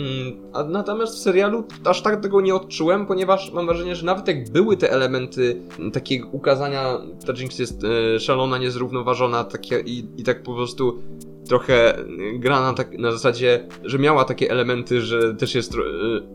a 0.53 0.63
natomiast 0.63 1.15
w 1.15 1.19
serialu 1.19 1.63
aż 1.85 2.01
tak 2.01 2.21
tego 2.21 2.41
nie 2.41 2.55
odczułem, 2.55 3.05
ponieważ 3.05 3.51
mam 3.53 3.65
wrażenie, 3.65 3.95
że 3.95 4.05
nawet 4.05 4.27
jak 4.27 4.49
były 4.49 4.77
te 4.77 4.91
elementy 4.91 5.61
takiego 5.93 6.27
ukazania, 6.31 6.97
ta 7.25 7.33
Jinx 7.33 7.59
jest 7.59 7.83
e, 7.83 8.19
szalona, 8.19 8.57
niezrównoważona, 8.57 9.43
takie 9.43 9.79
i, 9.79 10.07
i 10.17 10.23
tak 10.23 10.43
po 10.43 10.55
prostu 10.55 10.99
trochę 11.47 12.05
gra 12.33 12.61
na, 12.61 12.73
tak, 12.73 12.97
na 12.97 13.11
zasadzie, 13.11 13.67
że 13.83 13.99
miała 13.99 14.25
takie 14.25 14.51
elementy, 14.51 15.01
że 15.01 15.35
też 15.35 15.55
jest, 15.55 15.73
e, 15.73 15.77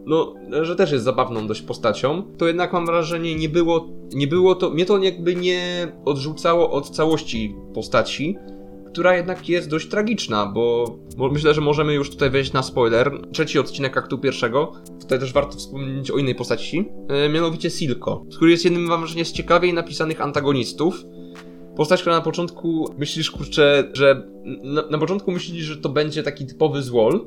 no, 0.06 0.34
że 0.62 0.76
też 0.76 0.92
jest 0.92 1.04
zabawną 1.04 1.46
dość 1.46 1.62
postacią, 1.62 2.22
to 2.38 2.46
jednak 2.46 2.72
mam 2.72 2.86
wrażenie, 2.86 3.34
nie 3.34 3.48
było, 3.48 3.88
nie 4.14 4.26
było 4.26 4.54
to, 4.54 4.70
mnie 4.70 4.86
to 4.86 4.98
jakby 4.98 5.36
nie 5.36 5.92
odrzucało 6.04 6.70
od 6.70 6.90
całości 6.90 7.56
postaci, 7.74 8.36
która 8.92 9.16
jednak 9.16 9.48
jest 9.48 9.70
dość 9.70 9.88
tragiczna, 9.88 10.46
bo, 10.46 10.98
bo, 11.16 11.28
myślę, 11.28 11.54
że 11.54 11.60
możemy 11.60 11.94
już 11.94 12.10
tutaj 12.10 12.30
wejść 12.30 12.52
na 12.52 12.62
spoiler. 12.62 13.12
Trzeci 13.32 13.58
odcinek 13.58 13.96
aktu 13.96 14.18
pierwszego. 14.18 14.72
Tutaj 15.00 15.18
też 15.18 15.32
warto 15.32 15.58
wspomnieć 15.58 16.10
o 16.10 16.18
innej 16.18 16.34
postaci, 16.34 16.88
e, 17.08 17.28
mianowicie 17.28 17.70
Silko, 17.70 18.24
który 18.36 18.50
jest 18.50 18.64
jednym, 18.64 18.82
mam 18.82 19.00
wrażenie, 19.00 19.24
z 19.24 19.32
ciekawiej 19.32 19.74
napisanych 19.74 20.20
antagonistów. 20.20 21.04
Postać, 21.76 22.00
która 22.00 22.16
na 22.16 22.22
początku 22.22 22.94
myślisz, 22.98 23.30
kurczę, 23.30 23.84
że 23.92 24.22
na, 24.62 24.82
na 24.90 24.98
początku 24.98 25.32
myślisz, 25.32 25.64
że 25.64 25.76
to 25.76 25.88
będzie 25.88 26.22
taki 26.22 26.46
typowy 26.46 26.82
złol, 26.82 27.20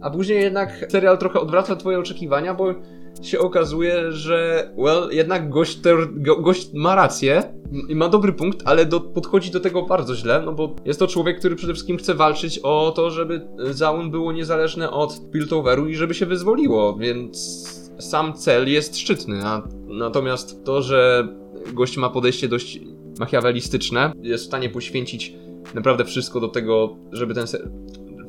a 0.00 0.10
później 0.10 0.40
jednak 0.40 0.86
serial 0.88 1.18
trochę 1.18 1.40
odwraca 1.40 1.76
twoje 1.76 1.98
oczekiwania, 1.98 2.54
bo 2.54 2.74
się 3.22 3.38
okazuje, 3.38 4.12
że 4.12 4.70
well, 4.78 5.08
jednak 5.10 5.50
gość, 5.50 5.78
go, 6.12 6.36
gość 6.36 6.70
ma 6.74 6.94
rację 6.94 7.42
i 7.88 7.96
ma 7.96 8.08
dobry 8.08 8.32
punkt, 8.32 8.62
ale 8.64 8.86
do, 8.86 9.00
podchodzi 9.00 9.50
do 9.50 9.60
tego 9.60 9.82
bardzo 9.82 10.14
źle, 10.14 10.42
no 10.44 10.52
bo 10.52 10.76
jest 10.84 10.98
to 10.98 11.06
człowiek, 11.06 11.38
który 11.38 11.56
przede 11.56 11.72
wszystkim 11.72 11.96
chce 11.96 12.14
walczyć 12.14 12.58
o 12.58 12.92
to, 12.96 13.10
żeby 13.10 13.48
Zaun 13.70 14.10
było 14.10 14.32
niezależne 14.32 14.90
od 14.90 15.30
Piltoveru 15.30 15.88
i 15.88 15.94
żeby 15.94 16.14
się 16.14 16.26
wyzwoliło, 16.26 16.96
więc 16.96 17.38
sam 17.98 18.32
cel 18.34 18.70
jest 18.72 18.98
szczytny, 18.98 19.44
a 19.44 19.62
natomiast 19.86 20.64
to, 20.64 20.82
że 20.82 21.28
gość 21.72 21.96
ma 21.96 22.10
podejście 22.10 22.48
dość 22.48 22.80
machiawelistyczne, 23.20 24.12
jest 24.22 24.44
w 24.44 24.46
stanie 24.46 24.70
poświęcić 24.70 25.34
naprawdę 25.74 26.04
wszystko 26.04 26.40
do 26.40 26.48
tego, 26.48 26.96
żeby 27.12 27.34
ten 27.34 27.46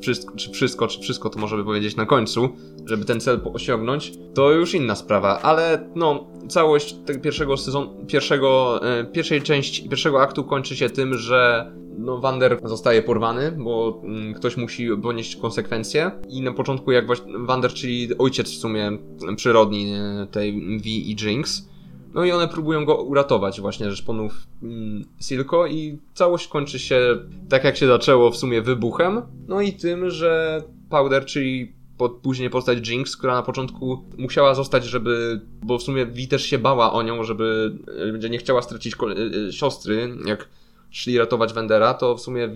wszystko, 0.00 0.36
czy 0.36 0.50
wszystko, 0.50 0.86
czy 0.86 1.00
wszystko 1.00 1.30
to 1.30 1.38
możemy 1.38 1.64
powiedzieć 1.64 1.96
na 1.96 2.06
końcu, 2.06 2.48
żeby 2.86 3.04
ten 3.04 3.20
cel 3.20 3.40
osiągnąć, 3.54 4.12
to 4.34 4.52
już 4.52 4.74
inna 4.74 4.94
sprawa, 4.94 5.40
ale 5.42 5.90
no, 5.94 6.26
całość 6.48 6.96
tego 7.06 7.20
pierwszego 7.20 7.56
sezonu, 7.56 8.06
pierwszego, 8.06 8.80
e, 8.98 9.04
pierwszej 9.04 9.42
części, 9.42 9.88
pierwszego 9.88 10.22
aktu 10.22 10.44
kończy 10.44 10.76
się 10.76 10.90
tym, 10.90 11.14
że 11.18 11.72
no, 11.98 12.20
Wander 12.20 12.60
zostaje 12.64 13.02
porwany, 13.02 13.52
bo 13.58 14.00
mm, 14.04 14.34
ktoś 14.34 14.56
musi 14.56 14.88
ponieść 15.02 15.36
konsekwencje 15.36 16.10
i 16.28 16.42
na 16.42 16.52
początku 16.52 16.92
jak 16.92 17.06
właśnie 17.06 17.38
Wander, 17.38 17.72
czyli 17.72 18.18
ojciec 18.18 18.50
w 18.50 18.60
sumie 18.60 18.90
przyrodni 19.36 19.92
e, 19.92 20.26
tej 20.30 20.52
V 20.78 20.88
i 20.88 21.16
Jinx, 21.20 21.68
no 22.14 22.24
i 22.24 22.32
one 22.32 22.48
próbują 22.48 22.84
go 22.84 23.02
uratować 23.02 23.60
właśnie 23.60 23.90
ze 23.90 23.96
szponów 23.96 24.46
mm, 24.62 25.04
Silko 25.20 25.66
i 25.66 25.98
całość 26.14 26.48
kończy 26.48 26.78
się 26.78 27.00
tak 27.48 27.64
jak 27.64 27.76
się 27.76 27.86
zaczęło 27.86 28.30
w 28.30 28.36
sumie 28.36 28.62
wybuchem, 28.62 29.22
no 29.48 29.60
i 29.60 29.72
tym, 29.72 30.10
że 30.10 30.62
Powder, 30.90 31.24
czyli 31.24 31.72
pod, 31.98 32.12
później 32.12 32.50
postać 32.50 32.88
Jinx, 32.88 33.16
która 33.16 33.34
na 33.34 33.42
początku 33.42 34.04
musiała 34.18 34.54
zostać, 34.54 34.84
żeby, 34.84 35.40
bo 35.62 35.78
w 35.78 35.82
sumie 35.82 36.06
Vi 36.06 36.28
też 36.28 36.46
się 36.46 36.58
bała 36.58 36.92
o 36.92 37.02
nią, 37.02 37.24
żeby, 37.24 37.78
będzie 38.12 38.30
nie 38.30 38.38
chciała 38.38 38.62
stracić 38.62 38.94
e, 38.94 39.48
e, 39.48 39.52
siostry, 39.52 40.16
jak 40.26 40.48
szli 40.90 41.18
ratować 41.18 41.52
Wendera, 41.52 41.94
to 41.94 42.16
w 42.16 42.20
sumie 42.20 42.54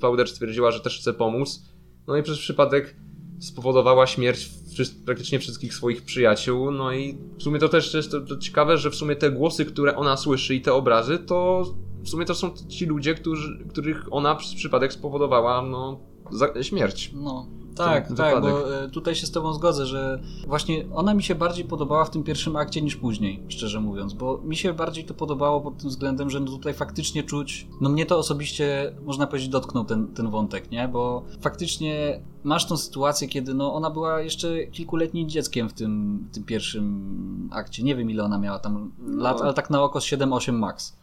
Powder 0.00 0.28
stwierdziła, 0.28 0.70
że 0.70 0.80
też 0.80 0.98
chce 1.00 1.14
pomóc, 1.14 1.62
no 2.06 2.16
i 2.16 2.22
przez 2.22 2.38
przypadek 2.38 2.96
spowodowała 3.42 4.06
śmierć 4.06 4.50
praktycznie 5.06 5.38
wszystkich 5.38 5.74
swoich 5.74 6.02
przyjaciół. 6.02 6.70
No 6.70 6.92
i 6.92 7.18
w 7.38 7.42
sumie 7.42 7.58
to 7.58 7.68
też 7.68 7.94
jest 7.94 8.10
to, 8.10 8.20
to 8.20 8.36
ciekawe, 8.36 8.78
że 8.78 8.90
w 8.90 8.94
sumie 8.94 9.16
te 9.16 9.30
głosy, 9.30 9.64
które 9.64 9.96
ona 9.96 10.16
słyszy 10.16 10.54
i 10.54 10.60
te 10.60 10.74
obrazy, 10.74 11.18
to 11.18 11.64
w 12.02 12.08
sumie 12.08 12.24
to 12.24 12.34
są 12.34 12.50
ci 12.68 12.86
ludzie, 12.86 13.14
którzy, 13.14 13.58
których 13.68 14.06
ona 14.10 14.34
przez 14.34 14.54
przypadek 14.54 14.92
spowodowała 14.92 15.62
no, 15.62 16.00
śmierć. 16.62 17.10
No. 17.14 17.46
Tak, 17.76 18.16
tak, 18.16 18.42
bo 18.42 18.82
e, 18.84 18.88
tutaj 18.88 19.14
się 19.14 19.26
z 19.26 19.30
Tobą 19.30 19.52
zgodzę, 19.54 19.86
że 19.86 20.20
właśnie 20.46 20.84
ona 20.94 21.14
mi 21.14 21.22
się 21.22 21.34
bardziej 21.34 21.64
podobała 21.64 22.04
w 22.04 22.10
tym 22.10 22.22
pierwszym 22.22 22.56
akcie 22.56 22.82
niż 22.82 22.96
później, 22.96 23.42
szczerze 23.48 23.80
mówiąc, 23.80 24.12
bo 24.14 24.38
mi 24.38 24.56
się 24.56 24.72
bardziej 24.72 25.04
to 25.04 25.14
podobało 25.14 25.60
pod 25.60 25.78
tym 25.78 25.90
względem, 25.90 26.30
że 26.30 26.40
no 26.40 26.46
tutaj 26.46 26.74
faktycznie 26.74 27.22
czuć, 27.22 27.66
no 27.80 27.90
mnie 27.90 28.06
to 28.06 28.18
osobiście, 28.18 28.94
można 29.04 29.26
powiedzieć, 29.26 29.48
dotknął 29.48 29.84
ten, 29.84 30.06
ten 30.06 30.30
wątek, 30.30 30.70
nie? 30.70 30.88
Bo 30.88 31.22
faktycznie 31.40 32.20
masz 32.44 32.66
tą 32.66 32.76
sytuację, 32.76 33.28
kiedy 33.28 33.54
no 33.54 33.74
ona 33.74 33.90
była 33.90 34.20
jeszcze 34.20 34.66
kilkuletnim 34.66 35.28
dzieckiem 35.28 35.68
w 35.68 35.72
tym, 35.72 36.24
tym 36.32 36.44
pierwszym 36.44 37.48
akcie, 37.52 37.82
nie 37.82 37.96
wiem 37.96 38.10
ile 38.10 38.24
ona 38.24 38.38
miała 38.38 38.58
tam 38.58 38.92
lat, 39.08 39.38
no. 39.38 39.44
ale 39.44 39.54
tak 39.54 39.70
na 39.70 39.82
oko 39.82 39.98
7-8 39.98 40.52
max. 40.52 40.96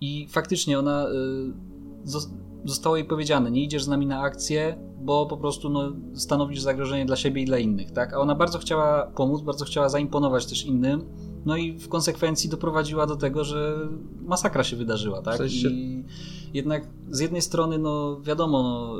I 0.00 0.26
faktycznie 0.30 0.78
ona... 0.78 1.08
Y, 1.08 2.51
zostało 2.64 2.96
jej 2.96 3.04
powiedziane, 3.04 3.50
nie 3.50 3.64
idziesz 3.64 3.84
z 3.84 3.88
nami 3.88 4.06
na 4.06 4.20
akcję, 4.20 4.78
bo 5.00 5.26
po 5.26 5.36
prostu 5.36 5.70
no, 5.70 5.92
stanowisz 6.14 6.60
zagrożenie 6.60 7.06
dla 7.06 7.16
siebie 7.16 7.42
i 7.42 7.44
dla 7.44 7.58
innych, 7.58 7.90
tak? 7.90 8.14
A 8.14 8.18
ona 8.18 8.34
bardzo 8.34 8.58
chciała 8.58 9.06
pomóc, 9.06 9.40
bardzo 9.40 9.64
chciała 9.64 9.88
zaimponować 9.88 10.46
też 10.46 10.66
innym, 10.66 11.04
no 11.44 11.56
i 11.56 11.78
w 11.78 11.88
konsekwencji 11.88 12.50
doprowadziła 12.50 13.06
do 13.06 13.16
tego, 13.16 13.44
że 13.44 13.88
masakra 14.20 14.64
się 14.64 14.76
wydarzyła, 14.76 15.22
tak? 15.22 15.40
I 15.50 16.04
jednak 16.54 16.88
z 17.10 17.20
jednej 17.20 17.42
strony, 17.42 17.78
no 17.78 18.20
wiadomo, 18.20 18.62
no, 18.62 18.96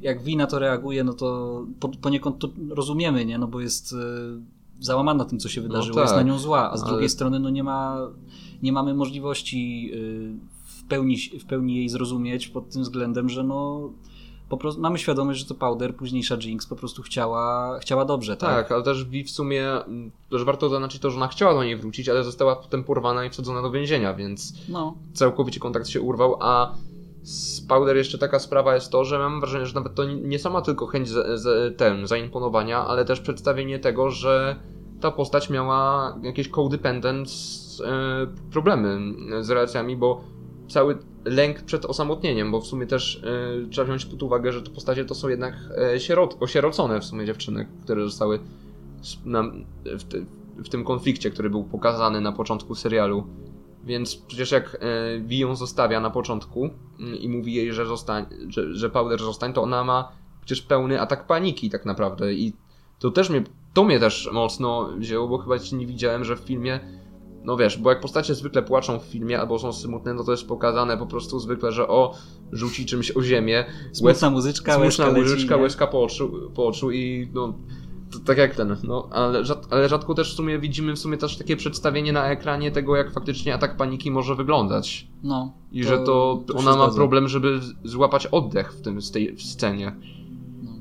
jak 0.00 0.22
wina 0.22 0.46
to 0.46 0.58
reaguje, 0.58 1.04
no 1.04 1.12
to 1.12 1.60
poniekąd 2.00 2.38
to 2.38 2.48
rozumiemy, 2.68 3.24
nie? 3.24 3.38
No 3.38 3.46
bo 3.46 3.60
jest 3.60 3.92
e, 3.92 3.96
załamana 4.80 5.24
tym, 5.24 5.38
co 5.38 5.48
się 5.48 5.60
wydarzyło, 5.60 5.96
no 5.96 6.02
tak, 6.02 6.04
jest 6.04 6.16
na 6.16 6.32
nią 6.32 6.38
zła, 6.38 6.70
a 6.72 6.76
z 6.76 6.82
ale... 6.82 6.90
drugiej 6.90 7.08
strony, 7.08 7.40
no 7.40 7.50
nie 7.50 7.64
ma, 7.64 8.10
nie 8.62 8.72
mamy 8.72 8.94
możliwości 8.94 9.90
e, 9.94 10.53
w 10.84 10.88
pełni, 10.88 11.16
w 11.16 11.44
pełni 11.46 11.76
jej 11.76 11.88
zrozumieć 11.88 12.48
pod 12.48 12.70
tym 12.70 12.82
względem, 12.82 13.28
że 13.28 13.44
no 13.44 13.90
po 14.48 14.56
prostu 14.56 14.80
mamy 14.80 14.98
świadomość, 14.98 15.40
że 15.40 15.46
to 15.46 15.54
Powder, 15.54 15.96
późniejsza 15.96 16.36
Jinx 16.36 16.66
po 16.66 16.76
prostu 16.76 17.02
chciała, 17.02 17.78
chciała 17.78 18.04
dobrze, 18.04 18.36
tak? 18.36 18.50
Tak, 18.50 18.72
ale 18.72 18.82
też 18.82 19.04
Vi 19.04 19.24
w 19.24 19.30
sumie, 19.30 19.70
też 20.30 20.44
warto 20.44 20.68
zaznaczyć 20.68 21.00
to, 21.00 21.10
że 21.10 21.16
ona 21.16 21.28
chciała 21.28 21.54
do 21.54 21.64
niej 21.64 21.76
wrócić, 21.76 22.08
ale 22.08 22.24
została 22.24 22.56
potem 22.56 22.84
porwana 22.84 23.24
i 23.24 23.30
wsadzona 23.30 23.62
do 23.62 23.70
więzienia, 23.70 24.14
więc 24.14 24.52
no. 24.68 24.94
całkowicie 25.12 25.60
kontakt 25.60 25.88
się 25.88 26.00
urwał, 26.00 26.36
a 26.40 26.74
z 27.22 27.60
Powder 27.60 27.96
jeszcze 27.96 28.18
taka 28.18 28.38
sprawa 28.38 28.74
jest 28.74 28.90
to, 28.90 29.04
że 29.04 29.18
mam 29.18 29.40
wrażenie, 29.40 29.66
że 29.66 29.74
nawet 29.74 29.94
to 29.94 30.04
nie 30.04 30.38
sama 30.38 30.62
tylko 30.62 30.86
chęć 30.86 31.08
z, 31.08 31.40
z, 31.40 31.76
ten, 31.78 32.06
zaimponowania, 32.06 32.86
ale 32.86 33.04
też 33.04 33.20
przedstawienie 33.20 33.78
tego, 33.78 34.10
że 34.10 34.56
ta 35.00 35.10
postać 35.10 35.50
miała 35.50 36.16
jakieś 36.22 36.48
codependent 36.48 37.28
e, 37.84 38.26
problemy 38.52 38.98
z 39.40 39.50
relacjami, 39.50 39.96
bo 39.96 40.33
cały 40.68 40.98
lęk 41.24 41.62
przed 41.62 41.84
osamotnieniem, 41.84 42.50
bo 42.50 42.60
w 42.60 42.66
sumie 42.66 42.86
też 42.86 43.22
yy, 43.62 43.68
trzeba 43.70 43.84
wziąć 43.84 44.04
pod 44.04 44.22
uwagę, 44.22 44.52
że 44.52 44.62
te 44.62 44.70
postacie 44.70 45.04
to 45.04 45.14
są 45.14 45.28
jednak 45.28 45.54
yy, 45.92 46.00
sierot, 46.00 46.36
osierocone 46.40 47.00
w 47.00 47.04
sumie 47.04 47.26
dziewczyny, 47.26 47.68
które 47.82 48.04
zostały 48.04 48.38
na, 49.24 49.42
w, 49.84 50.04
te, 50.04 50.18
w, 50.56 50.68
tym 50.68 50.84
konflikcie, 50.84 51.30
który 51.30 51.50
był 51.50 51.64
pokazany 51.64 52.20
na 52.20 52.32
początku 52.32 52.74
serialu. 52.74 53.26
Więc 53.84 54.16
przecież 54.16 54.50
jak 54.50 54.78
Vi 55.20 55.38
ją 55.38 55.56
zostawia 55.56 56.00
na 56.00 56.10
początku 56.10 56.70
yy, 56.98 57.16
i 57.16 57.28
mówi 57.28 57.54
jej, 57.54 57.72
że, 57.72 57.86
zostań, 57.86 58.26
że, 58.48 58.74
że 58.74 58.90
Powder 58.90 59.20
zostań, 59.20 59.52
to 59.52 59.62
ona 59.62 59.84
ma 59.84 60.12
przecież 60.44 60.62
pełny 60.62 61.00
atak 61.00 61.26
paniki 61.26 61.70
tak 61.70 61.86
naprawdę 61.86 62.34
i 62.34 62.52
to 62.98 63.10
też 63.10 63.30
mnie 63.30 63.44
to 63.74 63.84
mnie 63.84 64.00
też 64.00 64.30
mocno 64.32 64.88
wzięło, 64.98 65.28
bo 65.28 65.38
chyba 65.38 65.56
nie 65.72 65.86
widziałem, 65.86 66.24
że 66.24 66.36
w 66.36 66.40
filmie 66.40 66.80
no 67.44 67.56
wiesz, 67.56 67.78
bo 67.78 67.90
jak 67.90 68.00
postacie 68.00 68.34
zwykle 68.34 68.62
płaczą 68.62 68.98
w 68.98 69.02
filmie 69.02 69.40
albo 69.40 69.58
są 69.58 69.72
smutne, 69.72 70.14
no 70.14 70.24
to 70.24 70.30
jest 70.30 70.48
pokazane 70.48 70.98
po 70.98 71.06
prostu 71.06 71.40
zwykle, 71.40 71.72
że 71.72 71.88
o, 71.88 72.14
rzuci 72.52 72.86
czymś 72.86 73.16
o 73.16 73.22
ziemię. 73.22 73.64
Smutna 73.92 74.30
muzyczka, 74.30 74.72
smutna 74.72 74.86
łezka 74.86 75.12
muzyczka, 75.12 75.54
leci, 75.54 75.62
łezka 75.62 75.86
po 75.86 76.02
oczu, 76.02 76.50
po 76.54 76.66
oczu 76.66 76.90
i 76.90 77.30
no 77.34 77.54
tak 78.24 78.38
jak 78.38 78.54
ten, 78.54 78.76
no 78.84 79.08
ale, 79.10 79.44
rzad, 79.44 79.66
ale 79.70 79.88
rzadko 79.88 80.14
też 80.14 80.32
w 80.32 80.36
sumie 80.36 80.58
widzimy 80.58 80.92
w 80.92 80.98
sumie 80.98 81.16
też 81.16 81.36
takie 81.36 81.56
przedstawienie 81.56 82.12
na 82.12 82.30
ekranie 82.30 82.70
tego, 82.70 82.96
jak 82.96 83.12
faktycznie 83.12 83.54
atak 83.54 83.76
paniki 83.76 84.10
może 84.10 84.34
wyglądać. 84.34 85.08
No. 85.22 85.52
I 85.72 85.82
to, 85.82 85.88
że 85.88 85.98
to, 85.98 86.44
to 86.46 86.54
ona 86.54 86.70
ma 86.70 86.82
zgadza. 86.82 86.96
problem, 86.96 87.28
żeby 87.28 87.60
złapać 87.84 88.26
oddech 88.26 88.72
w, 88.72 88.82
tym, 88.82 89.00
w 89.00 89.10
tej 89.10 89.36
w 89.36 89.42
scenie. 89.42 89.96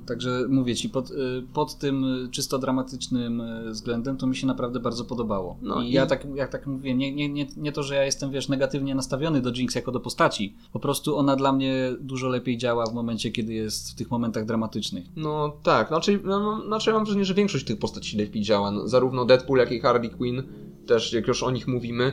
Także 0.08 0.46
mówię 0.50 0.76
ci, 0.76 0.90
pod, 0.90 1.12
y, 1.12 1.16
pod 1.54 1.78
tym 1.78 2.04
y, 2.26 2.30
czysto 2.32 2.60
dramatycznym 2.60 3.42
y, 3.42 3.72
względem 3.72 4.18
to 4.18 4.28
mi 4.28 4.36
się 4.36 4.48
naprawdę 4.48 4.80
bardzo 4.80 5.06
podobało. 5.06 5.58
No 5.62 5.82
I, 5.82 5.90
i- 5.90 5.92
ja 5.92 6.06
tak, 6.06 6.28
jak 6.36 6.52
tak 6.52 6.68
mówię, 6.68 6.96
nie, 6.96 7.14
nie, 7.14 7.30
nie, 7.30 7.48
nie 7.58 7.72
to, 7.72 7.84
że 7.84 7.96
ja 7.96 8.04
jestem, 8.04 8.32
wiesz, 8.32 8.50
negatywnie 8.50 8.96
nastawiony 8.96 9.42
do 9.42 9.50
Jinx 9.52 9.76
jako 9.76 9.92
do 9.92 10.00
postaci. 10.00 10.54
Po 10.74 10.80
prostu 10.80 11.18
ona 11.18 11.36
dla 11.36 11.54
mnie 11.54 11.96
dużo 12.00 12.28
lepiej 12.30 12.58
działa 12.58 12.86
w 12.86 12.94
momencie, 12.94 13.32
kiedy 13.32 13.54
jest 13.54 13.92
w 13.92 13.96
tych 13.96 14.12
momentach 14.12 14.46
dramatycznych. 14.46 15.06
No 15.16 15.58
tak, 15.64 15.88
znaczy, 15.88 16.20
no, 16.24 16.40
no, 16.40 16.66
znaczy 16.68 16.90
ja 16.90 16.96
mam 16.96 17.06
wrażenie, 17.06 17.26
że 17.26 17.34
większość 17.34 17.66
tych 17.66 17.80
postaci 17.80 18.18
lepiej 18.18 18.42
działa. 18.44 18.72
No, 18.72 18.88
zarówno 18.88 19.26
Deadpool, 19.26 19.60
jak 19.60 19.72
i 19.72 19.80
Harley 19.80 20.10
Quinn, 20.10 20.44
też 20.88 21.14
jak 21.14 21.28
już 21.28 21.44
o 21.44 21.52
nich 21.52 21.68
mówimy, 21.68 22.12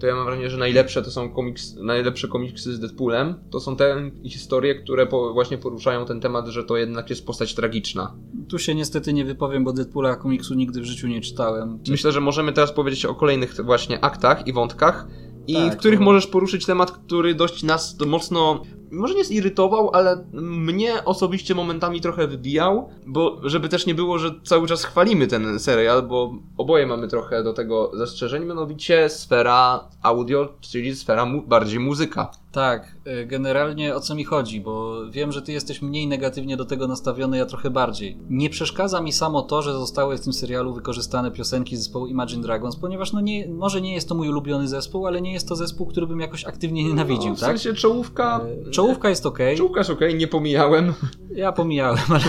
to 0.00 0.06
ja 0.06 0.14
mam 0.14 0.24
wrażenie, 0.24 0.50
że 0.50 0.56
najlepsze 0.56 1.02
to 1.02 1.10
są 1.10 1.30
komiks, 1.30 1.74
najlepsze 1.74 2.28
komiksy 2.28 2.74
z 2.74 2.80
Deadpoolem. 2.80 3.34
To 3.50 3.60
są 3.60 3.76
te 3.76 4.10
historie, 4.24 4.74
które 4.74 5.06
po, 5.06 5.32
właśnie 5.32 5.58
poruszają 5.58 6.06
ten 6.06 6.20
temat, 6.20 6.46
że 6.46 6.64
to 6.64 6.76
jednak 6.76 7.10
jest 7.10 7.26
postać 7.26 7.54
tragiczna. 7.54 8.14
Tu 8.48 8.58
się 8.58 8.74
niestety 8.74 9.12
nie 9.12 9.24
wypowiem, 9.24 9.64
bo 9.64 9.72
Deadpoola 9.72 10.16
komiksu 10.16 10.54
nigdy 10.54 10.80
w 10.80 10.84
życiu 10.84 11.08
nie 11.08 11.20
czytałem. 11.20 11.78
Myślę, 11.88 12.12
że 12.12 12.20
możemy 12.20 12.52
teraz 12.52 12.72
powiedzieć 12.72 13.04
o 13.04 13.14
kolejnych 13.14 13.54
właśnie 13.64 14.04
aktach 14.04 14.46
i 14.46 14.52
wątkach, 14.52 15.06
i 15.46 15.54
Tak, 15.54 15.74
w 15.74 15.76
których 15.76 16.00
możesz 16.00 16.26
poruszyć 16.26 16.66
temat, 16.66 16.90
który 16.90 17.34
dość 17.34 17.62
nas 17.62 17.96
mocno, 18.06 18.62
może 18.90 19.14
nie 19.14 19.24
zirytował, 19.24 19.90
ale 19.92 20.24
mnie 20.32 21.04
osobiście 21.04 21.54
momentami 21.54 22.00
trochę 22.00 22.26
wybijał, 22.26 22.88
bo 23.06 23.40
żeby 23.42 23.68
też 23.68 23.86
nie 23.86 23.94
było, 23.94 24.18
że 24.18 24.30
cały 24.44 24.68
czas 24.68 24.84
chwalimy 24.84 25.26
ten 25.26 25.58
serial, 25.58 26.02
bo 26.02 26.34
oboje 26.56 26.86
mamy 26.86 27.08
trochę 27.08 27.42
do 27.42 27.52
tego 27.52 27.90
zastrzeżeń, 27.94 28.44
mianowicie 28.44 29.08
sfera 29.08 29.88
audio, 30.02 30.48
czyli 30.60 30.96
sfera 30.96 31.26
mu 31.26 31.42
bardziej 31.42 31.80
muzyka. 31.80 32.30
Tak, 32.52 32.94
y, 33.06 33.26
generalnie 33.26 33.94
o 33.94 34.00
co 34.00 34.14
mi 34.14 34.24
chodzi, 34.24 34.60
bo 34.60 35.00
wiem, 35.10 35.32
że 35.32 35.42
ty 35.42 35.52
jesteś 35.52 35.82
mniej 35.82 36.06
negatywnie 36.06 36.56
do 36.56 36.64
tego 36.64 36.86
nastawiony, 36.86 37.36
ja 37.36 37.46
trochę 37.46 37.70
bardziej. 37.70 38.18
Nie 38.30 38.50
przeszkadza 38.50 39.00
mi 39.00 39.12
samo 39.12 39.42
to, 39.42 39.62
że 39.62 39.72
zostały 39.72 40.18
w 40.18 40.20
tym 40.20 40.32
serialu 40.32 40.74
wykorzystane 40.74 41.30
piosenki 41.30 41.76
zespołu 41.76 42.06
Imagine 42.06 42.42
Dragons, 42.42 42.76
ponieważ 42.76 43.12
no 43.12 43.20
nie, 43.20 43.48
może 43.48 43.80
nie 43.80 43.94
jest 43.94 44.08
to 44.08 44.14
mój 44.14 44.28
ulubiony 44.28 44.68
zespół, 44.68 45.06
ale 45.06 45.20
nie 45.20 45.32
jest 45.32 45.48
to 45.48 45.56
zespół, 45.56 45.86
który 45.86 46.06
bym 46.06 46.20
jakoś 46.20 46.44
aktywnie 46.44 46.84
nienawidził, 46.84 47.30
no, 47.30 47.36
w 47.36 47.40
tak? 47.40 47.48
sensie 47.48 47.74
czołówka... 47.74 48.40
Czołówka 48.86 49.08
jest 49.08 49.26
ok, 49.26 49.38
Czołówka 49.56 49.80
jest 49.80 49.90
okej, 49.90 50.14
nie 50.14 50.28
pomijałem. 50.28 50.92
ja 51.34 51.52
pomijałem, 51.52 52.04
ale, 52.08 52.24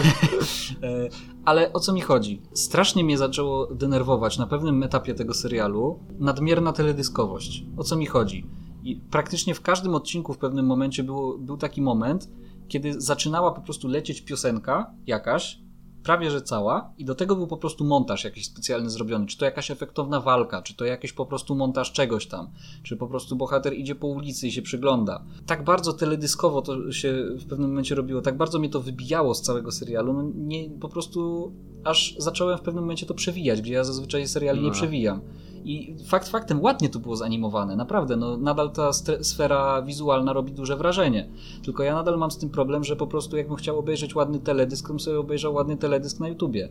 e, 0.93 1.09
ale 1.45 1.73
o 1.73 1.79
co 1.79 1.93
mi 1.93 2.01
chodzi? 2.01 2.41
Strasznie 2.53 3.03
mnie 3.03 3.17
zaczęło 3.17 3.67
denerwować 3.75 4.37
na 4.37 4.47
pewnym 4.47 4.83
etapie 4.83 5.13
tego 5.13 5.33
serialu 5.33 5.99
nadmierna 6.19 6.73
teledyskowość. 6.73 7.63
O 7.77 7.83
co 7.83 7.95
mi 7.95 8.05
chodzi? 8.05 8.45
I 8.83 8.95
praktycznie 8.95 9.55
w 9.55 9.61
każdym 9.61 9.95
odcinku 9.95 10.33
w 10.33 10.37
pewnym 10.37 10.65
momencie 10.65 11.03
było, 11.03 11.37
był 11.37 11.57
taki 11.57 11.81
moment, 11.81 12.29
kiedy 12.67 13.01
zaczynała 13.01 13.51
po 13.51 13.61
prostu 13.61 13.87
lecieć 13.87 14.21
piosenka 14.21 14.91
jakaś, 15.07 15.59
prawie 16.07 16.31
że 16.31 16.41
cała, 16.41 16.93
i 16.97 17.05
do 17.05 17.15
tego 17.15 17.35
był 17.35 17.47
po 17.47 17.57
prostu 17.57 17.85
montaż 17.85 18.23
jakiś 18.23 18.45
specjalny 18.45 18.89
zrobiony. 18.89 19.25
Czy 19.25 19.37
to 19.37 19.45
jakaś 19.45 19.71
efektowna 19.71 20.21
walka, 20.21 20.61
czy 20.61 20.75
to 20.75 20.85
jakiś 20.85 21.13
po 21.13 21.25
prostu 21.25 21.55
montaż 21.55 21.91
czegoś 21.91 22.27
tam, 22.27 22.47
czy 22.83 22.97
po 22.97 23.07
prostu 23.07 23.35
bohater 23.35 23.73
idzie 23.73 23.95
po 23.95 24.07
ulicy 24.07 24.47
i 24.47 24.51
się 24.51 24.61
przygląda. 24.61 25.23
Tak 25.45 25.63
bardzo 25.63 25.93
teledyskowo 25.93 26.61
to 26.61 26.91
się 26.91 27.13
w 27.39 27.45
pewnym 27.45 27.69
momencie 27.69 27.95
robiło, 27.95 28.21
tak 28.21 28.37
bardzo 28.37 28.59
mnie 28.59 28.69
to 28.69 28.79
wybijało 28.81 29.35
z 29.35 29.41
całego 29.41 29.71
serialu. 29.71 30.13
No 30.13 30.23
nie, 30.35 30.69
po 30.69 30.89
prostu 30.89 31.51
aż 31.83 32.15
zacząłem 32.17 32.57
w 32.57 32.61
pewnym 32.61 32.83
momencie 32.83 33.05
to 33.05 33.13
przewijać, 33.13 33.61
gdzie 33.61 33.73
ja 33.73 33.83
zazwyczaj 33.83 34.27
seriali 34.27 34.59
nie 34.61 34.67
No. 34.67 34.73
przewijam. 34.73 35.21
I 35.65 35.95
fakt 36.07 36.29
faktem 36.29 36.61
ładnie 36.61 36.89
to 36.89 36.99
było 36.99 37.15
zanimowane, 37.15 37.75
naprawdę. 37.75 38.15
No, 38.15 38.37
nadal 38.37 38.71
ta 38.71 38.93
sfera 39.21 39.81
wizualna 39.81 40.33
robi 40.33 40.51
duże 40.51 40.75
wrażenie. 40.75 41.29
Tylko 41.63 41.83
ja 41.83 41.95
nadal 41.95 42.17
mam 42.17 42.31
z 42.31 42.37
tym 42.37 42.49
problem, 42.49 42.83
że 42.83 42.95
po 42.95 43.07
prostu 43.07 43.37
jakbym 43.37 43.57
chciał 43.57 43.79
obejrzeć 43.79 44.15
ładny 44.15 44.39
teledysk, 44.39 44.85
to 44.87 44.93
bym 44.93 44.99
sobie 44.99 45.19
obejrzał 45.19 45.53
ładny 45.53 45.77
teledysk 45.77 46.19
na 46.19 46.27
YouTubie, 46.27 46.69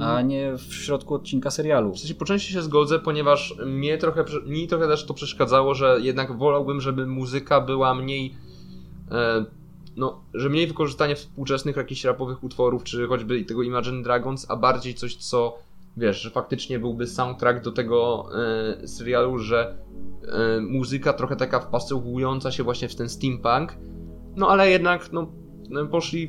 a 0.00 0.22
nie 0.22 0.52
w 0.56 0.74
środku 0.74 1.14
odcinka 1.14 1.50
serialu. 1.50 1.92
W 1.92 1.98
sensie 1.98 2.14
po 2.14 2.24
części 2.24 2.52
się 2.52 2.62
zgodzę, 2.62 2.98
ponieważ 2.98 3.54
mnie 3.66 3.98
trochę, 3.98 4.24
mi 4.46 4.68
trochę 4.68 4.86
też 4.86 5.06
to 5.06 5.14
przeszkadzało, 5.14 5.74
że 5.74 5.98
jednak 6.00 6.38
wolałbym, 6.38 6.80
żeby 6.80 7.06
muzyka 7.06 7.60
była 7.60 7.94
mniej. 7.94 8.34
E, 9.10 9.44
no, 9.96 10.20
że 10.34 10.48
mniej 10.48 10.66
wykorzystanie 10.66 11.16
współczesnych 11.16 11.76
jakichś 11.76 12.04
rapowych 12.04 12.44
utworów, 12.44 12.84
czy 12.84 13.06
choćby 13.06 13.44
tego 13.44 13.62
Imagine 13.62 14.02
Dragons, 14.02 14.46
a 14.50 14.56
bardziej 14.56 14.94
coś, 14.94 15.16
co 15.16 15.58
wiesz, 15.96 16.22
że 16.22 16.30
faktycznie 16.30 16.78
byłby 16.78 17.06
soundtrack 17.06 17.64
do 17.64 17.72
tego 17.72 18.28
e, 18.82 18.88
serialu, 18.88 19.38
że 19.38 19.78
e, 20.22 20.60
muzyka 20.60 21.12
trochę 21.12 21.36
taka 21.36 21.60
wpasowująca 21.60 22.52
się 22.52 22.62
właśnie 22.62 22.88
w 22.88 22.94
ten 22.94 23.08
steampunk. 23.08 23.76
No 24.36 24.48
ale 24.48 24.70
jednak, 24.70 25.12
no, 25.12 25.32
no, 25.70 25.86
poszli 25.86 26.28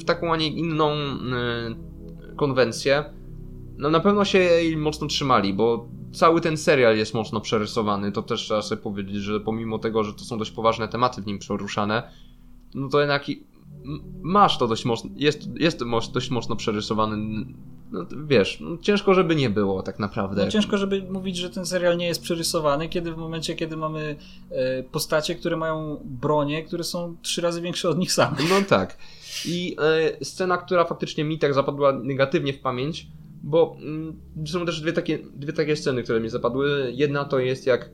w 0.00 0.04
taką, 0.04 0.32
a 0.32 0.36
nie 0.36 0.48
inną 0.48 0.90
e, 0.90 0.96
konwencję. 2.36 3.04
No 3.78 3.90
na 3.90 4.00
pewno 4.00 4.24
się 4.24 4.38
jej 4.38 4.76
mocno 4.76 5.06
trzymali, 5.06 5.54
bo 5.54 5.88
cały 6.12 6.40
ten 6.40 6.56
serial 6.56 6.96
jest 6.96 7.14
mocno 7.14 7.40
przerysowany. 7.40 8.12
To 8.12 8.22
też 8.22 8.40
trzeba 8.40 8.62
sobie 8.62 8.82
powiedzieć, 8.82 9.16
że 9.16 9.40
pomimo 9.40 9.78
tego, 9.78 10.04
że 10.04 10.12
to 10.12 10.24
są 10.24 10.38
dość 10.38 10.50
poważne 10.50 10.88
tematy 10.88 11.22
w 11.22 11.26
nim 11.26 11.38
poruszane, 11.48 12.10
no 12.74 12.88
to 12.88 13.00
jednak 13.00 13.24
masz 14.22 14.58
to 14.58 14.68
dość 14.68 14.84
mocno, 14.84 15.10
jest, 15.14 15.48
jest 15.56 15.80
dość 16.12 16.30
mocno 16.30 16.56
przerysowany. 16.56 17.16
No 17.90 18.06
wiesz, 18.26 18.60
no, 18.60 18.78
ciężko, 18.78 19.14
żeby 19.14 19.36
nie 19.36 19.50
było 19.50 19.82
tak 19.82 19.98
naprawdę. 19.98 20.44
No 20.44 20.50
ciężko, 20.50 20.78
żeby 20.78 21.02
mówić, 21.10 21.36
że 21.36 21.50
ten 21.50 21.66
serial 21.66 21.96
nie 21.96 22.06
jest 22.06 22.22
przerysowany, 22.22 22.88
kiedy 22.88 23.12
w 23.12 23.16
momencie, 23.16 23.54
kiedy 23.54 23.76
mamy 23.76 24.16
e, 24.50 24.82
postacie, 24.82 25.34
które 25.34 25.56
mają 25.56 26.00
bronie, 26.04 26.64
które 26.64 26.84
są 26.84 27.16
trzy 27.22 27.40
razy 27.40 27.60
większe 27.60 27.88
od 27.88 27.98
nich 27.98 28.12
samych. 28.12 28.50
No 28.50 28.56
tak. 28.68 28.98
I 29.44 29.76
e, 30.20 30.24
scena, 30.24 30.58
która 30.58 30.84
faktycznie 30.84 31.24
mi 31.24 31.38
tak 31.38 31.54
zapadła 31.54 31.92
negatywnie 31.92 32.52
w 32.52 32.60
pamięć, 32.60 33.06
bo 33.42 33.76
mm, 33.80 34.20
są 34.46 34.66
też 34.66 34.80
dwie 34.80 34.92
takie, 34.92 35.18
dwie 35.18 35.52
takie 35.52 35.76
sceny, 35.76 36.02
które 36.02 36.20
mi 36.20 36.28
zapadły. 36.28 36.92
Jedna 36.94 37.24
to 37.24 37.38
jest 37.38 37.66
jak 37.66 37.90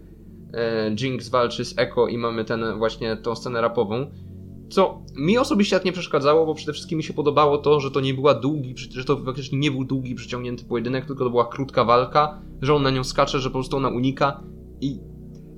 e, 0.55 0.91
Jinx 1.01 1.29
walczy 1.29 1.65
z 1.65 1.79
Echo 1.79 2.09
i 2.09 2.19
mamy 2.19 2.45
ten 2.45 2.79
właśnie 2.79 3.17
tą 3.17 3.35
scenę 3.35 3.61
rapową. 3.61 4.11
Co 4.73 5.03
mi 5.17 5.39
osobiście 5.39 5.77
tak 5.77 5.85
nie 5.85 5.93
przeszkadzało, 5.93 6.47
bo 6.47 6.55
przede 6.55 6.73
wszystkim 6.73 6.97
mi 6.97 7.03
się 7.03 7.13
podobało 7.13 7.59
to, 7.59 7.81
że 7.81 7.91
to 7.91 8.01
nie 8.01 8.15
była 8.15 8.35
długi, 8.35 8.75
że 8.77 9.05
to 9.05 9.17
faktycznie 9.17 9.59
nie 9.59 9.71
był 9.71 9.85
długi, 9.85 10.15
przyciągnięty 10.15 10.65
pojedynek, 10.65 11.07
tylko 11.07 11.25
to 11.25 11.31
była 11.31 11.49
krótka 11.49 11.85
walka, 11.85 12.43
że 12.63 12.75
on 12.75 12.83
na 12.83 12.91
nią 12.91 13.05
skacze, 13.05 13.41
że 13.41 13.51
po 13.51 13.53
prostu 13.53 13.77
ona 13.77 13.89
unika 13.89 14.41
i 14.81 14.99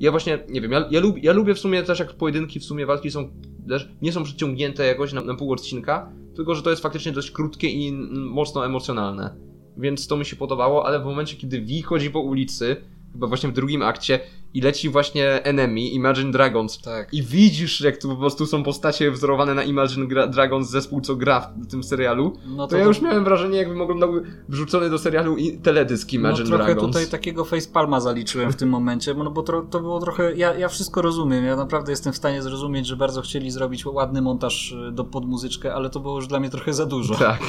ja 0.00 0.10
właśnie, 0.10 0.38
nie 0.48 0.60
wiem, 0.60 0.72
ja, 0.72 0.88
ja, 0.90 1.00
lub, 1.00 1.22
ja 1.22 1.32
lubię 1.32 1.54
w 1.54 1.58
sumie 1.58 1.82
też 1.82 1.98
jak 1.98 2.12
pojedynki, 2.12 2.60
w 2.60 2.64
sumie 2.64 2.86
walki 2.86 3.10
są 3.10 3.30
też 3.68 3.88
nie 4.02 4.12
są 4.12 4.24
przyciągnięte 4.24 4.86
jakoś 4.86 5.12
na, 5.12 5.20
na 5.20 5.34
pół 5.34 5.52
odcinka, 5.52 6.12
tylko 6.36 6.54
że 6.54 6.62
to 6.62 6.70
jest 6.70 6.82
faktycznie 6.82 7.12
dość 7.12 7.30
krótkie 7.30 7.68
i 7.68 7.92
mocno 8.12 8.66
emocjonalne. 8.66 9.36
Więc 9.76 10.06
to 10.06 10.16
mi 10.16 10.24
się 10.24 10.36
podobało, 10.36 10.86
ale 10.86 11.00
w 11.00 11.04
momencie, 11.04 11.36
kiedy 11.36 11.60
Vi 11.60 11.82
chodzi 11.82 12.10
po 12.10 12.20
ulicy, 12.20 12.76
chyba 13.14 13.26
właśnie 13.26 13.48
w 13.48 13.52
drugim 13.52 13.82
akcie, 13.82 14.20
i 14.54 14.60
leci 14.60 14.88
właśnie 14.88 15.44
Enemy, 15.44 15.80
Imagine 15.80 16.30
Dragons, 16.32 16.78
Tak. 16.80 17.14
i 17.14 17.22
widzisz, 17.22 17.80
jak 17.80 17.96
to 17.96 18.08
po 18.08 18.16
prostu 18.16 18.46
są 18.46 18.62
postacie 18.62 19.10
wzorowane 19.10 19.54
na 19.54 19.62
Imagine 19.62 20.06
Gra- 20.06 20.26
Dragons, 20.30 20.70
zespół, 20.70 21.00
co 21.00 21.16
gra 21.16 21.52
w 21.56 21.66
tym 21.66 21.82
serialu, 21.84 22.32
No 22.46 22.66
to 22.66 22.76
ja 22.76 22.84
już 22.84 23.00
miałem 23.00 23.24
wrażenie, 23.24 23.58
jakbym 23.58 23.80
oglądał 23.80 24.12
wrzucony 24.48 24.90
do 24.90 24.98
serialu 24.98 25.36
i 25.36 25.58
teledysk 25.58 26.08
no, 26.12 26.18
Imagine 26.18 26.46
trochę 26.48 26.64
Dragons. 26.64 26.86
tutaj 26.86 27.06
takiego 27.06 27.44
facepalma 27.44 28.00
zaliczyłem 28.00 28.52
w 28.52 28.56
tym 28.56 28.68
momencie, 28.68 29.14
no 29.14 29.30
bo 29.30 29.42
tro, 29.42 29.62
to 29.62 29.80
było 29.80 30.00
trochę, 30.00 30.34
ja, 30.36 30.54
ja 30.54 30.68
wszystko 30.68 31.02
rozumiem, 31.02 31.44
ja 31.44 31.56
naprawdę 31.56 31.92
jestem 31.92 32.12
w 32.12 32.16
stanie 32.16 32.42
zrozumieć, 32.42 32.86
że 32.86 32.96
bardzo 32.96 33.22
chcieli 33.22 33.50
zrobić 33.50 33.86
ładny 33.86 34.22
montaż 34.22 34.72
y, 34.72 34.92
do, 34.92 35.04
pod 35.04 35.24
muzyczkę, 35.26 35.74
ale 35.74 35.90
to 35.90 36.00
było 36.00 36.16
już 36.16 36.26
dla 36.26 36.40
mnie 36.40 36.50
trochę 36.50 36.72
za 36.74 36.86
dużo. 36.86 37.14
Tak, 37.14 37.40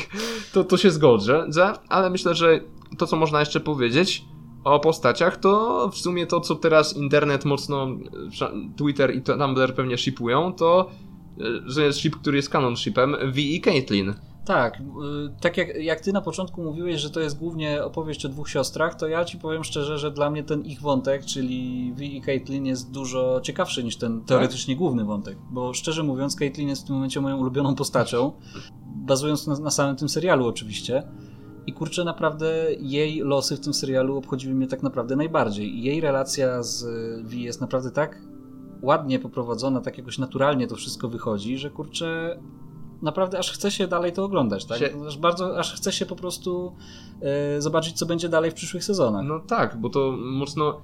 to, 0.54 0.64
to 0.64 0.78
się 0.78 0.92
zgodzę, 0.92 1.46
ale 1.90 2.10
myślę, 2.10 2.36
że 2.36 2.60
to, 2.98 3.08
co 3.08 3.16
można 3.16 3.40
jeszcze 3.40 3.60
powiedzieć 3.60 4.26
o 4.66 4.80
postaciach, 4.80 5.38
to 5.38 5.90
w 5.90 5.98
sumie 5.98 6.28
to, 6.28 6.42
co 6.42 6.56
teraz 6.56 6.98
internet 6.98 7.46
mocno, 7.46 7.88
sza- 8.32 8.52
Twitter 8.78 9.16
i 9.16 9.22
Tumblr 9.22 9.76
pewnie 9.76 9.98
shipują, 9.98 10.54
to 10.54 10.90
e, 11.40 11.44
że 11.66 11.84
jest 11.84 12.00
ship, 12.00 12.16
który 12.16 12.38
jest 12.38 12.50
canon 12.50 12.78
shipem, 12.78 13.16
V 13.34 13.42
i 13.42 13.62
Caitlyn. 13.62 14.14
Tak, 14.46 14.80
y, 14.80 14.82
tak 15.42 15.58
jak, 15.58 15.76
jak 15.76 16.02
ty 16.02 16.14
na 16.14 16.22
początku 16.22 16.64
mówiłeś, 16.64 17.02
że 17.02 17.10
to 17.10 17.20
jest 17.20 17.38
głównie 17.40 17.84
opowieść 17.84 18.26
o 18.26 18.30
dwóch 18.30 18.50
siostrach, 18.50 18.96
to 18.96 19.08
ja 19.08 19.26
ci 19.26 19.38
powiem 19.38 19.64
szczerze, 19.64 19.98
że 19.98 20.12
dla 20.12 20.30
mnie 20.30 20.44
ten 20.44 20.66
ich 20.66 20.82
wątek, 20.82 21.26
czyli 21.26 21.94
Vi 21.96 22.18
i 22.18 22.22
Caitlyn 22.22 22.66
jest 22.66 22.92
dużo 22.92 23.42
ciekawszy 23.44 23.84
niż 23.84 23.98
ten 23.98 24.22
teoretycznie 24.26 24.76
główny 24.76 25.06
wątek, 25.06 25.38
bo 25.52 25.74
szczerze 25.74 26.04
mówiąc 26.04 26.36
Caitlyn 26.36 26.68
jest 26.70 26.84
w 26.84 26.86
tym 26.86 26.96
momencie 26.96 27.22
moją 27.22 27.38
ulubioną 27.38 27.76
postacią, 27.76 28.32
bazując 28.86 29.48
na, 29.48 29.60
na 29.60 29.72
samym 29.72 29.96
tym 29.96 30.10
serialu 30.10 30.48
oczywiście. 30.48 31.04
I 31.68 31.74
kurczę, 31.74 32.04
naprawdę 32.04 32.68
jej 32.80 33.20
losy 33.20 33.58
w 33.58 33.60
tym 33.60 33.74
serialu 33.74 34.18
obchodziły 34.18 34.56
mnie 34.56 34.68
tak 34.68 34.84
naprawdę 34.84 35.16
najbardziej. 35.16 35.78
I 35.78 35.84
jej 35.84 36.02
relacja 36.02 36.64
z 36.64 36.86
Vi 37.28 37.44
jest 37.44 37.62
naprawdę 37.62 37.92
tak 37.92 38.22
ładnie 38.82 39.20
poprowadzona, 39.20 39.82
tak 39.82 39.98
jakoś 39.98 40.18
naturalnie 40.18 40.68
to 40.68 40.76
wszystko 40.76 41.10
wychodzi, 41.10 41.58
że 41.58 41.70
kurczę, 41.70 42.40
naprawdę 43.02 43.40
aż 43.40 43.52
chce 43.52 43.72
się 43.72 43.88
dalej 43.88 44.14
to 44.14 44.24
oglądać, 44.24 44.66
tak? 44.66 44.78
Się... 44.78 44.90
Aż 45.08 45.18
bardzo, 45.18 45.60
aż 45.60 45.76
chce 45.76 45.92
się 45.92 46.06
po 46.06 46.16
prostu 46.16 46.76
e, 47.22 47.62
zobaczyć, 47.62 47.98
co 47.98 48.06
będzie 48.06 48.30
dalej 48.30 48.52
w 48.52 48.54
przyszłych 48.54 48.84
sezonach. 48.84 49.26
No 49.26 49.40
tak, 49.40 49.82
bo 49.82 49.90
to 49.90 50.12
mocno, 50.12 50.82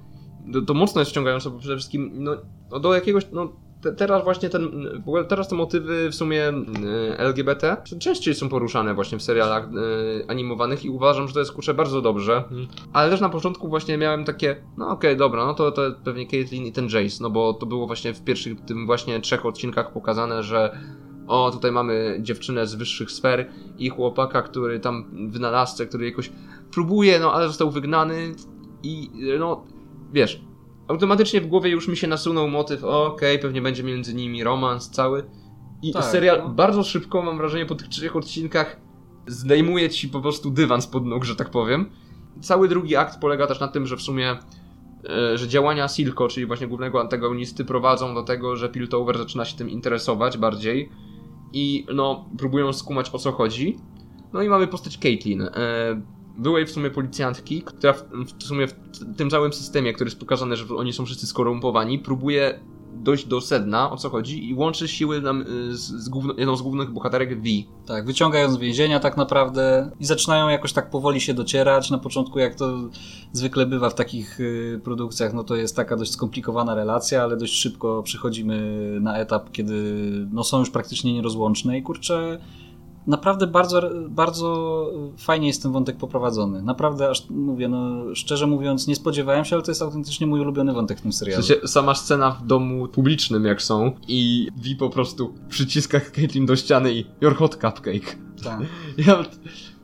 to, 0.52 0.62
to 0.62 0.74
mocno 0.74 1.00
jest 1.00 1.10
wciągające, 1.10 1.50
bo 1.50 1.58
przede 1.58 1.76
wszystkim 1.76 2.10
no, 2.14 2.32
no 2.70 2.80
do 2.80 2.94
jakiegoś, 2.94 3.26
no 3.32 3.52
te, 3.82 3.92
teraz 3.92 4.24
właśnie 4.24 4.48
ten, 4.48 4.70
w 5.04 5.08
ogóle 5.08 5.24
teraz 5.24 5.48
te 5.48 5.54
motywy 5.54 6.10
w 6.10 6.14
sumie 6.14 6.48
e, 6.48 7.18
LGBT 7.18 7.76
częściej 7.98 8.34
są 8.34 8.48
poruszane 8.48 8.94
właśnie 8.94 9.18
w 9.18 9.22
serialach 9.22 9.64
e, 9.64 10.30
animowanych 10.30 10.84
i 10.84 10.90
uważam, 10.90 11.28
że 11.28 11.34
to 11.34 11.40
jest 11.40 11.52
kurczę 11.52 11.74
bardzo 11.74 12.00
dobrze. 12.00 12.36
Mhm. 12.36 12.66
Ale 12.92 13.10
też 13.10 13.20
na 13.20 13.28
początku 13.28 13.68
właśnie 13.68 13.98
miałem 13.98 14.24
takie, 14.24 14.56
no 14.76 14.84
okej, 14.84 15.10
okay, 15.10 15.16
dobra, 15.16 15.46
no 15.46 15.54
to, 15.54 15.72
to 15.72 15.82
pewnie 16.04 16.26
Caitlyn 16.26 16.66
i 16.66 16.72
ten 16.72 16.84
Jace, 16.84 17.22
no 17.22 17.30
bo 17.30 17.54
to 17.54 17.66
było 17.66 17.86
właśnie 17.86 18.14
w 18.14 18.24
pierwszych 18.24 18.60
tym 18.60 18.86
właśnie 18.86 19.20
trzech 19.20 19.46
odcinkach 19.46 19.92
pokazane, 19.92 20.42
że 20.42 20.78
o, 21.26 21.50
tutaj 21.50 21.72
mamy 21.72 22.18
dziewczynę 22.20 22.66
z 22.66 22.74
wyższych 22.74 23.10
sfer 23.10 23.50
i 23.78 23.88
chłopaka, 23.88 24.42
który 24.42 24.80
tam 24.80 25.28
wynalazcę, 25.30 25.86
który 25.86 26.06
jakoś 26.06 26.32
próbuje, 26.72 27.18
no 27.20 27.32
ale 27.32 27.46
został 27.46 27.70
wygnany 27.70 28.34
i 28.82 29.10
no, 29.38 29.64
wiesz, 30.12 30.40
automatycznie 30.88 31.40
w 31.40 31.46
głowie 31.46 31.70
już 31.70 31.88
mi 31.88 31.96
się 31.96 32.06
nasunął 32.06 32.48
motyw, 32.48 32.84
okej, 32.84 33.36
okay, 33.36 33.38
pewnie 33.38 33.62
będzie 33.62 33.82
między 33.82 34.14
nimi 34.14 34.44
romans 34.44 34.90
cały. 34.90 35.24
I 35.82 35.92
tak, 35.92 36.04
serial 36.04 36.38
no. 36.38 36.48
bardzo 36.48 36.82
szybko, 36.82 37.22
mam 37.22 37.38
wrażenie, 37.38 37.66
po 37.66 37.74
tych 37.74 37.88
trzech 37.88 38.16
odcinkach 38.16 38.80
zdejmuje 39.26 39.90
ci 39.90 40.08
po 40.08 40.20
prostu 40.20 40.50
dywan 40.50 40.82
spod 40.82 41.06
nóg, 41.06 41.24
że 41.24 41.36
tak 41.36 41.50
powiem. 41.50 41.90
Cały 42.40 42.68
drugi 42.68 42.96
akt 42.96 43.18
polega 43.20 43.46
też 43.46 43.60
na 43.60 43.68
tym, 43.68 43.86
że 43.86 43.96
w 43.96 44.02
sumie 44.02 44.36
e, 45.08 45.38
że 45.38 45.48
działania 45.48 45.88
Silko, 45.88 46.28
czyli 46.28 46.46
właśnie 46.46 46.66
głównego 46.66 47.00
antagonisty, 47.00 47.64
prowadzą 47.64 48.14
do 48.14 48.22
tego, 48.22 48.56
że 48.56 48.68
Piltover 48.68 49.18
zaczyna 49.18 49.44
się 49.44 49.56
tym 49.56 49.70
interesować 49.70 50.38
bardziej 50.38 50.88
i 51.52 51.86
no, 51.94 52.24
próbują 52.38 52.72
skumać 52.72 53.10
o 53.12 53.18
co 53.18 53.32
chodzi. 53.32 53.76
No 54.32 54.42
i 54.42 54.48
mamy 54.48 54.66
postać 54.66 54.98
Caitlyn. 54.98 55.48
Byłej 56.38 56.66
w 56.66 56.70
sumie 56.70 56.90
policjantki, 56.90 57.62
która 57.62 57.92
w, 57.92 58.04
w 58.38 58.42
sumie 58.42 58.66
w 58.66 58.74
tym 59.16 59.30
całym 59.30 59.52
systemie, 59.52 59.92
który 59.92 60.08
jest 60.08 60.20
pokazany, 60.20 60.56
że 60.56 60.76
oni 60.76 60.92
są 60.92 61.06
wszyscy 61.06 61.26
skorumpowani, 61.26 61.98
próbuje 61.98 62.60
dojść 63.02 63.26
do 63.26 63.40
sedna, 63.40 63.90
o 63.90 63.96
co 63.96 64.10
chodzi 64.10 64.48
i 64.48 64.54
łączy 64.54 64.88
siły 64.88 65.20
nam 65.20 65.42
y, 65.42 65.76
z, 65.76 65.80
z 65.80 66.08
główno, 66.08 66.34
jedną 66.38 66.56
z 66.56 66.62
głównych 66.62 66.90
bohaterek 66.90 67.42
V. 67.42 67.48
Tak, 67.86 68.06
wyciągają 68.06 68.52
z 68.52 68.56
więzienia 68.56 69.00
tak 69.00 69.16
naprawdę 69.16 69.90
i 70.00 70.04
zaczynają 70.04 70.48
jakoś 70.48 70.72
tak 70.72 70.90
powoli 70.90 71.20
się 71.20 71.34
docierać. 71.34 71.90
Na 71.90 71.98
początku, 71.98 72.38
jak 72.38 72.54
to 72.54 72.78
zwykle 73.32 73.66
bywa 73.66 73.90
w 73.90 73.94
takich 73.94 74.40
y, 74.40 74.80
produkcjach, 74.84 75.32
no 75.32 75.44
to 75.44 75.56
jest 75.56 75.76
taka 75.76 75.96
dość 75.96 76.12
skomplikowana 76.12 76.74
relacja, 76.74 77.22
ale 77.22 77.36
dość 77.36 77.54
szybko 77.54 78.02
przechodzimy 78.02 78.98
na 79.00 79.18
etap, 79.18 79.52
kiedy 79.52 79.74
no 80.32 80.44
są 80.44 80.58
już 80.58 80.70
praktycznie 80.70 81.14
nierozłączne 81.14 81.78
i 81.78 81.82
kurczę 81.82 82.38
naprawdę 83.06 83.46
bardzo, 83.46 83.82
bardzo 84.08 84.86
fajnie 85.18 85.46
jest 85.46 85.62
ten 85.62 85.72
wątek 85.72 85.96
poprowadzony. 85.96 86.62
Naprawdę, 86.62 87.10
aż 87.10 87.30
mówię, 87.30 87.68
no 87.68 88.14
szczerze 88.14 88.46
mówiąc, 88.46 88.86
nie 88.86 88.96
spodziewałem 88.96 89.44
się, 89.44 89.56
ale 89.56 89.62
to 89.62 89.70
jest 89.70 89.82
autentycznie 89.82 90.26
mój 90.26 90.40
ulubiony 90.40 90.72
wątek 90.72 90.98
w 90.98 91.02
tym 91.02 91.12
serialu. 91.12 91.42
W 91.42 91.46
sensie, 91.46 91.68
sama 91.68 91.94
scena 91.94 92.30
w 92.30 92.46
domu 92.46 92.88
publicznym, 92.88 93.44
jak 93.44 93.62
są, 93.62 93.92
i 94.08 94.48
Vi 94.56 94.76
po 94.76 94.90
prostu 94.90 95.34
przyciska 95.48 96.00
Caitlyn 96.00 96.46
do 96.46 96.56
ściany 96.56 96.94
i 96.94 97.04
your 97.20 97.36
hot 97.36 97.54
cupcake. 97.54 98.16
Tak. 98.44 98.60
Ja, 99.06 99.24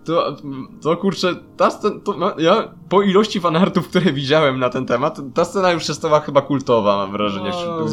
to, 0.05 0.37
to 0.83 0.97
kurczę, 0.97 1.35
ta 1.57 1.71
scena, 1.71 2.01
to, 2.05 2.35
ja 2.39 2.75
po 2.89 3.03
ilości 3.03 3.41
fanartów, 3.41 3.89
które 3.89 4.13
widziałem 4.13 4.59
na 4.59 4.71
ten 4.71 4.87
temat, 4.87 5.21
ta 5.35 5.45
scena 5.45 5.73
już 5.73 5.87
się 5.87 5.95
stała 5.95 6.21
chyba 6.21 6.43
kultowa, 6.43 6.97
mam 6.97 7.13
wrażenie. 7.13 7.51
No, 7.51 7.87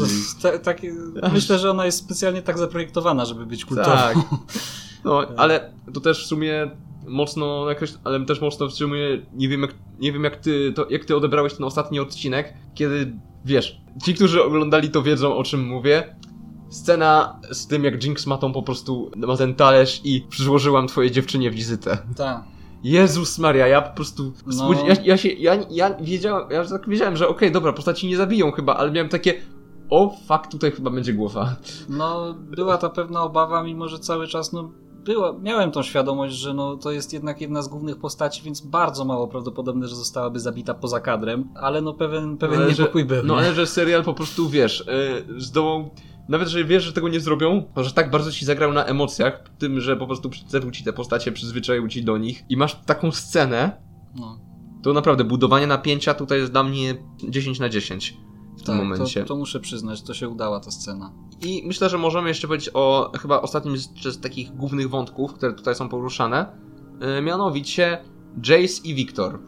ta, 0.64 1.30
myślę, 1.34 1.60
że 1.60 1.72
ona 1.72 1.86
jest 1.86 1.98
specjalnie 1.98 2.42
tak 2.42 2.58
zaprojektowana, 2.58 3.26
żeby 3.26 3.46
być 3.46 3.66
kultowa. 3.66 3.98
Tak. 3.98 4.18
No, 5.06 5.22
ale 5.38 5.74
to 5.94 6.02
też 6.02 6.24
w 6.24 6.28
sumie 6.28 6.72
mocno 7.08 7.70
jakoś, 7.70 7.94
ale 8.04 8.26
też 8.26 8.42
mocno 8.42 8.68
wstrzymuje, 8.68 9.26
nie 9.34 9.50
wiem 9.50 9.62
jak, 9.62 9.74
nie 10.00 10.12
wiem 10.12 10.24
jak 10.24 10.36
ty, 10.36 10.74
to, 10.76 10.88
jak 10.90 11.06
ty 11.06 11.16
odebrałeś 11.16 11.54
ten 11.54 11.66
ostatni 11.66 12.00
odcinek, 12.00 12.54
kiedy, 12.74 13.14
wiesz, 13.46 13.82
ci, 14.04 14.14
którzy 14.14 14.44
oglądali 14.44 14.90
to 14.90 15.04
wiedzą 15.04 15.36
o 15.36 15.44
czym 15.44 15.68
mówię, 15.68 16.16
scena 16.70 17.40
z 17.52 17.68
tym 17.68 17.84
jak 17.84 18.04
Jinx 18.04 18.28
ma 18.28 18.38
tą 18.38 18.54
po 18.54 18.64
prostu, 18.64 19.12
ma 19.16 19.38
ten 19.38 19.56
talerz 19.56 20.02
i 20.04 20.26
przyłożyłam 20.30 20.88
twojej 20.88 21.12
dziewczynie 21.12 21.52
wizytę. 21.52 21.98
Tak. 22.16 22.44
Jezus 22.84 23.40
Maria, 23.40 23.68
ja 23.68 23.82
po 23.82 23.96
prostu. 23.96 24.34
No. 24.48 24.74
Ja, 24.88 24.96
ja, 25.04 25.18
się. 25.18 25.30
Ja, 25.30 25.58
ja 25.70 25.96
wiedziałem, 26.02 26.52
ja 26.52 26.66
tak 26.66 26.90
wiedziałem, 26.90 27.18
że 27.18 27.28
okej, 27.28 27.38
okay, 27.38 27.52
dobra, 27.52 27.74
postaci 27.74 28.08
nie 28.08 28.18
zabiją 28.18 28.52
chyba, 28.52 28.76
ale 28.76 28.92
miałem 28.92 29.10
takie 29.10 29.34
o, 29.90 30.16
fakt, 30.28 30.52
tutaj 30.52 30.72
chyba 30.72 30.92
będzie 30.92 31.14
głowa. 31.14 31.56
No, 31.90 32.34
była 32.34 32.78
ta 32.78 32.90
pewna 32.90 33.24
obawa, 33.24 33.64
mimo 33.64 33.88
że 33.88 34.00
cały 34.00 34.28
czas, 34.28 34.54
no, 34.54 34.72
było, 35.06 35.40
miałem 35.40 35.72
tą 35.72 35.84
świadomość, 35.84 36.36
że 36.36 36.54
no, 36.54 36.78
to 36.78 36.92
jest 36.92 37.14
jednak 37.14 37.42
jedna 37.42 37.62
z 37.62 37.68
głównych 37.68 37.98
postaci, 37.98 38.42
więc 38.44 38.62
bardzo 38.62 39.06
mało 39.06 39.28
prawdopodobne, 39.28 39.88
że 39.88 39.96
zostałaby 39.96 40.40
zabita 40.40 40.74
poza 40.74 41.00
kadrem, 41.00 41.50
ale 41.56 41.82
no 41.82 41.94
pewien, 41.94 42.38
pewien 42.38 42.68
niepokój 42.68 43.02
że, 43.02 43.08
był. 43.08 43.24
No 43.24 43.38
ale 43.38 43.54
że 43.54 43.68
serial 43.68 44.04
po 44.04 44.14
prostu, 44.14 44.50
wiesz, 44.50 44.86
yy, 45.28 45.42
zdołał 45.42 45.90
nawet 46.30 46.48
jeżeli 46.48 46.66
wiesz, 46.66 46.84
że 46.84 46.94
tego 46.94 47.10
nie 47.10 47.20
zrobią, 47.20 47.64
to 47.76 47.84
że 47.84 47.94
tak 47.94 48.12
bardzo 48.12 48.32
ci 48.32 48.46
zagrał 48.46 48.74
na 48.74 48.86
emocjach, 48.86 49.44
tym, 49.58 49.82
że 49.82 49.96
po 49.96 50.06
prostu 50.06 50.30
przedstawił 50.30 50.72
ci 50.72 50.84
te 50.84 50.94
postacie, 50.94 51.32
przyzwyczaił 51.32 51.88
ci 51.88 52.04
do 52.04 52.18
nich 52.18 52.44
i 52.50 52.58
masz 52.58 52.76
taką 52.76 53.12
scenę, 53.12 53.82
no. 54.16 54.40
to 54.84 54.94
naprawdę 54.94 55.24
budowanie 55.24 55.68
napięcia 55.68 56.14
tutaj 56.14 56.40
jest 56.40 56.52
dla 56.52 56.64
mnie 56.64 56.96
10 57.30 57.60
na 57.60 57.70
10 57.70 58.18
w 58.66 58.68
tak, 58.68 58.76
tym 58.76 58.88
momencie. 58.88 59.22
To, 59.22 59.28
to 59.28 59.36
muszę 59.36 59.60
przyznać, 59.60 60.02
to 60.02 60.14
się 60.14 60.30
udała 60.30 60.60
ta 60.60 60.72
scena. 60.72 61.12
I 61.42 61.64
myślę, 61.66 61.90
że 61.90 61.98
możemy 61.98 62.28
jeszcze 62.28 62.48
powiedzieć 62.48 62.70
o 62.74 63.12
chyba 63.22 63.42
ostatnim 63.42 63.78
z, 63.78 63.90
z 64.04 64.22
takich 64.22 64.56
głównych 64.56 64.90
wątków, 64.90 65.34
które 65.34 65.54
tutaj 65.54 65.76
są 65.76 65.90
poruszane, 65.90 66.46
yy, 67.00 67.22
mianowicie 67.22 67.98
Jace 68.48 68.82
i 68.84 68.96
Victor. 68.96 69.40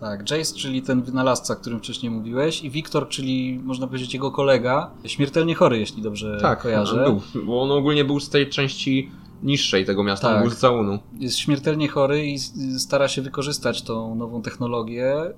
Tak, 0.00 0.30
Jace, 0.30 0.54
czyli 0.54 0.82
ten 0.82 1.02
wynalazca, 1.02 1.54
o 1.54 1.56
którym 1.56 1.78
wcześniej 1.78 2.12
mówiłeś, 2.12 2.64
i 2.64 2.70
Victor, 2.70 3.08
czyli 3.08 3.60
można 3.64 3.86
powiedzieć 3.86 4.14
jego 4.14 4.30
kolega, 4.30 4.90
śmiertelnie 5.04 5.54
chory, 5.54 5.78
jeśli 5.78 6.02
dobrze 6.02 6.38
tak, 6.42 6.62
kojarzę. 6.62 7.04
był, 7.04 7.44
bo 7.46 7.62
on 7.62 7.70
ogólnie 7.70 8.04
był 8.04 8.20
z 8.20 8.30
tej 8.30 8.48
części 8.50 9.10
niższej 9.44 9.84
tego 9.84 10.04
miasta, 10.04 10.42
tak. 10.42 10.54
Zaunu. 10.54 10.98
Jest 11.18 11.38
śmiertelnie 11.38 11.88
chory 11.88 12.26
i 12.26 12.38
stara 12.78 13.08
się 13.08 13.22
wykorzystać 13.22 13.82
tą 13.82 14.14
nową 14.14 14.42
technologię. 14.42 15.26
Y, 15.26 15.32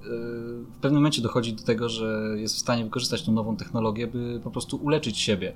w 0.65 0.79
pewnym 0.81 1.01
momencie 1.01 1.23
dochodzi 1.23 1.53
do 1.53 1.63
tego, 1.63 1.89
że 1.89 2.35
jest 2.37 2.55
w 2.57 2.59
stanie 2.59 2.85
wykorzystać 2.85 3.23
tą 3.23 3.33
nową 3.33 3.57
technologię, 3.57 4.07
by 4.07 4.41
po 4.45 4.51
prostu 4.51 4.77
uleczyć 4.77 5.19
siebie. 5.19 5.53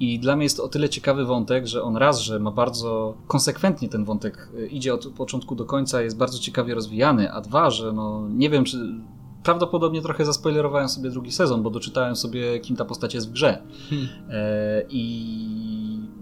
I 0.00 0.18
dla 0.18 0.36
mnie 0.36 0.44
jest 0.44 0.56
to 0.56 0.64
o 0.64 0.68
tyle 0.68 0.88
ciekawy 0.88 1.24
wątek, 1.24 1.66
że 1.66 1.82
on 1.82 1.96
raz, 1.96 2.20
że 2.20 2.38
ma 2.38 2.50
bardzo 2.50 3.14
konsekwentnie 3.26 3.88
ten 3.88 4.04
wątek 4.04 4.48
y, 4.58 4.66
idzie 4.66 4.94
od 4.94 5.06
początku 5.06 5.54
do 5.54 5.64
końca, 5.64 6.02
jest 6.02 6.16
bardzo 6.16 6.38
ciekawie 6.38 6.74
rozwijany, 6.74 7.32
a 7.32 7.40
dwa, 7.40 7.70
że 7.70 7.92
no 7.92 8.28
nie 8.28 8.50
wiem, 8.50 8.64
czy 8.64 8.94
prawdopodobnie 9.42 10.02
trochę 10.02 10.24
zaspoilerowałem 10.24 10.88
sobie 10.88 11.10
drugi 11.10 11.32
sezon, 11.32 11.62
bo 11.62 11.70
doczytałem 11.70 12.16
sobie, 12.16 12.60
kim 12.60 12.76
ta 12.76 12.84
postać 12.84 13.14
jest 13.14 13.28
w 13.28 13.32
grze. 13.32 13.62
Hmm. 13.90 14.08
E, 14.30 14.82
I 14.88 15.72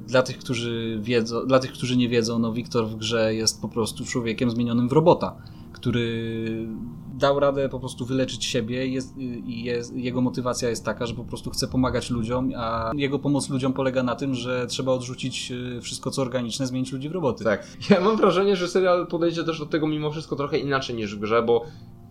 dla 0.07 0.23
tych, 0.23 0.39
którzy 0.39 0.99
wiedzą, 1.03 1.47
dla 1.47 1.59
tych, 1.59 1.73
którzy 1.73 1.97
nie 1.97 2.09
wiedzą, 2.09 2.39
no 2.39 2.53
Wiktor 2.53 2.87
w 2.89 2.97
grze 2.97 3.35
jest 3.35 3.61
po 3.61 3.69
prostu 3.69 4.05
człowiekiem 4.05 4.51
zmienionym 4.51 4.89
w 4.89 4.93
robota, 4.93 5.37
który 5.73 6.67
dał 7.15 7.41
radę 7.41 7.69
po 7.69 7.81
prostu 7.81 8.07
wyleczyć 8.07 8.45
siebie 8.45 8.87
jest, 8.87 9.15
jest, 9.47 9.97
jego 9.97 10.21
motywacja 10.21 10.69
jest 10.69 10.85
taka, 10.85 11.07
że 11.07 11.15
po 11.15 11.25
prostu 11.25 11.51
chce 11.51 11.69
pomagać 11.69 12.11
ludziom, 12.11 12.51
a 12.57 12.91
jego 12.95 13.19
pomoc 13.19 13.51
ludziom 13.51 13.73
polega 13.73 14.03
na 14.03 14.15
tym, 14.15 14.35
że 14.35 14.67
trzeba 14.67 14.93
odrzucić 14.93 15.53
y, 15.53 15.81
wszystko 15.81 16.11
co 16.11 16.23
organiczne, 16.23 16.67
zmienić 16.67 16.93
ludzi 16.93 17.09
w 17.09 17.13
roboty. 17.13 17.45
Tak. 17.45 17.67
Ja 17.91 18.01
mam 18.01 18.17
wrażenie, 18.17 18.57
że 18.57 18.69
serial 18.69 19.07
podejdzie 19.07 19.45
też 19.45 19.59
do 19.59 19.67
tego 19.67 19.87
mimo 19.87 20.11
wszystko 20.11 20.37
trochę 20.37 20.59
inaczej 20.59 20.97
niż 20.97 21.17
w 21.17 21.21
grze, 21.21 21.43
bo 21.43 21.65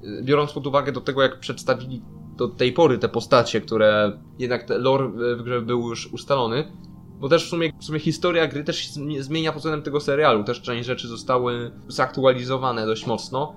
y, 0.04 0.24
biorąc 0.24 0.52
pod 0.52 0.68
uwagę 0.68 0.92
do 0.92 1.02
tego, 1.02 1.22
jak 1.22 1.40
przedstawili 1.40 2.02
do 2.38 2.48
tej 2.48 2.74
pory 2.74 2.98
te 2.98 3.10
postacie, 3.10 3.62
które 3.62 4.20
jednak 4.40 4.66
lore 4.70 5.10
w 5.38 5.44
grze 5.44 5.62
był 5.62 5.90
już 5.90 6.14
ustalony, 6.14 6.72
bo 7.20 7.30
też 7.30 7.46
w 7.46 7.50
sumie, 7.50 7.72
w 7.80 7.84
sumie 7.84 8.00
historia 8.00 8.48
gry 8.48 8.64
też 8.64 8.78
się 8.78 8.92
zmienia 9.20 9.52
pod 9.52 9.60
względem 9.60 9.84
tego 9.84 10.00
serialu. 10.00 10.44
Też 10.44 10.62
część 10.62 10.88
rzeczy 10.88 11.08
zostały 11.08 11.72
zaktualizowane 11.88 12.86
dość 12.86 13.06
mocno. 13.06 13.56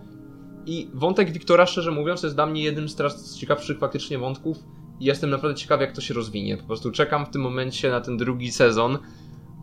I 0.66 0.90
wątek 0.94 1.30
Wiktora, 1.30 1.66
szczerze 1.66 1.90
mówiąc, 1.90 2.22
jest 2.22 2.34
dla 2.34 2.46
mnie 2.46 2.62
jednym 2.62 2.88
z 2.88 2.96
teraz 2.96 3.36
ciekawszych 3.36 3.78
faktycznie 3.78 4.18
wątków. 4.18 4.58
I 5.00 5.04
jestem 5.04 5.30
naprawdę 5.30 5.54
ciekawy, 5.54 5.84
jak 5.84 5.94
to 5.94 6.00
się 6.00 6.14
rozwinie. 6.14 6.56
Po 6.56 6.66
prostu 6.66 6.90
czekam 6.90 7.26
w 7.26 7.30
tym 7.30 7.42
momencie 7.42 7.90
na 7.90 8.00
ten 8.00 8.16
drugi 8.16 8.52
sezon, 8.52 8.98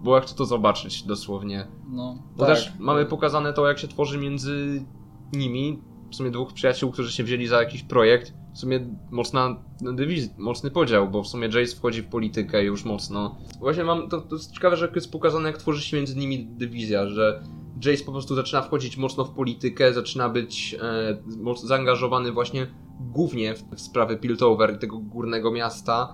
bo 0.04 0.16
jak 0.16 0.26
chcę 0.26 0.36
to 0.36 0.45
zobaczyć 0.45 1.04
dosłownie. 1.04 1.68
No, 1.89 2.24
bo 2.38 2.45
tak. 2.45 2.56
też 2.56 2.72
mamy 2.80 3.06
pokazane 3.06 3.54
to, 3.54 3.68
jak 3.68 3.80
się 3.80 3.88
tworzy 3.88 4.18
między 4.18 4.86
nimi, 5.34 5.82
w 6.12 6.16
sumie 6.16 6.32
dwóch 6.32 6.54
przyjaciół, 6.54 6.91
którzy 6.91 7.12
się 7.12 7.24
wzięli 7.24 7.47
za 7.47 7.62
jakiś 7.62 7.84
projekt. 7.84 8.34
W 8.54 8.58
sumie 8.58 8.80
mocna 9.12 9.56
dywiz, 9.82 10.30
mocny 10.38 10.72
podział, 10.72 11.10
bo 11.10 11.24
w 11.24 11.28
sumie 11.28 11.47
Jace 11.47 11.76
wchodzi 11.76 12.02
w 12.02 12.08
politykę 12.08 12.64
już 12.64 12.86
mocno. 12.86 13.36
Właśnie 13.60 13.84
mam, 13.84 14.10
to, 14.10 14.22
to 14.22 14.36
jest 14.36 14.52
ciekawe, 14.52 14.78
że 14.78 14.91
jest 14.95 15.12
pokazane, 15.12 15.50
jak 15.50 15.58
tworzy 15.58 15.82
się 15.82 15.97
między 15.97 16.18
nimi 16.18 16.45
dywizja, 16.45 17.08
że 17.08 17.43
Jace 17.86 18.04
po 18.04 18.12
prostu 18.12 18.36
zaczyna 18.36 18.62
wchodzić 18.62 18.97
mocno 18.97 19.26
w 19.26 19.32
politykę, 19.32 19.93
zaczyna 19.93 20.30
być 20.30 20.76
e, 20.82 21.18
zaangażowany 21.64 22.32
właśnie 22.32 22.68
głównie 23.00 23.56
w, 23.56 23.64
w 23.76 23.82
sprawy 23.82 24.18
Piltover 24.18 24.76
i 24.76 24.80
tego 24.80 24.97
górnego 24.97 25.52
miasta. 25.52 26.14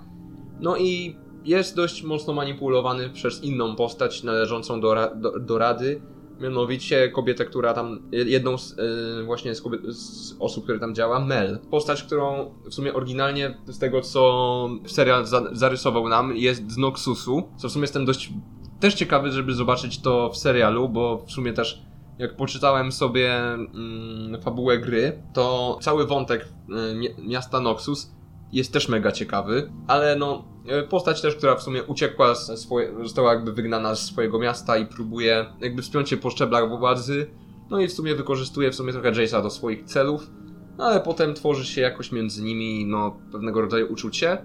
No 0.59 0.77
i 0.77 1.17
jest 1.45 1.75
dość 1.75 2.03
mocno 2.03 2.33
manipulowany 2.33 3.09
przez 3.09 3.43
inną 3.43 3.75
postać 3.75 4.23
należącą 4.23 4.81
do, 4.81 4.95
do, 5.15 5.39
do 5.39 5.57
Rady, 5.57 6.01
mianowicie 6.39 7.09
kobietę, 7.09 7.45
która 7.45 7.73
tam, 7.73 7.99
jedną 8.11 8.57
z, 8.57 8.77
yy, 9.17 9.23
właśnie 9.23 9.55
z, 9.55 9.61
kobiet, 9.61 9.81
z, 9.87 10.35
osób, 10.39 10.63
które 10.63 10.79
tam 10.79 10.95
działa, 10.95 11.19
Mel. 11.19 11.59
Postać, 11.71 12.03
którą 12.03 12.53
w 12.69 12.73
sumie 12.73 12.93
oryginalnie 12.93 13.57
z 13.67 13.79
tego, 13.79 14.01
co 14.01 14.69
serial 14.85 15.25
za, 15.25 15.43
zarysował 15.51 16.09
nam, 16.09 16.37
jest 16.37 16.71
z 16.71 16.77
Noxusu, 16.77 17.49
co 17.57 17.69
w 17.69 17.71
sumie 17.71 17.83
jestem 17.83 18.05
dość 18.05 18.33
też 18.79 18.93
ciekawy, 18.93 19.31
żeby 19.31 19.53
zobaczyć 19.53 20.01
to 20.01 20.29
w 20.29 20.37
serialu, 20.37 20.89
bo 20.89 21.17
w 21.27 21.31
sumie 21.31 21.53
też 21.53 21.81
jak 22.19 22.35
poczytałem 22.35 22.91
sobie 22.91 23.35
mm, 23.37 24.41
fabułę 24.41 24.77
gry, 24.77 25.23
to 25.33 25.77
cały 25.81 26.07
wątek 26.07 26.41
y, 26.41 27.23
miasta 27.23 27.59
Noxus 27.59 28.11
jest 28.55 28.73
też 28.73 28.89
mega 28.89 29.11
ciekawy, 29.11 29.71
ale 29.87 30.15
no 30.15 30.45
e, 30.67 30.83
postać 30.83 31.21
też, 31.21 31.35
która 31.35 31.55
w 31.55 31.63
sumie 31.63 31.83
uciekła 31.83 32.35
swoje, 32.35 32.93
została 33.03 33.33
jakby 33.33 33.53
wygnana 33.53 33.95
z 33.95 34.05
swojego 34.05 34.39
miasta 34.39 34.77
i 34.77 34.85
próbuje 34.85 35.45
jakby 35.61 35.81
wspiąć 35.81 36.09
się 36.09 36.17
po 36.17 36.29
szczeblach 36.29 36.69
władzy, 36.69 37.27
no 37.69 37.79
i 37.79 37.87
w 37.87 37.93
sumie 37.93 38.15
wykorzystuje 38.15 38.71
w 38.71 38.75
sumie 38.75 38.93
trochę 38.93 39.11
Jace'a 39.11 39.43
do 39.43 39.49
swoich 39.49 39.83
celów, 39.83 40.29
no 40.77 40.85
ale 40.85 40.99
potem 40.99 41.33
tworzy 41.33 41.65
się 41.65 41.81
jakoś 41.81 42.11
między 42.11 42.43
nimi 42.43 42.85
no 42.85 43.17
pewnego 43.31 43.61
rodzaju 43.61 43.93
uczucie, 43.93 44.37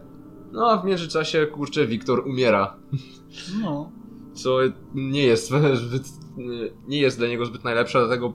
no 0.53 0.71
a 0.71 0.77
w 0.77 0.85
międzyczasie 0.85 1.47
kurczę 1.47 1.87
Wiktor 1.87 2.29
umiera. 2.29 2.77
No. 3.63 3.93
Co 4.35 4.59
nie 4.95 5.23
jest 5.23 5.53
zbyt, 5.83 6.03
nie 6.89 7.01
jest 7.01 7.19
dla 7.19 7.29
niego 7.29 7.47
zbyt 7.47 7.65
najlepsze, 7.65 7.99
dlatego 7.99 8.33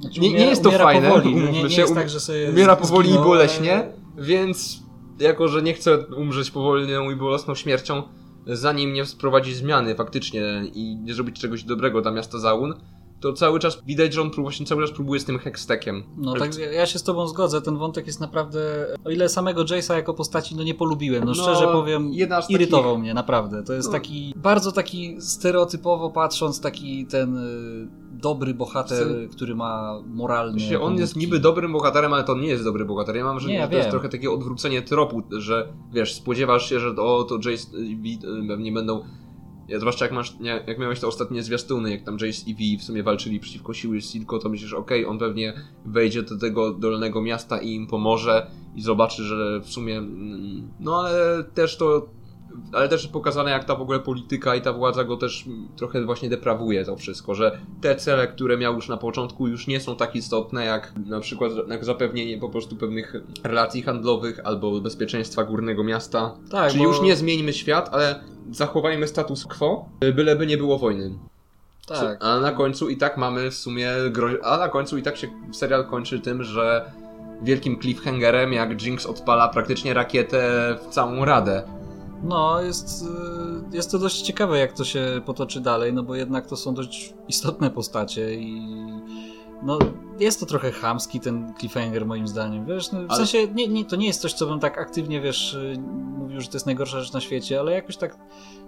znaczy, 0.00 0.20
nie, 0.20 0.32
nie 0.32 0.46
jest 0.46 0.62
to 0.62 0.70
fajne, 0.70 1.08
powoli, 1.08 1.36
no 1.36 1.50
nie, 1.50 1.62
nie 1.62 1.76
jest 1.76 1.94
tak, 1.94 2.08
że 2.08 2.20
sobie 2.20 2.50
umiera 2.50 2.76
powoli 2.76 3.10
i 3.10 3.14
boleśnie, 3.14 3.92
więc 4.18 4.87
jako 5.20 5.48
że 5.48 5.62
nie 5.62 5.74
chcę 5.74 5.98
umrzeć 5.98 6.50
powolną 6.50 7.10
i 7.10 7.16
bolesną 7.16 7.54
śmiercią, 7.54 8.02
zanim 8.46 8.92
nie 8.92 9.06
sprowadzi 9.06 9.54
zmiany 9.54 9.94
faktycznie 9.94 10.62
i 10.74 10.96
nie 10.96 11.14
zrobić 11.14 11.40
czegoś 11.40 11.64
dobrego 11.64 12.00
dla 12.02 12.10
miasta 12.10 12.38
Zaun, 12.38 12.74
to 13.20 13.32
cały 13.32 13.58
czas 13.58 13.82
widać, 13.86 14.14
że 14.14 14.22
on 14.22 14.30
właśnie 14.30 14.66
cały 14.66 14.82
czas 14.82 14.90
próbuje 14.90 15.20
z 15.20 15.24
tym 15.24 15.38
hextekiem. 15.38 16.02
No 16.16 16.34
tak, 16.34 16.50
ja 16.72 16.86
się 16.86 16.98
z 16.98 17.02
tobą 17.02 17.26
zgodzę, 17.26 17.62
ten 17.62 17.76
wątek 17.76 18.06
jest 18.06 18.20
naprawdę, 18.20 18.86
o 19.04 19.10
ile 19.10 19.28
samego 19.28 19.64
Jace'a 19.64 19.94
jako 19.94 20.14
postaci 20.14 20.56
no 20.56 20.62
nie 20.62 20.74
polubiłem, 20.74 21.24
no, 21.24 21.26
no 21.26 21.34
szczerze 21.34 21.66
powiem, 21.66 22.12
irytował 22.48 22.92
takich... 22.92 23.00
mnie, 23.00 23.14
naprawdę. 23.14 23.62
To 23.62 23.72
jest 23.72 23.88
no. 23.88 23.92
taki, 23.92 24.34
bardzo 24.36 24.72
taki 24.72 25.16
stereotypowo 25.20 26.10
patrząc, 26.10 26.60
taki 26.60 27.06
ten 27.06 27.36
y, 27.36 27.88
dobry 28.18 28.54
bohater, 28.54 29.06
który 29.30 29.54
ma 29.54 30.00
moralny. 30.06 30.80
on 30.80 30.98
jest 30.98 31.16
niby 31.16 31.38
dobrym 31.38 31.72
bohaterem, 31.72 32.12
ale 32.12 32.24
to 32.24 32.36
nie 32.36 32.48
jest 32.48 32.64
dobry 32.64 32.84
bohater. 32.84 33.16
Ja 33.16 33.24
mam 33.24 33.34
wrażenie, 33.34 33.54
że 33.54 33.60
ja 33.60 33.66
to 33.66 33.70
wiem. 33.70 33.78
jest 33.78 33.90
trochę 33.90 34.08
takie 34.08 34.30
odwrócenie 34.30 34.82
tropu, 34.82 35.22
że 35.38 35.72
wiesz, 35.92 36.14
spodziewasz 36.14 36.68
się, 36.68 36.80
że 36.80 36.88
o, 36.96 37.24
to 37.24 37.50
Jace 37.50 37.68
pewnie 38.48 38.72
będą 38.72 39.04
ja, 39.68 39.78
zwłaszcza 39.78 40.04
jak, 40.04 40.14
masz, 40.14 40.36
jak 40.66 40.78
miałeś 40.78 41.00
te 41.00 41.06
ostatnie 41.06 41.42
zwiastuny, 41.42 41.90
jak 41.90 42.04
tam 42.04 42.16
Jace 42.20 42.50
i 42.50 42.54
V 42.54 42.82
w 42.82 42.86
sumie 42.86 43.02
walczyli 43.02 43.40
przeciwko 43.40 43.74
siły 43.74 44.00
Silco, 44.00 44.38
to 44.38 44.48
myślisz, 44.48 44.72
okej, 44.72 45.00
okay, 45.00 45.10
on 45.10 45.18
pewnie 45.18 45.52
wejdzie 45.86 46.22
do 46.22 46.38
tego 46.38 46.74
dolnego 46.74 47.22
miasta 47.22 47.58
i 47.58 47.74
im 47.74 47.86
pomoże 47.86 48.50
i 48.76 48.82
zobaczy, 48.82 49.22
że 49.22 49.60
w 49.60 49.66
sumie... 49.66 49.98
Mm, 49.98 50.68
no 50.80 51.00
ale 51.00 51.44
też 51.44 51.76
to 51.76 52.08
ale 52.72 52.88
też 52.88 53.08
pokazane 53.08 53.50
jak 53.50 53.64
ta 53.64 53.74
w 53.74 53.82
ogóle 53.82 54.00
polityka 54.00 54.56
i 54.56 54.62
ta 54.62 54.72
władza 54.72 55.04
go 55.04 55.16
też 55.16 55.44
trochę 55.76 56.04
właśnie 56.04 56.28
deprawuje 56.28 56.84
to 56.84 56.96
wszystko, 56.96 57.34
że 57.34 57.58
te 57.80 57.96
cele, 57.96 58.26
które 58.26 58.58
miał 58.58 58.74
już 58.74 58.88
na 58.88 58.96
początku 58.96 59.48
już 59.48 59.66
nie 59.66 59.80
są 59.80 59.96
tak 59.96 60.16
istotne 60.16 60.64
jak 60.64 60.92
na 61.06 61.20
przykład 61.20 61.52
jak 61.68 61.84
zapewnienie 61.84 62.38
po 62.38 62.48
prostu 62.48 62.76
pewnych 62.76 63.16
relacji 63.44 63.82
handlowych 63.82 64.40
albo 64.44 64.80
bezpieczeństwa 64.80 65.44
górnego 65.44 65.84
miasta. 65.84 66.36
Tak, 66.50 66.70
Czyli 66.70 66.84
bo... 66.84 66.88
już 66.90 67.02
nie 67.02 67.16
zmieńmy 67.16 67.52
świat, 67.52 67.88
ale 67.92 68.20
zachowajmy 68.50 69.08
status 69.08 69.46
quo, 69.46 69.88
byleby 70.14 70.46
nie 70.46 70.56
było 70.56 70.78
wojny. 70.78 71.18
Tak. 71.86 72.24
A 72.24 72.40
na 72.40 72.52
końcu 72.52 72.88
i 72.88 72.96
tak 72.96 73.16
mamy 73.16 73.50
w 73.50 73.54
sumie 73.54 73.90
gro... 74.10 74.28
a 74.44 74.56
na 74.56 74.68
końcu 74.68 74.98
i 74.98 75.02
tak 75.02 75.16
się 75.16 75.28
serial 75.52 75.86
kończy 75.86 76.20
tym, 76.20 76.42
że 76.42 76.92
wielkim 77.42 77.80
cliffhangerem 77.80 78.52
jak 78.52 78.82
Jinx 78.82 79.06
odpala 79.06 79.48
praktycznie 79.48 79.94
rakietę 79.94 80.74
w 80.82 80.94
całą 80.94 81.24
radę. 81.24 81.62
No, 82.22 82.62
jest, 82.62 83.02
y, 83.72 83.76
jest 83.76 83.90
to 83.90 83.98
dość 83.98 84.20
ciekawe, 84.20 84.58
jak 84.58 84.72
to 84.72 84.84
się 84.84 85.20
potoczy 85.26 85.60
dalej, 85.60 85.92
no 85.92 86.02
bo 86.02 86.14
jednak 86.14 86.46
to 86.46 86.56
są 86.56 86.74
dość 86.74 87.14
istotne 87.28 87.70
postacie 87.70 88.34
i 88.34 88.68
no, 89.62 89.78
jest 90.20 90.40
to 90.40 90.46
trochę 90.46 90.72
chamski 90.72 91.20
ten 91.20 91.54
cliffhanger 91.58 92.06
moim 92.06 92.28
zdaniem, 92.28 92.66
wiesz, 92.66 92.92
no, 92.92 92.98
w 92.98 93.10
ale... 93.10 93.16
sensie 93.16 93.54
nie, 93.54 93.68
nie, 93.68 93.84
to 93.84 93.96
nie 93.96 94.06
jest 94.06 94.20
coś, 94.20 94.32
co 94.32 94.46
bym 94.46 94.60
tak 94.60 94.78
aktywnie, 94.78 95.20
wiesz, 95.20 95.54
y, 95.54 95.76
mówił, 96.18 96.40
że 96.40 96.48
to 96.48 96.56
jest 96.56 96.66
najgorsza 96.66 97.00
rzecz 97.00 97.12
na 97.12 97.20
świecie, 97.20 97.60
ale 97.60 97.72
jakoś 97.72 97.96
tak, 97.96 98.18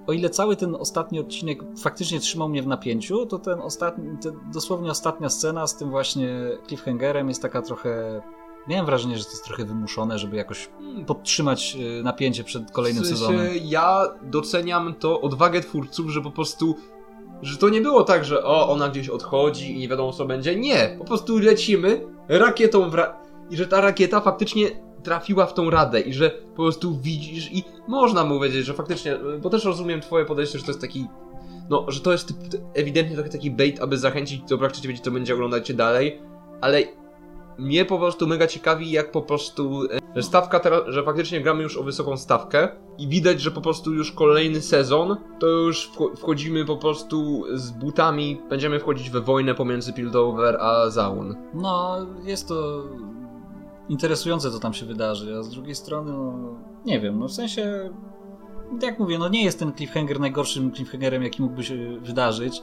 o 0.07 0.13
ile 0.13 0.31
cały 0.31 0.57
ten 0.57 0.75
ostatni 0.75 1.21
odcinek 1.21 1.59
faktycznie 1.83 2.21
trzymał 2.21 2.49
mnie 2.49 2.63
w 2.63 2.67
napięciu, 2.67 3.27
to 3.27 3.39
ten 3.39 3.61
ostatni, 3.61 4.05
dosłownie 4.53 4.91
ostatnia 4.91 5.29
scena 5.29 5.67
z 5.67 5.77
tym 5.77 5.91
właśnie 5.91 6.29
cliffhangerem 6.67 7.29
jest 7.29 7.43
taka 7.43 7.63
trochę 7.63 8.23
Miałem 8.69 8.87
wrażenie, 8.87 9.19
że 9.19 9.25
to 9.25 9.31
jest 9.31 9.45
trochę 9.45 9.65
wymuszone, 9.65 10.19
żeby 10.19 10.37
jakoś 10.37 10.69
podtrzymać 11.07 11.77
y, 12.01 12.03
napięcie 12.03 12.45
przed 12.45 12.71
kolejnym 12.71 13.05
w 13.05 13.07
sensie, 13.07 13.21
sezonem. 13.21 13.49
Ja 13.63 14.09
doceniam 14.23 14.95
to 14.95 15.21
odwagę 15.21 15.61
twórców, 15.61 16.11
że 16.11 16.21
po 16.21 16.31
prostu 16.31 16.77
że 17.43 17.57
to 17.57 17.69
nie 17.69 17.81
było 17.81 18.05
tak, 18.05 18.25
że 18.25 18.45
o, 18.45 18.69
ona 18.69 18.89
gdzieś 18.89 19.09
odchodzi 19.09 19.75
i 19.75 19.79
nie 19.79 19.89
wiadomo 19.89 20.13
co 20.13 20.25
będzie. 20.25 20.57
Nie, 20.57 20.97
po 20.99 21.05
prostu 21.05 21.39
lecimy 21.39 22.07
rakietą 22.29 22.91
w 22.91 22.95
ra 22.95 23.17
i 23.51 23.57
że 23.57 23.67
ta 23.67 23.81
rakieta 23.81 24.21
faktycznie 24.21 24.67
trafiła 25.03 25.47
w 25.47 25.55
tą 25.55 25.71
radę 25.71 26.01
i 26.01 26.13
że 26.13 26.31
po 26.31 26.63
prostu 26.63 26.99
widzisz 26.99 27.53
i 27.53 27.65
można 27.89 28.25
mu 28.25 28.35
powiedzieć, 28.35 28.67
że 28.67 28.75
faktycznie, 28.75 29.19
bo 29.43 29.51
też 29.51 29.65
rozumiem 29.65 30.01
twoje 30.01 30.25
podejście, 30.25 30.59
że 30.59 30.65
to 30.65 30.71
jest 30.71 30.81
taki 30.81 31.07
no, 31.71 31.85
że 31.89 32.01
to 32.01 32.13
jest 32.13 32.35
ewidentnie 32.75 33.15
trochę 33.17 33.31
taki 33.31 33.51
bait, 33.51 33.81
aby 33.81 33.99
zachęcić 33.99 34.43
do 34.43 34.59
praktycznie 34.59 34.89
wiedzieć, 34.89 35.05
co 35.05 35.11
będzie 35.11 35.35
oglądać 35.35 35.75
dalej, 35.75 36.21
ale 36.61 36.83
mnie 37.61 37.85
po 37.85 37.99
prostu 37.99 38.27
mega 38.27 38.47
ciekawi, 38.47 38.91
jak 38.91 39.11
po 39.13 39.23
prostu, 39.23 39.85
e, 39.93 39.99
że 40.17 40.23
stawka 40.23 40.61
teraz, 40.61 40.81
że 40.87 41.03
faktycznie 41.03 41.41
gramy 41.41 41.63
już 41.63 41.77
o 41.77 41.83
wysoką 41.83 42.17
stawkę 42.17 42.69
i 42.99 43.09
widać, 43.09 43.41
że 43.41 43.51
po 43.51 43.61
prostu 43.61 43.93
już 43.93 44.13
kolejny 44.13 44.61
sezon, 44.61 45.17
to 45.39 45.47
już 45.47 45.91
wchodzimy 46.17 46.65
po 46.65 46.77
prostu 46.77 47.45
z 47.55 47.71
butami, 47.71 48.41
będziemy 48.49 48.81
wchodzić 48.81 49.11
we 49.11 49.21
wojnę 49.21 49.55
pomiędzy 49.55 49.93
Piltover 49.93 50.57
a 50.61 50.91
Zaun. 50.91 51.37
No, 51.55 52.07
jest 52.25 52.49
to 52.49 52.85
interesujące, 53.89 54.51
co 54.51 54.59
tam 54.59 54.73
się 54.73 54.87
wydarzy, 54.87 55.37
a 55.39 55.43
z 55.43 55.51
drugiej 55.51 55.75
strony, 55.75 56.13
no, 56.13 56.55
nie 56.85 57.01
wiem, 57.01 57.19
no 57.19 57.29
w 57.29 57.33
sensie, 57.33 57.91
jak 58.83 58.99
mówię, 58.99 59.19
no 59.19 59.29
nie 59.29 59.45
jest 59.45 59.59
ten 59.59 59.73
cliffhanger 59.73 60.21
najgorszym 60.21 60.73
cliffhangerem, 60.73 61.23
jaki 61.23 61.43
mógłby 61.43 61.65
się 61.65 62.01
wydarzyć, 62.01 62.63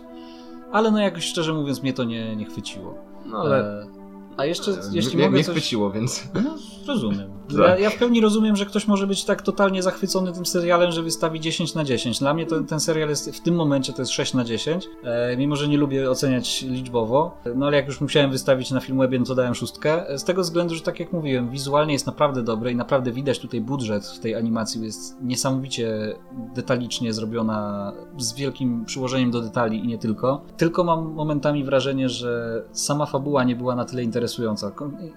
ale 0.72 0.92
no 0.92 1.00
jakoś 1.00 1.26
szczerze 1.26 1.54
mówiąc 1.54 1.84
mnie 1.84 1.94
to 1.94 2.04
nie, 2.04 2.36
nie 2.36 2.46
chwyciło. 2.46 2.96
No 3.26 3.38
ale... 3.38 3.60
E 3.60 3.97
a 4.38 4.46
jeszcze, 4.46 4.72
jeśli 4.92 5.18
nie, 5.18 5.26
mogę 5.26 5.38
nie 5.38 5.44
coś... 5.44 5.56
chwyciło, 5.56 5.92
więc... 5.92 6.28
No, 6.34 6.56
rozumiem. 6.94 7.38
Tak. 7.50 7.58
Ja, 7.58 7.80
ja, 7.80 7.90
w 7.90 7.98
pełni 7.98 8.22
rozumiem, 8.22 8.56
że 8.56 8.66
ktoś 8.66 8.88
może 8.88 9.08
być 9.08 9.26
tak 9.26 9.42
totalnie 9.42 9.84
zachwycony 9.84 10.34
tym 10.34 10.46
serialem, 10.46 10.92
że 10.92 11.04
wystawi 11.04 11.40
10 11.40 11.76
na 11.76 11.84
10. 11.84 12.20
Dla 12.20 12.34
mnie 12.34 12.46
to, 12.46 12.64
ten 12.64 12.80
serial 12.80 13.10
jest 13.10 13.36
w 13.36 13.42
tym 13.42 13.56
momencie 13.56 13.94
to 13.94 14.02
jest 14.02 14.12
6 14.12 14.34
na 14.34 14.44
10, 14.44 14.88
e, 15.04 15.38
mimo 15.38 15.56
że 15.56 15.68
nie 15.68 15.78
lubię 15.78 16.12
oceniać 16.12 16.62
liczbowo. 16.62 17.38
No 17.56 17.68
ale 17.68 17.78
jak 17.78 17.88
już 17.88 18.02
musiałem 18.02 18.32
wystawić 18.32 18.72
na 18.72 18.80
Filmwebie, 18.80 19.20
no 19.20 19.26
to 19.26 19.36
dałem 19.36 19.56
szóstkę. 19.56 20.18
Z 20.18 20.24
tego 20.24 20.42
względu, 20.42 20.76
że 20.76 20.82
tak 20.82 21.00
jak 21.00 21.14
mówiłem, 21.14 21.50
wizualnie 21.50 21.94
jest 21.94 22.06
naprawdę 22.06 22.44
dobre 22.44 22.72
i 22.72 22.76
naprawdę 22.76 23.12
widać 23.12 23.40
tutaj 23.40 23.62
budżet 23.62 24.06
w 24.06 24.20
tej 24.20 24.36
animacji 24.36 24.84
jest 24.84 25.22
niesamowicie 25.22 26.16
detalicznie 26.56 27.14
zrobiona, 27.14 27.92
z 28.18 28.34
wielkim 28.34 28.86
przyłożeniem 28.86 29.32
do 29.32 29.42
detali 29.42 29.86
i 29.86 29.88
nie 29.88 29.98
tylko. 29.98 30.42
Tylko 30.58 30.84
mam 30.84 31.14
momentami 31.14 31.64
wrażenie, 31.64 32.10
że 32.10 32.64
sama 32.72 33.06
fabuła 33.06 33.44
nie 33.44 33.56
była 33.56 33.76
na 33.76 33.86
tyle 33.86 34.04
interesująca 34.04 34.27
interesująca. 34.28 34.72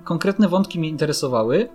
Konkretne 0.05 0.49
wątki 0.49 0.79
mnie 0.79 0.89
interesowały, 0.89 1.69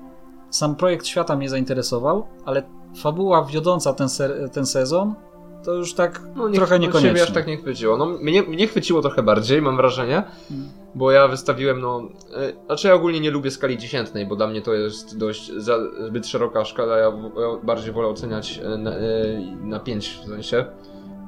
sam 0.50 0.76
projekt 0.76 1.06
świata 1.06 1.36
mnie 1.36 1.50
zainteresował, 1.50 2.28
ale 2.46 2.64
fabuła 2.98 3.44
wiodąca 3.44 3.94
ten, 3.94 4.10
se 4.10 4.50
ten 4.50 4.66
sezon 4.66 5.16
to 5.64 5.74
już 5.74 5.94
tak 5.94 6.22
no, 6.36 6.50
nie, 6.50 6.56
trochę 6.56 6.80
niekoniecznie. 6.80 7.10
Siebie 7.10 7.24
aż 7.24 7.32
tak 7.32 7.48
nie 7.48 7.58
chwyciło. 7.58 7.98
No, 7.98 8.06
mnie, 8.06 8.44
mnie 8.44 8.68
chwyciło 8.68 9.02
trochę 9.02 9.24
bardziej, 9.24 9.62
mam 9.62 9.78
wrażenie, 9.78 10.24
hmm. 10.50 10.70
bo 10.96 11.12
ja 11.12 11.28
wystawiłem, 11.28 11.82
no... 11.82 12.10
E, 12.36 12.66
znaczy 12.66 12.88
ja 12.88 12.94
ogólnie 12.94 13.20
nie 13.20 13.32
lubię 13.32 13.52
skali 13.52 13.78
dziesiętnej, 13.78 14.26
bo 14.26 14.36
dla 14.36 14.48
mnie 14.48 14.62
to 14.62 14.74
jest 14.74 15.18
dość 15.18 15.52
za, 15.58 15.78
zbyt 16.08 16.28
szeroka 16.28 16.66
skala, 16.66 16.98
ja, 16.98 17.06
ja 17.06 17.64
bardziej 17.64 17.94
wolę 17.94 18.08
oceniać 18.08 18.60
e, 18.64 18.78
na, 18.78 18.92
e, 18.92 19.02
na 19.64 19.80
5 19.80 20.20
w 20.24 20.30
sensie, 20.30 20.66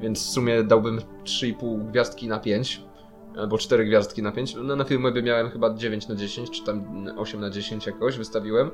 więc 0.02 0.20
w 0.20 0.30
sumie 0.30 0.64
dałbym 0.64 1.00
3,5 1.24 1.90
gwiazdki 1.92 2.28
na 2.28 2.40
5 2.40 2.87
albo 3.38 3.58
4 3.58 3.86
gwiazdki 3.86 4.24
na 4.24 4.32
5. 4.32 4.56
No, 4.64 4.76
na 4.76 4.84
Filmwebie 4.84 5.22
miałem 5.22 5.50
chyba 5.50 5.74
9 5.74 6.08
na 6.08 6.16
10, 6.16 6.52
czy 6.52 6.64
tam 6.64 7.08
8 7.18 7.42
na 7.42 7.50
10 7.50 7.86
jakoś 7.86 8.18
wystawiłem. 8.18 8.72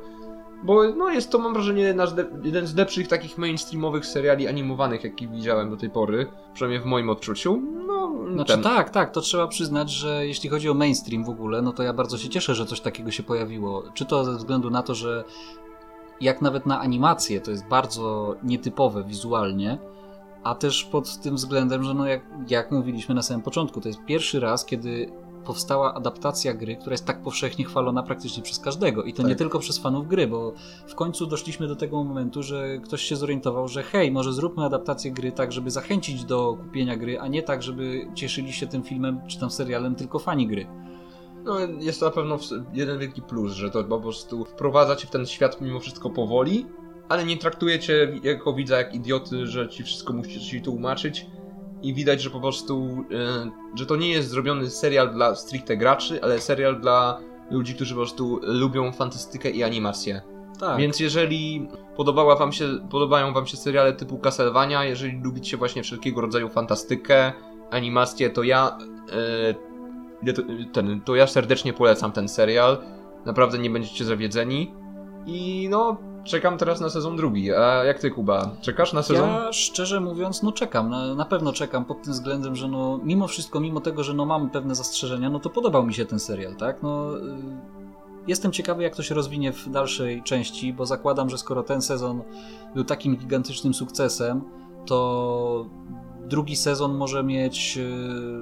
Bo 0.64 0.84
no 0.92 1.10
jest 1.10 1.32
to, 1.32 1.40
mam 1.40 1.54
wrażenie, 1.54 1.96
jeden 2.44 2.68
z 2.68 2.76
lepszych 2.76 3.08
takich 3.08 3.38
mainstreamowych 3.38 4.06
seriali 4.06 4.48
animowanych, 4.48 5.04
jaki 5.04 5.28
widziałem 5.28 5.70
do 5.70 5.78
tej 5.78 5.90
pory. 5.90 6.28
Przynajmniej 6.54 6.82
w 6.82 6.86
moim 6.86 7.10
odczuciu. 7.10 7.62
No, 7.88 8.12
znaczy 8.34 8.54
ten. 8.54 8.64
tak, 8.64 8.90
tak, 8.90 9.12
to 9.12 9.22
trzeba 9.22 9.48
przyznać, 9.48 9.92
że 9.92 10.28
jeśli 10.28 10.50
chodzi 10.50 10.70
o 10.70 10.74
mainstream 10.74 11.24
w 11.24 11.30
ogóle, 11.30 11.62
no 11.62 11.74
to 11.74 11.84
ja 11.84 11.94
bardzo 11.94 12.18
się 12.18 12.30
cieszę, 12.30 12.56
że 12.56 12.66
coś 12.66 12.82
takiego 12.82 13.12
się 13.12 13.24
pojawiło. 13.24 13.84
Czy 13.94 14.06
to 14.06 14.26
ze 14.26 14.38
względu 14.38 14.70
na 14.70 14.84
to, 14.84 14.96
że 14.96 15.24
jak 16.22 16.42
nawet 16.42 16.66
na 16.66 16.80
animację 16.80 17.42
to 17.42 17.52
jest 17.52 17.68
bardzo 17.68 18.36
nietypowe 18.44 19.04
wizualnie, 19.04 19.78
a 20.44 20.56
też 20.56 20.84
pod 20.84 21.18
tym 21.18 21.36
względem, 21.36 21.84
że 21.84 21.94
no 21.94 22.08
jak, 22.08 22.22
jak 22.48 22.72
mówiliśmy 22.72 23.16
na 23.16 23.22
samym 23.22 23.42
początku, 23.42 23.82
to 23.82 23.88
jest 23.88 24.06
pierwszy 24.06 24.40
raz, 24.40 24.66
kiedy 24.66 25.12
powstała 25.44 25.94
adaptacja 25.94 26.54
gry, 26.54 26.76
która 26.76 26.94
jest 26.94 27.06
tak 27.06 27.22
powszechnie 27.22 27.66
chwalona 27.66 28.04
praktycznie 28.04 28.44
przez 28.44 28.60
każdego. 28.60 29.04
I 29.04 29.14
to 29.14 29.22
tak. 29.22 29.30
nie 29.30 29.36
tylko 29.36 29.60
przez 29.60 29.78
fanów 29.78 30.08
gry, 30.08 30.28
bo 30.28 30.54
w 30.88 30.96
końcu 30.96 31.26
doszliśmy 31.26 31.68
do 31.68 31.76
tego 31.76 32.04
momentu, 32.04 32.44
że 32.44 32.78
ktoś 32.78 33.02
się 33.02 33.16
zorientował, 33.16 33.68
że 33.68 33.84
hej, 33.84 34.12
może 34.12 34.34
zróbmy 34.34 34.66
adaptację 34.66 35.12
gry 35.12 35.32
tak, 35.32 35.52
żeby 35.52 35.72
zachęcić 35.72 36.26
do 36.26 36.58
kupienia 36.62 36.98
gry, 36.98 37.20
a 37.20 37.28
nie 37.28 37.44
tak, 37.44 37.64
żeby 37.64 38.08
cieszyli 38.16 38.54
się 38.54 38.68
tym 38.68 38.84
filmem 38.84 39.22
czy 39.28 39.40
tam 39.40 39.52
serialem 39.52 39.96
tylko 39.96 40.20
fani 40.20 40.48
gry. 40.48 40.68
No, 41.44 41.60
jest 41.60 42.00
to 42.00 42.06
na 42.06 42.12
pewno 42.12 42.38
jeden 42.74 43.00
wielki 43.00 43.22
plus, 43.22 43.54
że 43.54 43.72
to 43.72 43.84
po 43.84 44.00
prostu 44.00 44.46
wprowadza 44.46 44.96
cię 44.96 45.08
w 45.08 45.12
ten 45.12 45.26
świat 45.26 45.62
mimo 45.62 45.80
wszystko 45.80 46.10
powoli, 46.10 46.66
ale 47.10 47.26
nie 47.26 47.38
traktujecie 47.38 48.20
jako 48.24 48.54
widza 48.54 48.78
jak 48.78 48.96
idioty, 48.96 49.48
że 49.48 49.70
ci 49.70 49.84
wszystko 49.84 50.14
musicie 50.14 50.40
ci 50.40 50.62
tłumaczyć 50.62 51.26
i 51.82 51.94
widać, 51.94 52.22
że 52.22 52.30
po 52.30 52.40
prostu, 52.40 53.06
e, 53.12 53.50
że 53.76 53.86
to 53.86 53.96
nie 53.96 54.10
jest 54.10 54.30
zrobiony 54.30 54.70
serial 54.70 55.14
dla 55.14 55.36
stricte 55.36 55.78
graczy, 55.78 56.24
ale 56.24 56.40
serial 56.40 56.82
dla 56.82 57.20
ludzi, 57.52 57.76
którzy 57.76 57.94
po 57.94 58.00
prostu 58.00 58.40
lubią 58.44 58.92
fantastykę 58.92 59.50
i 59.50 59.64
animację. 59.64 60.22
Tak. 60.60 60.78
Więc 60.78 61.00
jeżeli 61.00 61.68
podobała 61.96 62.36
wam 62.36 62.52
się, 62.52 62.66
podobają 62.90 63.34
wam 63.34 63.48
się 63.48 63.58
seriale 63.58 63.94
typu 63.94 64.18
Castlevania, 64.18 64.86
jeżeli 64.86 65.22
lubicie 65.22 65.58
właśnie 65.58 65.84
wszelkiego 65.84 66.22
rodzaju 66.22 66.50
fantastykę, 66.50 67.34
animację, 67.72 68.30
to 68.30 68.44
ja 68.44 68.78
e, 69.12 69.74
ten, 70.74 71.02
to 71.02 71.16
ja 71.16 71.28
serdecznie 71.28 71.74
polecam 71.74 72.12
ten 72.12 72.28
serial. 72.28 72.78
Naprawdę 73.26 73.58
nie 73.58 73.70
będziecie 73.70 74.06
zawiedzeni. 74.06 74.74
I 75.26 75.68
no, 75.70 75.98
czekam 76.24 76.58
teraz 76.58 76.82
na 76.82 76.90
sezon 76.90 77.16
drugi. 77.16 77.54
A 77.54 77.84
jak 77.84 78.00
ty, 78.00 78.12
Kuba? 78.12 78.52
Czekasz 78.62 78.94
na 78.94 79.04
sezon? 79.04 79.30
Ja 79.30 79.54
szczerze 79.54 80.00
mówiąc, 80.00 80.44
no 80.44 80.52
czekam. 80.52 80.90
Na, 80.90 81.16
na 81.16 81.26
pewno 81.26 81.54
czekam 81.54 81.86
pod 81.86 82.04
tym 82.04 82.14
względem, 82.14 82.56
że 82.56 82.68
no 82.68 83.00
mimo 83.04 83.28
wszystko, 83.28 83.60
mimo 83.60 83.82
tego, 83.82 84.04
że 84.04 84.14
no 84.14 84.26
mam 84.26 84.50
pewne 84.50 84.76
zastrzeżenia, 84.76 85.30
no 85.30 85.40
to 85.40 85.50
podobał 85.50 85.86
mi 85.86 85.94
się 85.94 86.06
ten 86.06 86.20
serial, 86.20 86.56
tak? 86.56 86.84
No... 86.84 87.18
Y, 87.18 87.22
jestem 88.28 88.52
ciekawy, 88.52 88.84
jak 88.84 88.96
to 88.96 89.04
się 89.04 89.16
rozwinie 89.16 89.54
w 89.54 89.70
dalszej 89.70 90.24
części, 90.24 90.74
bo 90.74 90.86
zakładam, 90.86 91.30
że 91.30 91.38
skoro 91.38 91.64
ten 91.64 91.82
sezon 91.82 92.22
był 92.76 92.84
takim 92.84 93.18
gigantycznym 93.18 93.74
sukcesem, 93.74 94.42
to 94.86 95.66
drugi 96.30 96.56
sezon 96.56 96.94
może 96.94 97.24
mieć 97.24 97.78
y, 97.78 97.90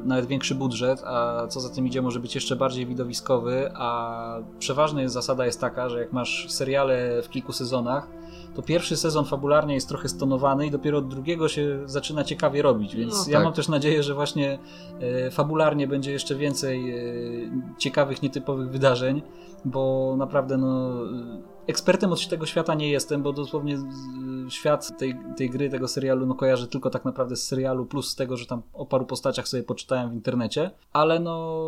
nawet 0.05 0.25
większy 0.25 0.55
budżet, 0.55 1.03
a 1.05 1.47
co 1.47 1.59
za 1.59 1.69
tym 1.69 1.87
idzie, 1.87 2.01
może 2.01 2.19
być 2.19 2.35
jeszcze 2.35 2.55
bardziej 2.55 2.85
widowiskowy, 2.85 3.71
a 3.75 4.37
przeważna 4.59 5.01
jest 5.01 5.13
zasada 5.13 5.45
jest 5.45 5.61
taka, 5.61 5.89
że 5.89 5.99
jak 5.99 6.13
masz 6.13 6.45
seriale 6.49 7.21
w 7.21 7.29
kilku 7.29 7.53
sezonach, 7.53 8.07
to 8.55 8.61
pierwszy 8.61 8.97
sezon 8.97 9.25
fabularnie 9.25 9.73
jest 9.73 9.87
trochę 9.87 10.09
stonowany 10.09 10.67
i 10.67 10.71
dopiero 10.71 10.97
od 10.97 11.07
drugiego 11.07 11.47
się 11.47 11.79
zaczyna 11.85 12.23
ciekawie 12.23 12.61
robić, 12.61 12.95
więc 12.95 13.17
no 13.17 13.23
tak. 13.23 13.33
ja 13.33 13.39
mam 13.39 13.53
też 13.53 13.67
nadzieję, 13.67 14.03
że 14.03 14.13
właśnie 14.13 14.59
e, 14.99 15.31
fabularnie 15.31 15.87
będzie 15.87 16.11
jeszcze 16.11 16.35
więcej 16.35 16.91
e, 16.91 17.01
ciekawych, 17.77 18.21
nietypowych 18.21 18.69
wydarzeń, 18.69 19.21
bo 19.65 20.15
naprawdę 20.17 20.57
no 20.57 20.91
ekspertem 21.67 22.13
od 22.13 22.27
tego 22.27 22.45
świata 22.45 22.75
nie 22.75 22.91
jestem, 22.91 23.23
bo 23.23 23.33
dosłownie 23.33 23.77
świat 24.49 24.99
tej, 24.99 25.15
tej 25.37 25.49
gry, 25.49 25.69
tego 25.69 25.87
serialu, 25.87 26.25
no 26.25 26.35
kojarzę 26.35 26.67
tylko 26.67 26.89
tak 26.89 27.05
naprawdę 27.05 27.35
z 27.35 27.43
serialu, 27.43 27.85
plus 27.85 28.09
z 28.09 28.15
tego, 28.15 28.37
że 28.37 28.45
tam 28.45 28.61
o 28.73 28.85
paru 28.85 29.05
postaciach 29.05 29.47
sobie 29.47 29.63
poczytałem 29.63 30.09
w 30.09 30.13
internecie, 30.13 30.71
ale 30.93 31.19
no 31.19 31.61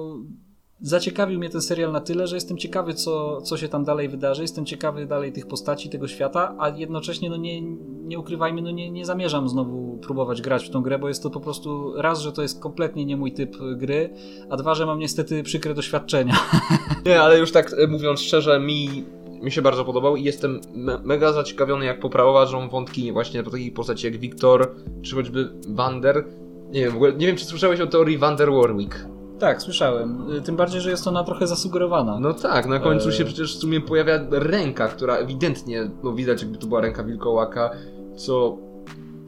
zaciekawił 0.82 1.40
mnie 1.40 1.50
ten 1.50 1.62
serial 1.62 1.92
na 1.92 2.02
tyle, 2.02 2.28
że 2.28 2.36
jestem 2.36 2.58
ciekawy, 2.58 2.94
co, 2.94 3.42
co 3.42 3.58
się 3.58 3.70
tam 3.70 3.84
dalej 3.84 4.10
wydarzy, 4.10 4.42
jestem 4.42 4.66
ciekawy 4.66 5.06
dalej 5.06 5.34
tych 5.34 5.48
postaci, 5.48 5.90
tego 5.90 6.08
świata, 6.08 6.56
a 6.60 6.70
jednocześnie, 6.70 7.30
no 7.30 7.38
nie, 7.38 7.62
nie 8.04 8.20
ukrywajmy, 8.20 8.62
no 8.62 8.72
nie, 8.72 8.92
nie 8.92 9.06
zamierzam 9.06 9.50
znowu 9.50 9.98
próbować 9.98 10.42
grać 10.42 10.66
w 10.66 10.70
tą 10.70 10.82
grę, 10.82 11.00
bo 11.00 11.08
jest 11.08 11.24
to 11.24 11.30
po 11.30 11.40
prostu 11.40 11.94
raz, 12.02 12.20
że 12.20 12.32
to 12.32 12.42
jest 12.42 12.60
kompletnie 12.60 13.06
nie 13.06 13.18
mój 13.18 13.32
typ 13.32 13.58
gry, 13.76 14.14
a 14.50 14.58
dwa, 14.58 14.76
że 14.76 14.86
mam 14.86 15.00
niestety 15.00 15.44
przykre 15.44 15.74
doświadczenia. 15.74 16.36
Nie, 17.06 17.22
ale 17.22 17.40
już 17.40 17.52
tak 17.52 17.74
e, 17.74 17.88
mówiąc 17.88 18.20
szczerze, 18.20 18.60
mi 18.60 19.04
mi 19.44 19.52
się 19.52 19.62
bardzo 19.62 19.86
podobał 19.86 20.16
i 20.16 20.24
jestem 20.24 20.62
me 20.74 21.00
mega 21.04 21.34
zaciekawiony, 21.34 21.86
jak 21.86 22.00
poprowadzą 22.00 22.70
wątki 22.70 23.12
właśnie 23.12 23.44
po 23.44 23.52
takiej 23.52 23.72
postaci 23.72 24.08
jak 24.08 24.18
Wiktor, 24.18 24.76
czy 25.02 25.16
choćby 25.16 25.50
Wander. 25.68 26.26
Nie 26.70 26.82
wiem, 26.82 27.18
nie 27.18 27.28
wiem, 27.28 27.36
czy 27.36 27.46
słyszałeś 27.46 27.80
o 27.80 27.88
teorii 27.88 28.18
Wander 28.18 28.52
Warwick. 28.52 29.06
Tak, 29.40 29.62
słyszałem. 29.62 30.32
Y, 30.32 30.42
tym 30.42 30.56
bardziej, 30.56 30.82
że 30.82 30.90
jest 30.90 31.08
ona 31.08 31.24
trochę 31.24 31.48
zasugerowana. 31.48 32.20
No 32.20 32.34
tak, 32.34 32.66
na 32.66 32.80
końcu 32.80 33.12
się 33.12 33.26
przecież 33.26 33.58
w 33.58 33.60
sumie 33.60 33.82
pojawia 33.82 34.20
ręka, 34.32 34.88
która 34.88 35.16
ewidentnie, 35.16 35.92
no 36.04 36.14
widać 36.14 36.42
jakby 36.42 36.58
to 36.58 36.68
była 36.68 36.82
ręka 36.82 37.04
wilkołaka, 37.04 37.72
co 38.16 38.58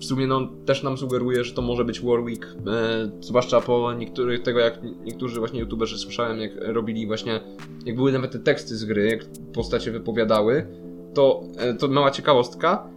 w 0.05 0.07
sumie 0.07 0.27
no, 0.27 0.47
też 0.65 0.83
nam 0.83 0.97
sugeruje, 0.97 1.43
że 1.43 1.53
to 1.53 1.61
może 1.61 1.85
być 1.85 2.01
Warwick, 2.01 2.45
e, 2.45 3.09
zwłaszcza 3.19 3.61
po 3.61 3.93
niektórych 3.93 4.41
tego, 4.41 4.59
jak 4.59 4.79
niektórzy 5.03 5.39
właśnie 5.39 5.59
youtuberzy 5.59 5.97
słyszałem, 5.97 6.39
jak 6.39 6.51
robili 6.61 7.07
właśnie, 7.07 7.39
jak 7.85 7.95
były 7.95 8.11
nawet 8.11 8.31
te 8.31 8.39
teksty 8.39 8.77
z 8.77 8.85
gry, 8.85 9.09
jak 9.09 9.25
postacie 9.53 9.91
wypowiadały, 9.91 10.67
to, 11.13 11.43
e, 11.57 11.73
to 11.73 11.87
mała 11.87 12.11
ciekawostka, 12.11 12.89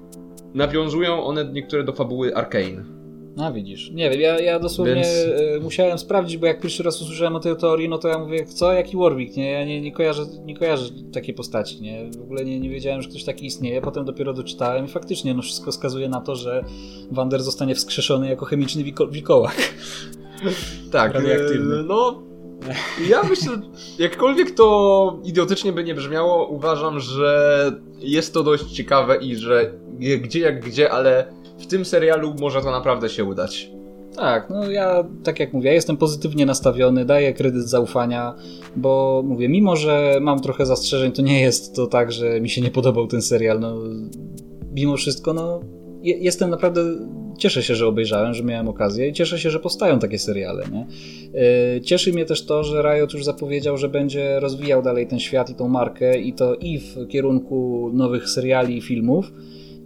nawiązują 0.55 1.25
one 1.25 1.53
niektóre 1.53 1.85
do 1.85 1.93
fabuły 1.93 2.37
Arkane. 2.37 2.98
No 3.39 3.53
widzisz, 3.53 3.91
nie 3.91 4.11
wiem, 4.11 4.21
ja, 4.21 4.41
ja 4.41 4.59
dosłownie 4.59 4.95
Więc... 4.95 5.07
E, 5.57 5.61
musiałem 5.61 5.99
sprawdzić, 5.99 6.37
bo 6.37 6.47
jak 6.47 6.61
pierwszy 6.61 6.83
raz 6.83 7.03
usłyszałem 7.03 7.37
o 7.37 7.41
tej 7.41 7.57
teorii, 7.57 7.89
no 7.89 7.99
to 7.99 8.09
ja 8.09 8.19
mówię, 8.19 8.47
co, 8.47 8.73
jaki 8.73 8.97
Warwick, 8.97 9.37
nie? 9.37 9.51
Ja 9.51 9.65
nie, 9.65 9.81
nie, 9.81 9.93
kojarzę, 9.93 10.23
nie 10.45 10.57
kojarzę 10.57 10.85
takiej 11.13 11.35
postaci, 11.35 11.83
nie? 11.83 12.11
W 12.11 12.23
ogóle 12.23 12.45
nie, 12.45 12.61
nie 12.61 12.71
wiedziałem, 12.71 13.03
że 13.03 13.09
ktoś 13.09 13.25
taki 13.25 13.47
istnieje, 13.47 13.81
potem 13.81 14.05
dopiero 14.05 14.33
doczytałem 14.33 14.85
i 14.85 14.89
faktycznie, 14.89 15.35
no 15.35 15.43
wszystko 15.43 15.73
wskazuje 15.73 16.09
na 16.09 16.21
to, 16.21 16.37
że 16.37 16.65
Wander 17.11 17.43
zostanie 17.43 17.75
wskrzeszony 17.75 18.29
jako 18.29 18.45
chemiczny 18.45 18.85
wilkołak. 19.11 19.57
tak, 20.93 21.15
radioaktywny. 21.15 21.79
E, 21.79 21.83
no, 21.83 22.23
ja 23.09 23.23
myślę, 23.23 23.61
jakkolwiek 23.99 24.51
to 24.51 25.19
idiotycznie 25.25 25.73
by 25.73 25.85
nie 25.85 25.95
brzmiało, 25.95 26.47
uważam, 26.47 27.01
że 27.01 27.73
jest 27.99 28.35
to 28.35 28.43
dość 28.43 28.65
ciekawe 28.65 29.17
i 29.17 29.37
że 29.37 29.73
gdzie 29.99 30.41
jak 30.41 30.65
gdzie, 30.65 30.93
ale 30.93 31.38
w 31.59 31.67
tym 31.67 31.85
serialu 31.85 32.35
może 32.41 32.61
to 32.61 32.71
naprawdę 32.71 33.09
się 33.09 33.25
udać. 33.25 33.71
Tak, 34.17 34.51
no 34.51 34.71
ja 34.71 35.05
tak 35.25 35.41
jak 35.41 35.53
mówię, 35.53 35.73
jestem 35.73 35.97
pozytywnie 35.97 36.47
nastawiony, 36.47 37.05
daję 37.05 37.33
kredyt 37.33 37.69
zaufania, 37.69 38.35
bo 38.77 39.23
mówię, 39.27 39.49
mimo 39.49 39.77
że 39.77 40.19
mam 40.21 40.41
trochę 40.41 40.67
zastrzeżeń, 40.67 41.13
to 41.13 41.23
nie 41.23 41.41
jest 41.41 41.75
to 41.77 41.87
tak, 41.87 42.13
że 42.13 42.41
mi 42.41 42.49
się 42.49 42.61
nie 42.61 42.71
podobał 42.71 43.07
ten 43.07 43.23
serial. 43.23 43.61
No, 43.61 43.77
mimo 44.75 44.97
wszystko, 44.97 45.35
no, 45.35 45.61
jestem 46.03 46.51
naprawdę. 46.51 46.83
Cieszę 47.39 47.63
się, 47.63 47.75
że 47.75 47.87
obejrzałem, 47.87 48.35
że 48.35 48.45
miałem 48.45 48.69
okazję 48.69 49.09
i 49.09 49.13
cieszę 49.13 49.39
się, 49.39 49.51
że 49.51 49.61
powstają 49.61 49.99
takie 49.99 50.19
seriale. 50.19 50.65
Nie? 50.73 50.87
E, 51.77 51.81
cieszy 51.81 52.13
mnie 52.13 52.25
też 52.25 52.47
to, 52.47 52.65
że 52.65 52.83
Riot 52.83 53.13
już 53.13 53.25
zapowiedział, 53.25 53.77
że 53.77 53.89
będzie 53.89 54.41
rozwijał 54.41 54.83
dalej 54.83 55.07
ten 55.07 55.19
świat 55.19 55.51
i 55.51 55.55
tą 55.55 55.69
markę 55.69 56.19
i 56.19 56.33
to 56.33 56.55
i 56.55 56.79
w 56.79 57.09
kierunku 57.09 57.91
nowych 57.95 58.29
seriali 58.29 58.77
i 58.77 58.81
filmów, 58.81 59.33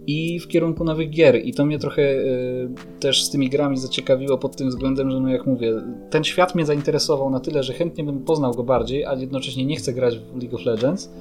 i 0.07 0.39
w 0.39 0.47
kierunku 0.47 0.83
nowych 0.83 1.09
gier. 1.09 1.45
I 1.45 1.53
to 1.53 1.65
mnie 1.65 1.79
trochę 1.79 2.01
y, 2.01 2.69
też 2.99 3.23
z 3.23 3.29
tymi 3.29 3.49
grami 3.49 3.77
zaciekawiło 3.77 4.37
pod 4.37 4.55
tym 4.55 4.69
względem, 4.69 5.11
że 5.11 5.19
no 5.19 5.29
jak 5.29 5.45
mówię, 5.45 5.73
ten 6.09 6.23
świat 6.23 6.55
mnie 6.55 6.65
zainteresował 6.65 7.29
na 7.29 7.39
tyle, 7.39 7.63
że 7.63 7.73
chętnie 7.73 8.03
bym 8.03 8.19
poznał 8.19 8.53
go 8.53 8.63
bardziej, 8.63 9.05
a 9.05 9.13
jednocześnie 9.13 9.65
nie 9.65 9.75
chcę 9.75 9.93
grać 9.93 10.19
w 10.19 10.41
League 10.41 10.55
of 10.55 10.65
Legends. 10.65 11.11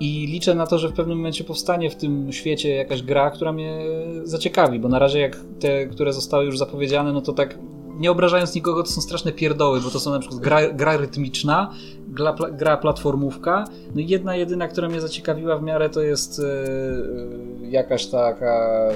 I 0.00 0.26
liczę 0.26 0.54
na 0.54 0.66
to, 0.66 0.78
że 0.78 0.88
w 0.88 0.92
pewnym 0.92 1.16
momencie 1.18 1.44
powstanie 1.44 1.90
w 1.90 1.96
tym 1.96 2.32
świecie 2.32 2.74
jakaś 2.74 3.02
gra, 3.02 3.30
która 3.30 3.52
mnie 3.52 3.78
zaciekawi, 4.24 4.78
bo 4.78 4.88
na 4.88 4.98
razie 4.98 5.20
jak 5.20 5.40
te, 5.60 5.86
które 5.86 6.12
zostały 6.12 6.44
już 6.44 6.58
zapowiedziane, 6.58 7.12
no 7.12 7.20
to 7.20 7.32
tak 7.32 7.58
nie 7.98 8.10
obrażając 8.10 8.54
nikogo, 8.54 8.82
to 8.82 8.90
są 8.90 9.00
straszne 9.00 9.32
pierdoły, 9.32 9.80
bo 9.80 9.90
to 9.90 10.00
są 10.00 10.10
na 10.10 10.18
przykład 10.18 10.40
gra, 10.40 10.72
gra 10.72 10.96
rytmiczna, 10.96 11.72
gra, 12.08 12.34
gra 12.52 12.76
platformówka. 12.76 13.64
No 13.94 14.00
i 14.00 14.08
jedna 14.08 14.36
jedyna, 14.36 14.68
która 14.68 14.88
mnie 14.88 15.00
zaciekawiła 15.00 15.58
w 15.58 15.62
miarę, 15.62 15.90
to 15.90 16.00
jest 16.00 16.38
yy, 16.38 17.68
jakaś 17.70 18.06
taka 18.06 18.88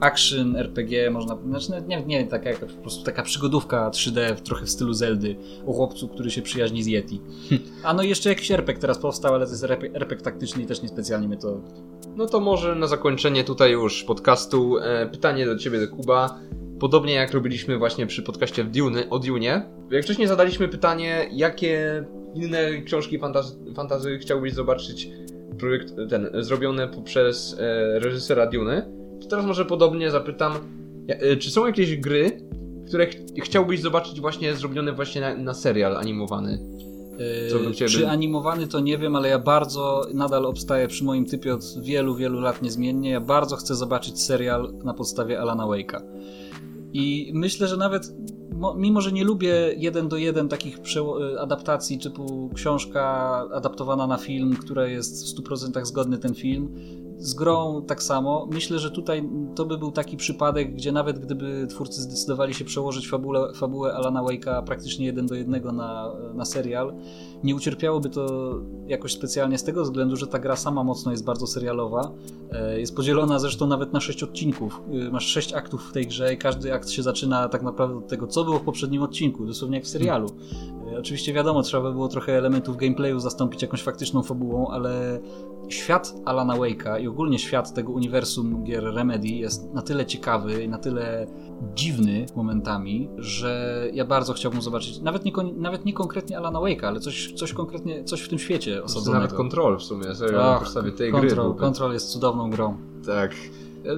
action 0.00 0.56
RPG, 0.56 1.10
można, 1.10 1.36
znaczy 1.46 1.82
nie, 1.88 2.02
nie 2.02 2.26
taka 2.26 2.50
po 2.52 2.82
prostu 2.82 3.04
taka 3.04 3.22
przygodówka 3.22 3.90
3D 3.90 4.34
trochę 4.34 4.66
w 4.66 4.70
stylu 4.70 4.92
Zeldy 4.92 5.36
o 5.66 5.72
chłopcu, 5.72 6.08
który 6.08 6.30
się 6.30 6.42
przyjaźni 6.42 6.82
z 6.82 6.86
Yeti. 6.86 7.20
A 7.84 7.94
no 7.94 8.02
jeszcze 8.02 8.28
jakiś 8.28 8.50
RPG 8.50 8.80
teraz 8.80 8.98
powstał, 8.98 9.34
ale 9.34 9.46
to 9.46 9.52
jest 9.52 9.64
RPG 9.94 10.24
taktyczny 10.24 10.62
i 10.62 10.66
też 10.66 10.82
niespecjalnie 10.82 11.28
mnie 11.28 11.36
to... 11.36 11.60
No 12.16 12.26
to 12.26 12.40
może 12.40 12.74
na 12.74 12.86
zakończenie 12.86 13.44
tutaj 13.44 13.72
już 13.72 14.04
podcastu 14.04 14.78
e, 14.78 15.06
pytanie 15.06 15.46
do 15.46 15.56
Ciebie, 15.56 15.86
Kuba. 15.86 16.38
Podobnie 16.80 17.14
jak 17.14 17.32
robiliśmy 17.32 17.78
właśnie 17.78 18.06
przy 18.06 18.22
podcaście 18.22 18.64
w 18.64 18.70
Dune, 18.70 19.10
o 19.10 19.18
Dune. 19.18 19.62
Jak 19.90 20.04
wcześniej 20.04 20.28
zadaliśmy 20.28 20.68
pytanie, 20.68 21.28
jakie 21.32 22.04
inne 22.34 22.82
książki 22.82 23.18
fantazy, 23.18 23.56
fantazy 23.76 24.18
chciałbyś 24.18 24.52
zobaczyć 24.52 25.08
projekt 25.58 25.94
ten 26.10 26.30
zrobiony 26.38 26.88
poprzez 26.88 27.56
e, 27.58 27.98
reżysera 27.98 28.46
Dune, 28.46 28.90
to 29.22 29.28
teraz 29.28 29.46
może 29.46 29.64
podobnie 29.64 30.10
zapytam, 30.10 30.52
e, 31.08 31.36
czy 31.36 31.50
są 31.50 31.66
jakieś 31.66 31.96
gry, 31.96 32.48
które 32.88 33.06
ch 33.06 33.14
chciałbyś 33.42 33.80
zobaczyć 33.80 34.20
właśnie 34.20 34.54
zrobione 34.54 34.92
właśnie 34.92 35.20
na, 35.20 35.36
na 35.36 35.54
serial 35.54 35.96
animowany? 35.96 36.58
Yy, 37.78 37.88
czy 37.88 38.08
animowany 38.08 38.66
to 38.66 38.80
nie 38.80 38.98
wiem, 38.98 39.16
ale 39.16 39.28
ja 39.28 39.38
bardzo 39.38 40.06
nadal 40.14 40.46
obstaję 40.46 40.88
przy 40.88 41.04
moim 41.04 41.26
typie 41.26 41.54
od 41.54 41.64
wielu, 41.82 42.16
wielu 42.16 42.40
lat 42.40 42.62
niezmiennie. 42.62 43.10
Ja 43.10 43.20
bardzo 43.20 43.56
chcę 43.56 43.74
zobaczyć 43.74 44.22
serial 44.22 44.72
na 44.84 44.94
podstawie 44.94 45.40
Alana 45.40 45.64
Wake'a. 45.64 46.00
I 46.98 47.30
myślę, 47.34 47.68
że 47.68 47.76
nawet 47.76 48.14
mimo, 48.76 49.00
że 49.00 49.12
nie 49.12 49.24
lubię 49.24 49.74
jeden 49.76 50.08
do 50.08 50.16
jeden 50.16 50.48
takich 50.48 50.78
y, 50.78 51.40
adaptacji 51.40 51.98
typu 51.98 52.50
książka 52.54 53.04
adaptowana 53.52 54.06
na 54.06 54.16
film, 54.16 54.56
która 54.56 54.86
jest 54.86 55.24
w 55.24 55.42
100% 55.42 55.84
zgodny 55.84 56.18
ten 56.18 56.34
film, 56.34 56.74
z 57.18 57.34
grą 57.34 57.82
tak 57.86 58.02
samo. 58.02 58.48
Myślę, 58.52 58.78
że 58.78 58.90
tutaj 58.90 59.28
to 59.54 59.64
by 59.64 59.78
był 59.78 59.92
taki 59.92 60.16
przypadek, 60.16 60.74
gdzie 60.74 60.92
nawet 60.92 61.18
gdyby 61.18 61.66
twórcy 61.70 62.02
zdecydowali 62.02 62.54
się 62.54 62.64
przełożyć 62.64 63.08
fabułę, 63.08 63.52
fabułę 63.54 63.94
Alana 63.94 64.22
Wake'a 64.22 64.64
praktycznie 64.64 65.06
jeden 65.06 65.26
do 65.26 65.34
jednego 65.34 65.72
na, 65.72 66.12
na 66.34 66.44
serial, 66.44 66.94
nie 67.44 67.54
ucierpiałoby 67.54 68.10
to 68.10 68.54
jakoś 68.86 69.12
specjalnie 69.12 69.58
z 69.58 69.64
tego 69.64 69.82
względu, 69.82 70.16
że 70.16 70.26
ta 70.26 70.38
gra 70.38 70.56
sama 70.56 70.84
mocno 70.84 71.10
jest 71.10 71.24
bardzo 71.24 71.46
serialowa. 71.46 72.12
E, 72.52 72.80
jest 72.80 72.96
podzielona 72.96 73.38
zresztą 73.38 73.66
nawet 73.66 73.92
na 73.92 74.00
sześć 74.00 74.22
odcinków. 74.22 74.82
E, 74.92 75.10
masz 75.10 75.26
sześć 75.26 75.52
aktów 75.52 75.88
w 75.88 75.92
tej 75.92 76.06
grze 76.06 76.34
i 76.34 76.38
każdy 76.38 76.74
akt 76.74 76.90
się 76.90 77.02
zaczyna 77.02 77.48
tak 77.48 77.62
naprawdę 77.62 77.96
od 77.96 78.08
tego, 78.08 78.26
co 78.26 78.44
było 78.44 78.58
w 78.58 78.62
poprzednim 78.62 79.02
odcinku, 79.02 79.46
dosłownie 79.46 79.76
jak 79.76 79.84
w 79.84 79.88
serialu. 79.88 80.28
Oczywiście 80.98 81.32
wiadomo, 81.32 81.62
trzeba 81.62 81.82
by 81.82 81.92
było 81.92 82.08
trochę 82.08 82.38
elementów 82.38 82.76
gameplayu 82.76 83.18
zastąpić 83.18 83.62
jakąś 83.62 83.82
faktyczną 83.82 84.22
fabułą, 84.22 84.68
ale 84.68 85.20
świat 85.68 86.14
Alana 86.24 86.56
Wake'a 86.56 87.00
i 87.00 87.08
ogólnie 87.08 87.38
świat 87.38 87.74
tego 87.74 87.92
uniwersum 87.92 88.64
gier 88.64 88.84
Remedy 88.84 89.28
jest 89.28 89.74
na 89.74 89.82
tyle 89.82 90.06
ciekawy 90.06 90.64
i 90.64 90.68
na 90.68 90.78
tyle 90.78 91.26
dziwny 91.74 92.26
momentami, 92.36 93.08
że 93.16 93.82
ja 93.92 94.04
bardzo 94.04 94.32
chciałbym 94.32 94.62
zobaczyć, 94.62 95.00
nawet 95.00 95.24
nie, 95.24 95.32
nawet 95.56 95.84
nie 95.84 95.92
konkretnie 95.92 96.38
Alana 96.38 96.58
Wake'a, 96.58 96.86
ale 96.86 97.00
coś, 97.00 97.32
coś 97.32 97.52
konkretnie, 97.52 98.04
coś 98.04 98.20
w 98.20 98.28
tym 98.28 98.38
świecie 98.38 98.84
osadzonego. 98.84 99.22
Nawet 99.22 99.36
Control 99.36 99.78
w 99.78 99.82
sumie, 99.82 100.14
serio, 100.14 100.38
na 100.38 100.58
podstawie 100.58 100.92
tej 100.92 101.12
control, 101.12 101.52
gry. 101.52 101.60
Control 101.60 101.92
jest 101.92 102.08
cudowną 102.08 102.50
grą. 102.50 102.76
Tak. 103.06 103.34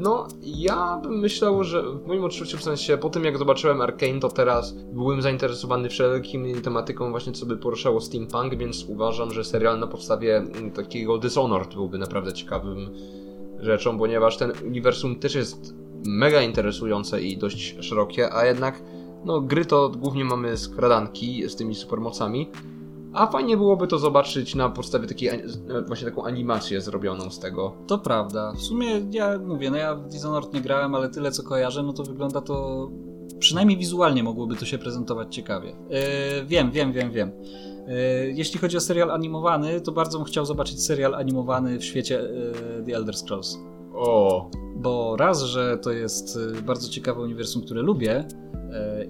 No, 0.00 0.28
ja 0.42 1.00
bym 1.02 1.18
myślał, 1.18 1.64
że 1.64 1.82
w 1.82 2.06
moim 2.06 2.24
odczuciu, 2.24 2.58
w 2.58 2.62
sensie 2.62 2.98
po 2.98 3.10
tym 3.10 3.24
jak 3.24 3.38
zobaczyłem 3.38 3.80
Arkane, 3.80 4.20
to 4.20 4.28
teraz 4.28 4.72
byłem 4.72 5.22
zainteresowany 5.22 5.88
wszelkim 5.88 6.62
tematyką 6.62 7.10
właśnie, 7.10 7.32
co 7.32 7.46
by 7.46 7.56
poruszało 7.56 8.00
steampunk, 8.00 8.54
więc 8.54 8.84
uważam, 8.88 9.32
że 9.32 9.44
serial 9.44 9.78
na 9.78 9.86
podstawie 9.86 10.36
mm, 10.36 10.70
takiego 10.70 11.18
Dishonored 11.18 11.74
byłby 11.74 11.98
naprawdę 11.98 12.32
ciekawym 12.32 12.90
rzeczą, 13.58 13.98
ponieważ 13.98 14.36
ten 14.36 14.52
uniwersum 14.66 15.16
też 15.16 15.34
jest 15.34 15.74
mega 16.06 16.42
interesujące 16.42 17.22
i 17.22 17.38
dość 17.38 17.76
szerokie, 17.80 18.34
a 18.34 18.46
jednak 18.46 18.82
no, 19.24 19.40
gry 19.40 19.64
to 19.64 19.88
głównie 19.88 20.24
mamy 20.24 20.56
skradanki 20.56 21.48
z 21.48 21.56
tymi 21.56 21.74
supermocami, 21.74 22.50
a 23.12 23.26
fajnie 23.26 23.56
byłoby 23.56 23.86
to 23.86 23.98
zobaczyć 23.98 24.54
na 24.54 24.68
podstawie 24.68 25.08
takiej, 25.08 25.30
właśnie 25.86 26.08
taką 26.10 26.24
animację 26.24 26.80
zrobioną 26.80 27.30
z 27.30 27.38
tego. 27.38 27.76
To 27.86 27.98
prawda. 27.98 28.52
W 28.52 28.62
sumie 28.62 28.86
ja 29.10 29.38
mówię, 29.38 29.70
no 29.70 29.76
ja 29.76 29.94
w 29.94 30.08
Dishonored 30.08 30.54
nie 30.54 30.60
grałem, 30.60 30.94
ale 30.94 31.08
tyle 31.08 31.30
co 31.30 31.42
kojarzę, 31.42 31.82
no 31.82 31.92
to 31.92 32.02
wygląda 32.02 32.40
to 32.40 32.88
przynajmniej 33.38 33.78
wizualnie 33.78 34.22
mogłoby 34.22 34.56
to 34.56 34.64
się 34.64 34.78
prezentować 34.78 35.34
ciekawie. 35.34 35.68
Yy, 35.68 36.46
wiem, 36.46 36.70
wiem, 36.70 36.92
wiem, 36.92 37.12
wiem. 37.12 37.32
Yy, 37.86 38.32
jeśli 38.32 38.60
chodzi 38.60 38.76
o 38.76 38.80
serial 38.80 39.10
animowany, 39.10 39.80
to 39.80 39.92
bardzo 39.92 40.18
bym 40.18 40.26
chciał 40.26 40.46
zobaczyć 40.46 40.84
serial 40.84 41.14
animowany 41.14 41.78
w 41.78 41.84
świecie 41.84 42.22
The 42.86 42.96
Elder 42.96 43.16
Scrolls. 43.16 43.58
O! 43.94 44.50
Bo 44.76 45.16
raz, 45.16 45.42
że 45.42 45.78
to 45.78 45.92
jest 45.92 46.38
bardzo 46.66 46.88
ciekawe 46.88 47.20
uniwersum, 47.20 47.62
które 47.62 47.82
lubię, 47.82 48.24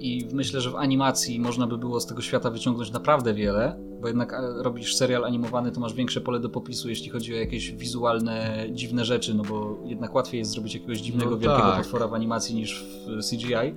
i 0.01 0.29
myślę, 0.33 0.61
że 0.61 0.71
w 0.71 0.77
animacji 0.77 1.41
można 1.41 1.67
by 1.67 1.79
było 1.79 2.01
z 2.01 2.07
tego 2.07 2.23
świata 2.23 2.51
wyciągnąć 2.51 2.93
naprawdę 2.93 3.35
wiele 3.35 3.91
bo 4.01 4.09
jednak 4.09 4.33
e, 4.33 4.63
robisz 4.63 4.97
serial 4.97 5.25
animowany, 5.25 5.73
to 5.73 5.81
masz 5.81 5.95
większe 5.95 6.21
pole 6.21 6.41
do 6.41 6.49
popisu, 6.49 6.89
jeśli 6.89 7.11
chodzi 7.11 7.35
o 7.35 7.37
jakieś 7.37 7.73
wizualne, 7.73 8.67
dziwne 8.73 9.05
rzeczy, 9.05 9.35
no 9.35 9.43
bo 9.43 9.79
jednak 9.85 10.15
łatwiej 10.15 10.39
jest 10.39 10.51
zrobić 10.51 10.75
jakiegoś 10.75 10.99
dziwnego, 10.99 11.31
no 11.31 11.39
wielkiego 11.39 11.63
tak. 11.63 11.83
potwora 11.83 12.09
w 12.09 12.15
animacji 12.15 12.55
niż 12.55 12.85
w 13.07 13.31
CGI. 13.31 13.75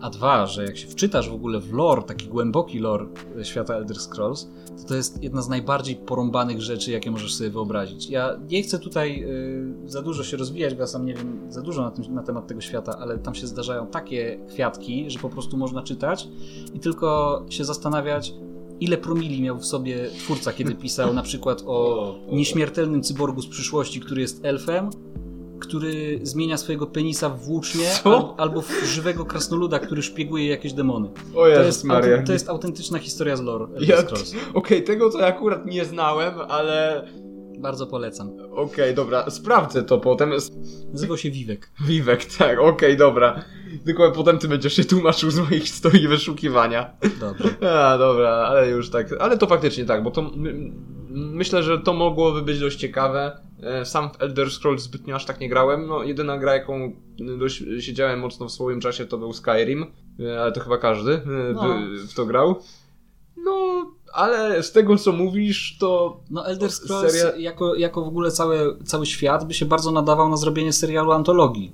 A 0.00 0.10
dwa, 0.10 0.46
że 0.46 0.64
jak 0.64 0.76
się 0.76 0.88
wczytasz 0.88 1.30
w 1.30 1.34
ogóle 1.34 1.60
w 1.60 1.72
lore, 1.72 2.02
taki 2.02 2.26
głęboki 2.26 2.78
lore 2.78 3.06
świata 3.42 3.74
Elder 3.74 3.96
Scrolls, 3.96 4.48
to 4.82 4.88
to 4.88 4.94
jest 4.94 5.22
jedna 5.22 5.42
z 5.42 5.48
najbardziej 5.48 5.96
porąbanych 5.96 6.62
rzeczy, 6.62 6.90
jakie 6.90 7.10
możesz 7.10 7.34
sobie 7.34 7.50
wyobrazić. 7.50 8.10
Ja 8.10 8.38
nie 8.50 8.62
chcę 8.62 8.78
tutaj 8.78 9.24
y, 9.24 9.90
za 9.90 10.02
dużo 10.02 10.24
się 10.24 10.36
rozwijać, 10.36 10.74
bo 10.74 10.80
ja 10.80 10.86
sam 10.86 11.06
nie 11.06 11.14
wiem 11.14 11.52
za 11.52 11.62
dużo 11.62 11.82
na, 11.82 11.90
tym, 11.90 12.14
na 12.14 12.22
temat 12.22 12.46
tego 12.46 12.60
świata, 12.60 12.98
ale 13.00 13.18
tam 13.18 13.34
się 13.34 13.46
zdarzają 13.46 13.86
takie 13.86 14.38
kwiatki, 14.48 15.10
że 15.10 15.18
po 15.22 15.28
prostu 15.28 15.56
można 15.56 15.82
czytać 15.82 16.28
i 16.74 16.80
tylko 16.80 17.42
się 17.50 17.64
zastanawiać, 17.64 18.34
ile 18.80 18.96
promili 18.96 19.42
miał 19.42 19.58
w 19.58 19.66
sobie 19.66 20.10
twórca, 20.18 20.52
kiedy 20.52 20.74
pisał 20.74 21.14
na 21.14 21.22
przykład 21.22 21.62
o 21.66 22.14
nieśmiertelnym 22.32 23.02
cyborgu 23.02 23.42
z 23.42 23.46
przyszłości, 23.46 24.00
który 24.00 24.20
jest 24.20 24.44
elfem, 24.44 24.90
który 25.60 26.20
zmienia 26.22 26.56
swojego 26.56 26.86
penisa 26.86 27.28
w 27.28 27.44
włócznie, 27.44 27.86
al, 28.04 28.24
albo 28.36 28.62
w 28.62 28.84
żywego 28.84 29.24
krasnoluda, 29.24 29.78
który 29.78 30.02
szpieguje 30.02 30.46
jakieś 30.46 30.72
demony. 30.72 31.08
O 31.34 31.46
Jezus 31.46 31.62
to, 31.62 31.66
jest, 31.66 31.84
Maria. 31.84 32.22
to 32.22 32.32
jest 32.32 32.48
autentyczna 32.48 32.98
historia 32.98 33.36
z 33.36 33.40
lore. 33.40 33.66
Ja, 33.80 33.98
Okej, 34.00 34.20
okay, 34.54 34.82
tego 34.82 35.10
to 35.10 35.18
ja 35.18 35.26
akurat 35.26 35.66
nie 35.66 35.84
znałem, 35.84 36.34
ale... 36.48 37.06
Bardzo 37.62 37.86
polecam. 37.86 38.28
Okej, 38.28 38.54
okay, 38.54 38.94
dobra, 38.94 39.30
sprawdzę 39.30 39.82
to 39.82 39.98
potem. 39.98 40.32
Nazywał 40.92 41.16
się 41.16 41.30
Wiwek. 41.30 41.70
Wiwek, 41.86 42.24
tak, 42.24 42.58
okej, 42.58 42.60
okay, 42.60 42.96
dobra. 42.96 43.44
Tylko 43.84 44.12
potem 44.12 44.38
ty 44.38 44.48
będziesz 44.48 44.76
się 44.76 44.84
tłumaczył 44.84 45.30
z 45.30 45.38
moich 45.38 45.62
historii 45.62 46.08
wyszukiwania. 46.08 46.96
Dobrze. 47.20 47.70
A, 47.70 47.98
dobra, 47.98 48.30
ale 48.30 48.70
już 48.70 48.90
tak. 48.90 49.12
Ale 49.20 49.38
to 49.38 49.46
faktycznie 49.46 49.84
tak, 49.84 50.02
bo 50.02 50.10
to 50.10 50.22
my, 50.22 50.72
myślę, 51.10 51.62
że 51.62 51.78
to 51.78 51.92
mogłoby 51.92 52.42
być 52.42 52.60
dość 52.60 52.78
ciekawe. 52.78 53.40
E, 53.62 53.84
sam 53.84 54.10
w 54.10 54.22
Elder 54.22 54.50
Scrolls 54.50 54.82
zbytnio 54.82 55.16
aż 55.16 55.24
tak 55.24 55.40
nie 55.40 55.48
grałem. 55.48 55.86
No, 55.86 56.02
jedyna 56.02 56.38
gra, 56.38 56.54
jaką 56.54 56.92
dość 57.38 57.64
siedziałem 57.80 58.20
mocno 58.20 58.48
w 58.48 58.52
swoim 58.52 58.80
czasie, 58.80 59.06
to 59.06 59.18
był 59.18 59.32
Skyrim, 59.32 59.86
e, 60.20 60.42
ale 60.42 60.52
to 60.52 60.60
chyba 60.60 60.78
każdy 60.78 61.12
e, 61.12 61.22
no. 61.54 61.78
w 62.08 62.14
to 62.14 62.26
grał. 62.26 62.62
No, 63.36 63.86
ale 64.12 64.62
z 64.62 64.72
tego 64.72 64.96
co 64.96 65.12
mówisz, 65.12 65.76
to. 65.80 66.20
No, 66.30 66.46
Elder 66.46 66.70
Scrolls 66.70 67.12
seria... 67.12 67.36
jako, 67.36 67.74
jako 67.74 68.04
w 68.04 68.08
ogóle 68.08 68.30
cały, 68.30 68.76
cały 68.84 69.06
świat 69.06 69.46
by 69.46 69.54
się 69.54 69.66
bardzo 69.66 69.90
nadawał 69.90 70.28
na 70.28 70.36
zrobienie 70.36 70.72
serialu 70.72 71.12
antologii 71.12 71.72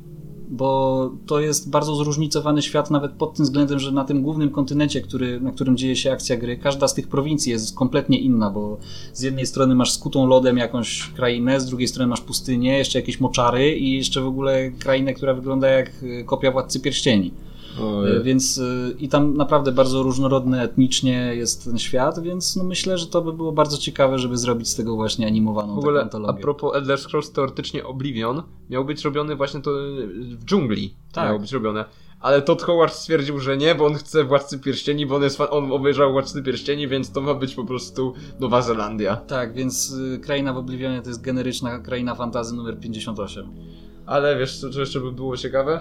bo 0.51 1.11
to 1.26 1.41
jest 1.41 1.70
bardzo 1.70 1.95
zróżnicowany 1.95 2.62
świat 2.62 2.91
nawet 2.91 3.12
pod 3.12 3.34
tym 3.34 3.45
względem, 3.45 3.78
że 3.78 3.93
na 3.93 4.05
tym 4.05 4.22
głównym 4.22 4.51
kontynencie, 4.51 5.01
który, 5.01 5.41
na 5.41 5.53
którym 5.53 5.76
dzieje 5.76 5.97
się 5.97 6.12
akcja 6.12 6.36
gry, 6.36 6.57
każda 6.57 6.89
z 6.89 6.95
tych 6.95 7.09
prowincji 7.09 7.53
jest 7.53 7.76
kompletnie 7.76 8.18
inna, 8.18 8.51
bo 8.51 8.78
z 9.12 9.22
jednej 9.22 9.47
strony 9.47 9.74
masz 9.74 9.93
skutą 9.93 10.26
lodem 10.26 10.57
jakąś 10.57 11.11
krainę, 11.16 11.61
z 11.61 11.66
drugiej 11.66 11.89
strony 11.89 12.09
masz 12.09 12.20
pustynię, 12.20 12.78
jeszcze 12.78 12.99
jakieś 12.99 13.20
moczary 13.20 13.76
i 13.76 13.93
jeszcze 13.93 14.20
w 14.20 14.26
ogóle 14.26 14.70
krainę, 14.70 15.14
która 15.14 15.34
wygląda 15.34 15.68
jak 15.68 15.91
kopia 16.26 16.51
Władcy 16.51 16.80
Pierścieni. 16.80 17.32
E, 17.81 18.22
więc 18.22 18.59
e, 18.59 18.91
i 18.99 19.09
tam 19.09 19.37
naprawdę 19.37 19.72
bardzo 19.72 20.03
różnorodny 20.03 20.61
etnicznie 20.62 21.35
jest 21.35 21.64
ten 21.64 21.79
świat, 21.79 22.20
więc 22.20 22.57
no 22.57 22.64
myślę, 22.64 22.99
że 22.99 23.07
to 23.07 23.22
by 23.22 23.33
było 23.33 23.53
bardzo 23.53 23.79
ciekawe, 23.79 24.18
żeby 24.18 24.39
zrobić 24.39 24.68
z 24.68 24.74
tego 24.74 24.97
właśnie 24.97 25.26
animowaną 25.26 25.74
w 25.74 25.79
ogóle, 25.79 26.09
A 26.26 26.33
propos 26.33 26.76
Elder 26.76 26.99
Scrolls, 26.99 27.33
teoretycznie 27.33 27.85
Oblivion 27.85 28.43
miał 28.70 28.85
być 28.85 29.05
robiony 29.05 29.37
właśnie 29.37 29.61
to 29.61 29.70
w 30.39 30.45
dżungli. 30.45 30.95
Tak. 31.12 31.24
Miało 31.24 31.39
być 31.39 31.53
robione. 31.53 31.85
Ale 32.20 32.43
Todd 32.43 32.62
Howard 32.62 32.95
stwierdził, 32.95 33.39
że 33.39 33.57
nie, 33.57 33.74
bo 33.74 33.87
on 33.87 33.95
chce 33.95 34.24
Władcy 34.24 34.59
Pierścieni, 34.59 35.07
bo 35.07 35.16
on, 35.16 35.22
jest, 35.22 35.41
on 35.41 35.72
obejrzał 35.72 36.12
Władcy 36.12 36.43
Pierścieni, 36.43 36.89
więc 36.89 37.12
to 37.12 37.20
ma 37.20 37.35
być 37.35 37.55
po 37.55 37.64
prostu 37.64 38.14
Nowa 38.41 38.62
Zelandia. 38.62 39.16
Tak, 39.16 39.55
więc 39.55 39.91
y, 39.91 40.18
kraina 40.18 40.53
w 40.53 40.57
Oblivionie 40.57 41.03
to 41.03 41.09
jest 41.09 41.22
generyczna 41.22 41.79
kraina 41.79 42.14
fantazy 42.14 42.55
numer 42.55 42.81
58. 42.81 43.53
Ale 44.09 44.39
wiesz, 44.39 44.61
co, 44.61 44.81
jeszcze 44.81 45.01
by 45.01 45.13
było 45.13 45.37
ciekawe? 45.37 45.81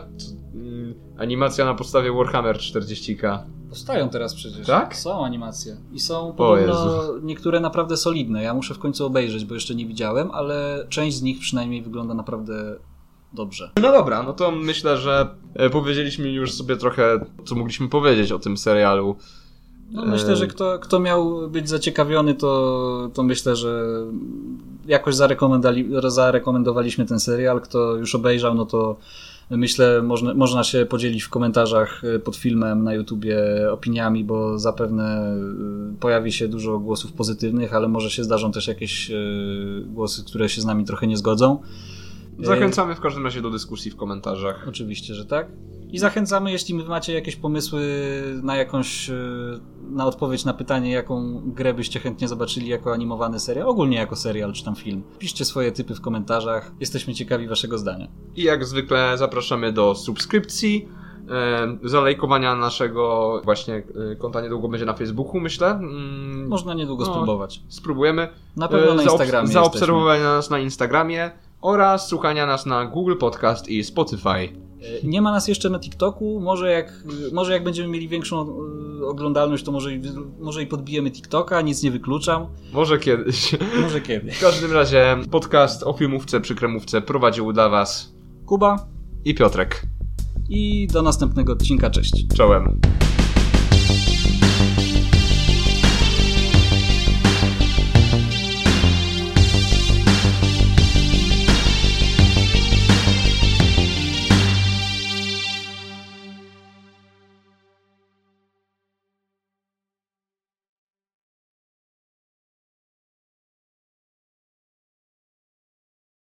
Mm, 0.53 0.93
animacja 1.17 1.65
na 1.65 1.73
podstawie 1.73 2.11
Warhammer 2.11 2.57
40k. 2.57 3.39
Powstają 3.69 4.09
teraz 4.09 4.35
przecież. 4.35 4.67
Tak? 4.67 4.95
Są 4.95 5.25
animacje. 5.25 5.77
I 5.91 5.99
są 5.99 6.33
podobno 6.33 7.03
niektóre 7.21 7.59
naprawdę 7.59 7.97
solidne. 7.97 8.43
Ja 8.43 8.53
muszę 8.53 8.73
w 8.73 8.79
końcu 8.79 9.05
obejrzeć, 9.05 9.45
bo 9.45 9.53
jeszcze 9.53 9.75
nie 9.75 9.85
widziałem, 9.85 10.31
ale 10.31 10.85
część 10.89 11.17
z 11.17 11.21
nich 11.21 11.39
przynajmniej 11.39 11.81
wygląda 11.81 12.13
naprawdę 12.13 12.75
dobrze. 13.33 13.71
No 13.81 13.91
dobra, 13.91 14.23
no 14.23 14.33
to 14.33 14.51
myślę, 14.51 14.97
że 14.97 15.27
e, 15.53 15.69
powiedzieliśmy 15.69 16.31
już 16.31 16.53
sobie 16.53 16.77
trochę, 16.77 17.25
co 17.45 17.55
mogliśmy 17.55 17.89
powiedzieć 17.89 18.31
o 18.31 18.39
tym 18.39 18.57
serialu. 18.57 19.15
No, 19.91 20.05
myślę, 20.05 20.35
że 20.35 20.47
kto, 20.47 20.79
kto 20.79 20.99
miał 20.99 21.49
być 21.49 21.69
zaciekawiony, 21.69 22.35
to, 22.35 23.09
to 23.13 23.23
myślę, 23.23 23.55
że 23.55 24.03
jakoś 24.87 25.15
zarekomendowaliśmy 26.07 27.05
ten 27.05 27.19
serial. 27.19 27.61
Kto 27.61 27.95
już 27.95 28.15
obejrzał, 28.15 28.55
no 28.55 28.65
to 28.65 28.97
Myślę, 29.49 30.01
można, 30.01 30.33
można 30.33 30.63
się 30.63 30.85
podzielić 30.85 31.23
w 31.23 31.29
komentarzach 31.29 32.03
y, 32.03 32.19
pod 32.19 32.35
filmem 32.35 32.83
na 32.83 32.93
YouTubie 32.93 33.37
opiniami, 33.71 34.23
bo 34.23 34.59
zapewne 34.59 35.35
pojawi 35.99 36.31
się 36.31 36.47
dużo 36.47 36.79
głosów 36.79 37.13
pozytywnych, 37.13 37.73
ale 37.73 37.87
może 37.87 38.09
się 38.09 38.23
zdarzą 38.23 38.51
też 38.51 38.67
jakieś 38.67 39.11
głosy, 39.85 40.23
które 40.25 40.49
się 40.49 40.61
z 40.61 40.65
nami 40.65 40.85
trochę 40.85 41.07
nie 41.07 41.17
zgodzą. 41.17 41.59
Zachęcamy 42.39 42.95
w 42.95 42.99
każdym 42.99 43.23
razie 43.23 43.41
do 43.41 43.49
dyskusji 43.49 43.91
w 43.91 43.95
komentarzach. 43.95 44.65
Oczywiście, 44.69 45.13
że 45.13 45.25
tak. 45.25 45.47
I 45.91 45.99
zachęcamy, 45.99 46.51
jeśli 46.51 46.73
macie 46.75 47.13
jakieś 47.13 47.35
pomysły 47.35 47.81
na 48.43 48.55
jakąś, 48.55 49.11
na 49.89 50.05
odpowiedź 50.05 50.45
na 50.45 50.53
pytanie, 50.53 50.91
jaką 50.91 51.41
grę 51.45 51.73
byście 51.73 51.99
chętnie 51.99 52.27
zobaczyli 52.27 52.67
jako 52.67 52.93
animowany 52.93 53.39
serial, 53.39 53.67
ogólnie 53.69 53.97
jako 53.97 54.15
serial 54.15 54.53
czy 54.53 54.65
tam 54.65 54.75
film. 54.75 55.03
Piszcie 55.19 55.45
swoje 55.45 55.71
typy 55.71 55.95
w 55.95 56.01
komentarzach, 56.01 56.71
jesteśmy 56.79 57.13
ciekawi 57.13 57.47
waszego 57.47 57.77
zdania. 57.77 58.07
I 58.35 58.43
jak 58.43 58.65
zwykle 58.65 59.17
zapraszamy 59.17 59.71
do 59.73 59.95
subskrypcji, 59.95 60.87
e, 61.29 61.77
zalajkowania 61.83 62.55
naszego 62.55 63.41
właśnie 63.43 63.83
e, 64.11 64.15
konta 64.15 64.41
niedługo 64.41 64.67
będzie 64.67 64.85
na 64.85 64.93
Facebooku, 64.93 65.39
myślę. 65.39 65.67
Mm, 65.71 66.47
Można 66.47 66.73
niedługo 66.73 67.05
no, 67.05 67.11
spróbować. 67.13 67.61
Spróbujemy. 67.67 68.27
Na 68.55 68.67
pewno 68.67 68.93
na 68.93 69.01
E, 69.01 69.05
zaobs- 69.05 69.11
Instagramie 69.11 69.47
Zaobserwowania 69.47 70.23
nas 70.23 70.49
na 70.49 70.59
Instagramie 70.59 71.31
oraz 71.61 72.07
słuchania 72.07 72.45
nas 72.45 72.65
na 72.65 72.85
Google 72.85 73.15
Podcast 73.17 73.67
i 73.69 73.83
Spotify. 73.83 74.29
E, 74.29 74.49
Nie 75.03 75.21
ma 75.21 75.31
nas 75.31 75.47
jeszcze 75.47 75.69
na 75.69 75.79
TikToku, 75.79 76.39
może 76.39 76.71
jak, 76.71 77.03
może 77.33 77.53
jak 77.53 77.63
będziemy 77.63 77.87
mieli 77.89 78.07
większą 78.07 78.41
e, 79.01 79.05
oglądalność, 79.05 79.63
to 79.63 79.71
może, 79.71 79.93
i- 79.93 80.01
może 80.39 80.63
i 80.63 80.67
podbijemy 80.67 81.11
TikToka, 81.11 81.61
nic 81.61 81.83
nie 81.83 81.91
wykluczam. 81.91 82.45
Może 82.73 82.97
kiedyś. 82.99 83.55
Może 83.81 84.01
kiedy. 84.01 84.31
W 84.31 84.39
każdym 84.41 84.71
razie 84.71 85.17
podcast 85.31 85.83
o 85.83 85.93
filmówce 85.93 86.41
przy 86.41 86.55
kremówce 86.55 87.01
prowadził 87.01 87.53
dla 87.53 87.69
Was 87.69 88.13
Kuba 88.45 88.87
i 89.25 89.35
Piotrek. 89.35 89.81
i 90.49 90.87
do 90.93 91.01
następnego 91.01 91.53
odcinka, 91.53 91.89
cześć. 91.89 92.25
Czołem. 92.37 92.79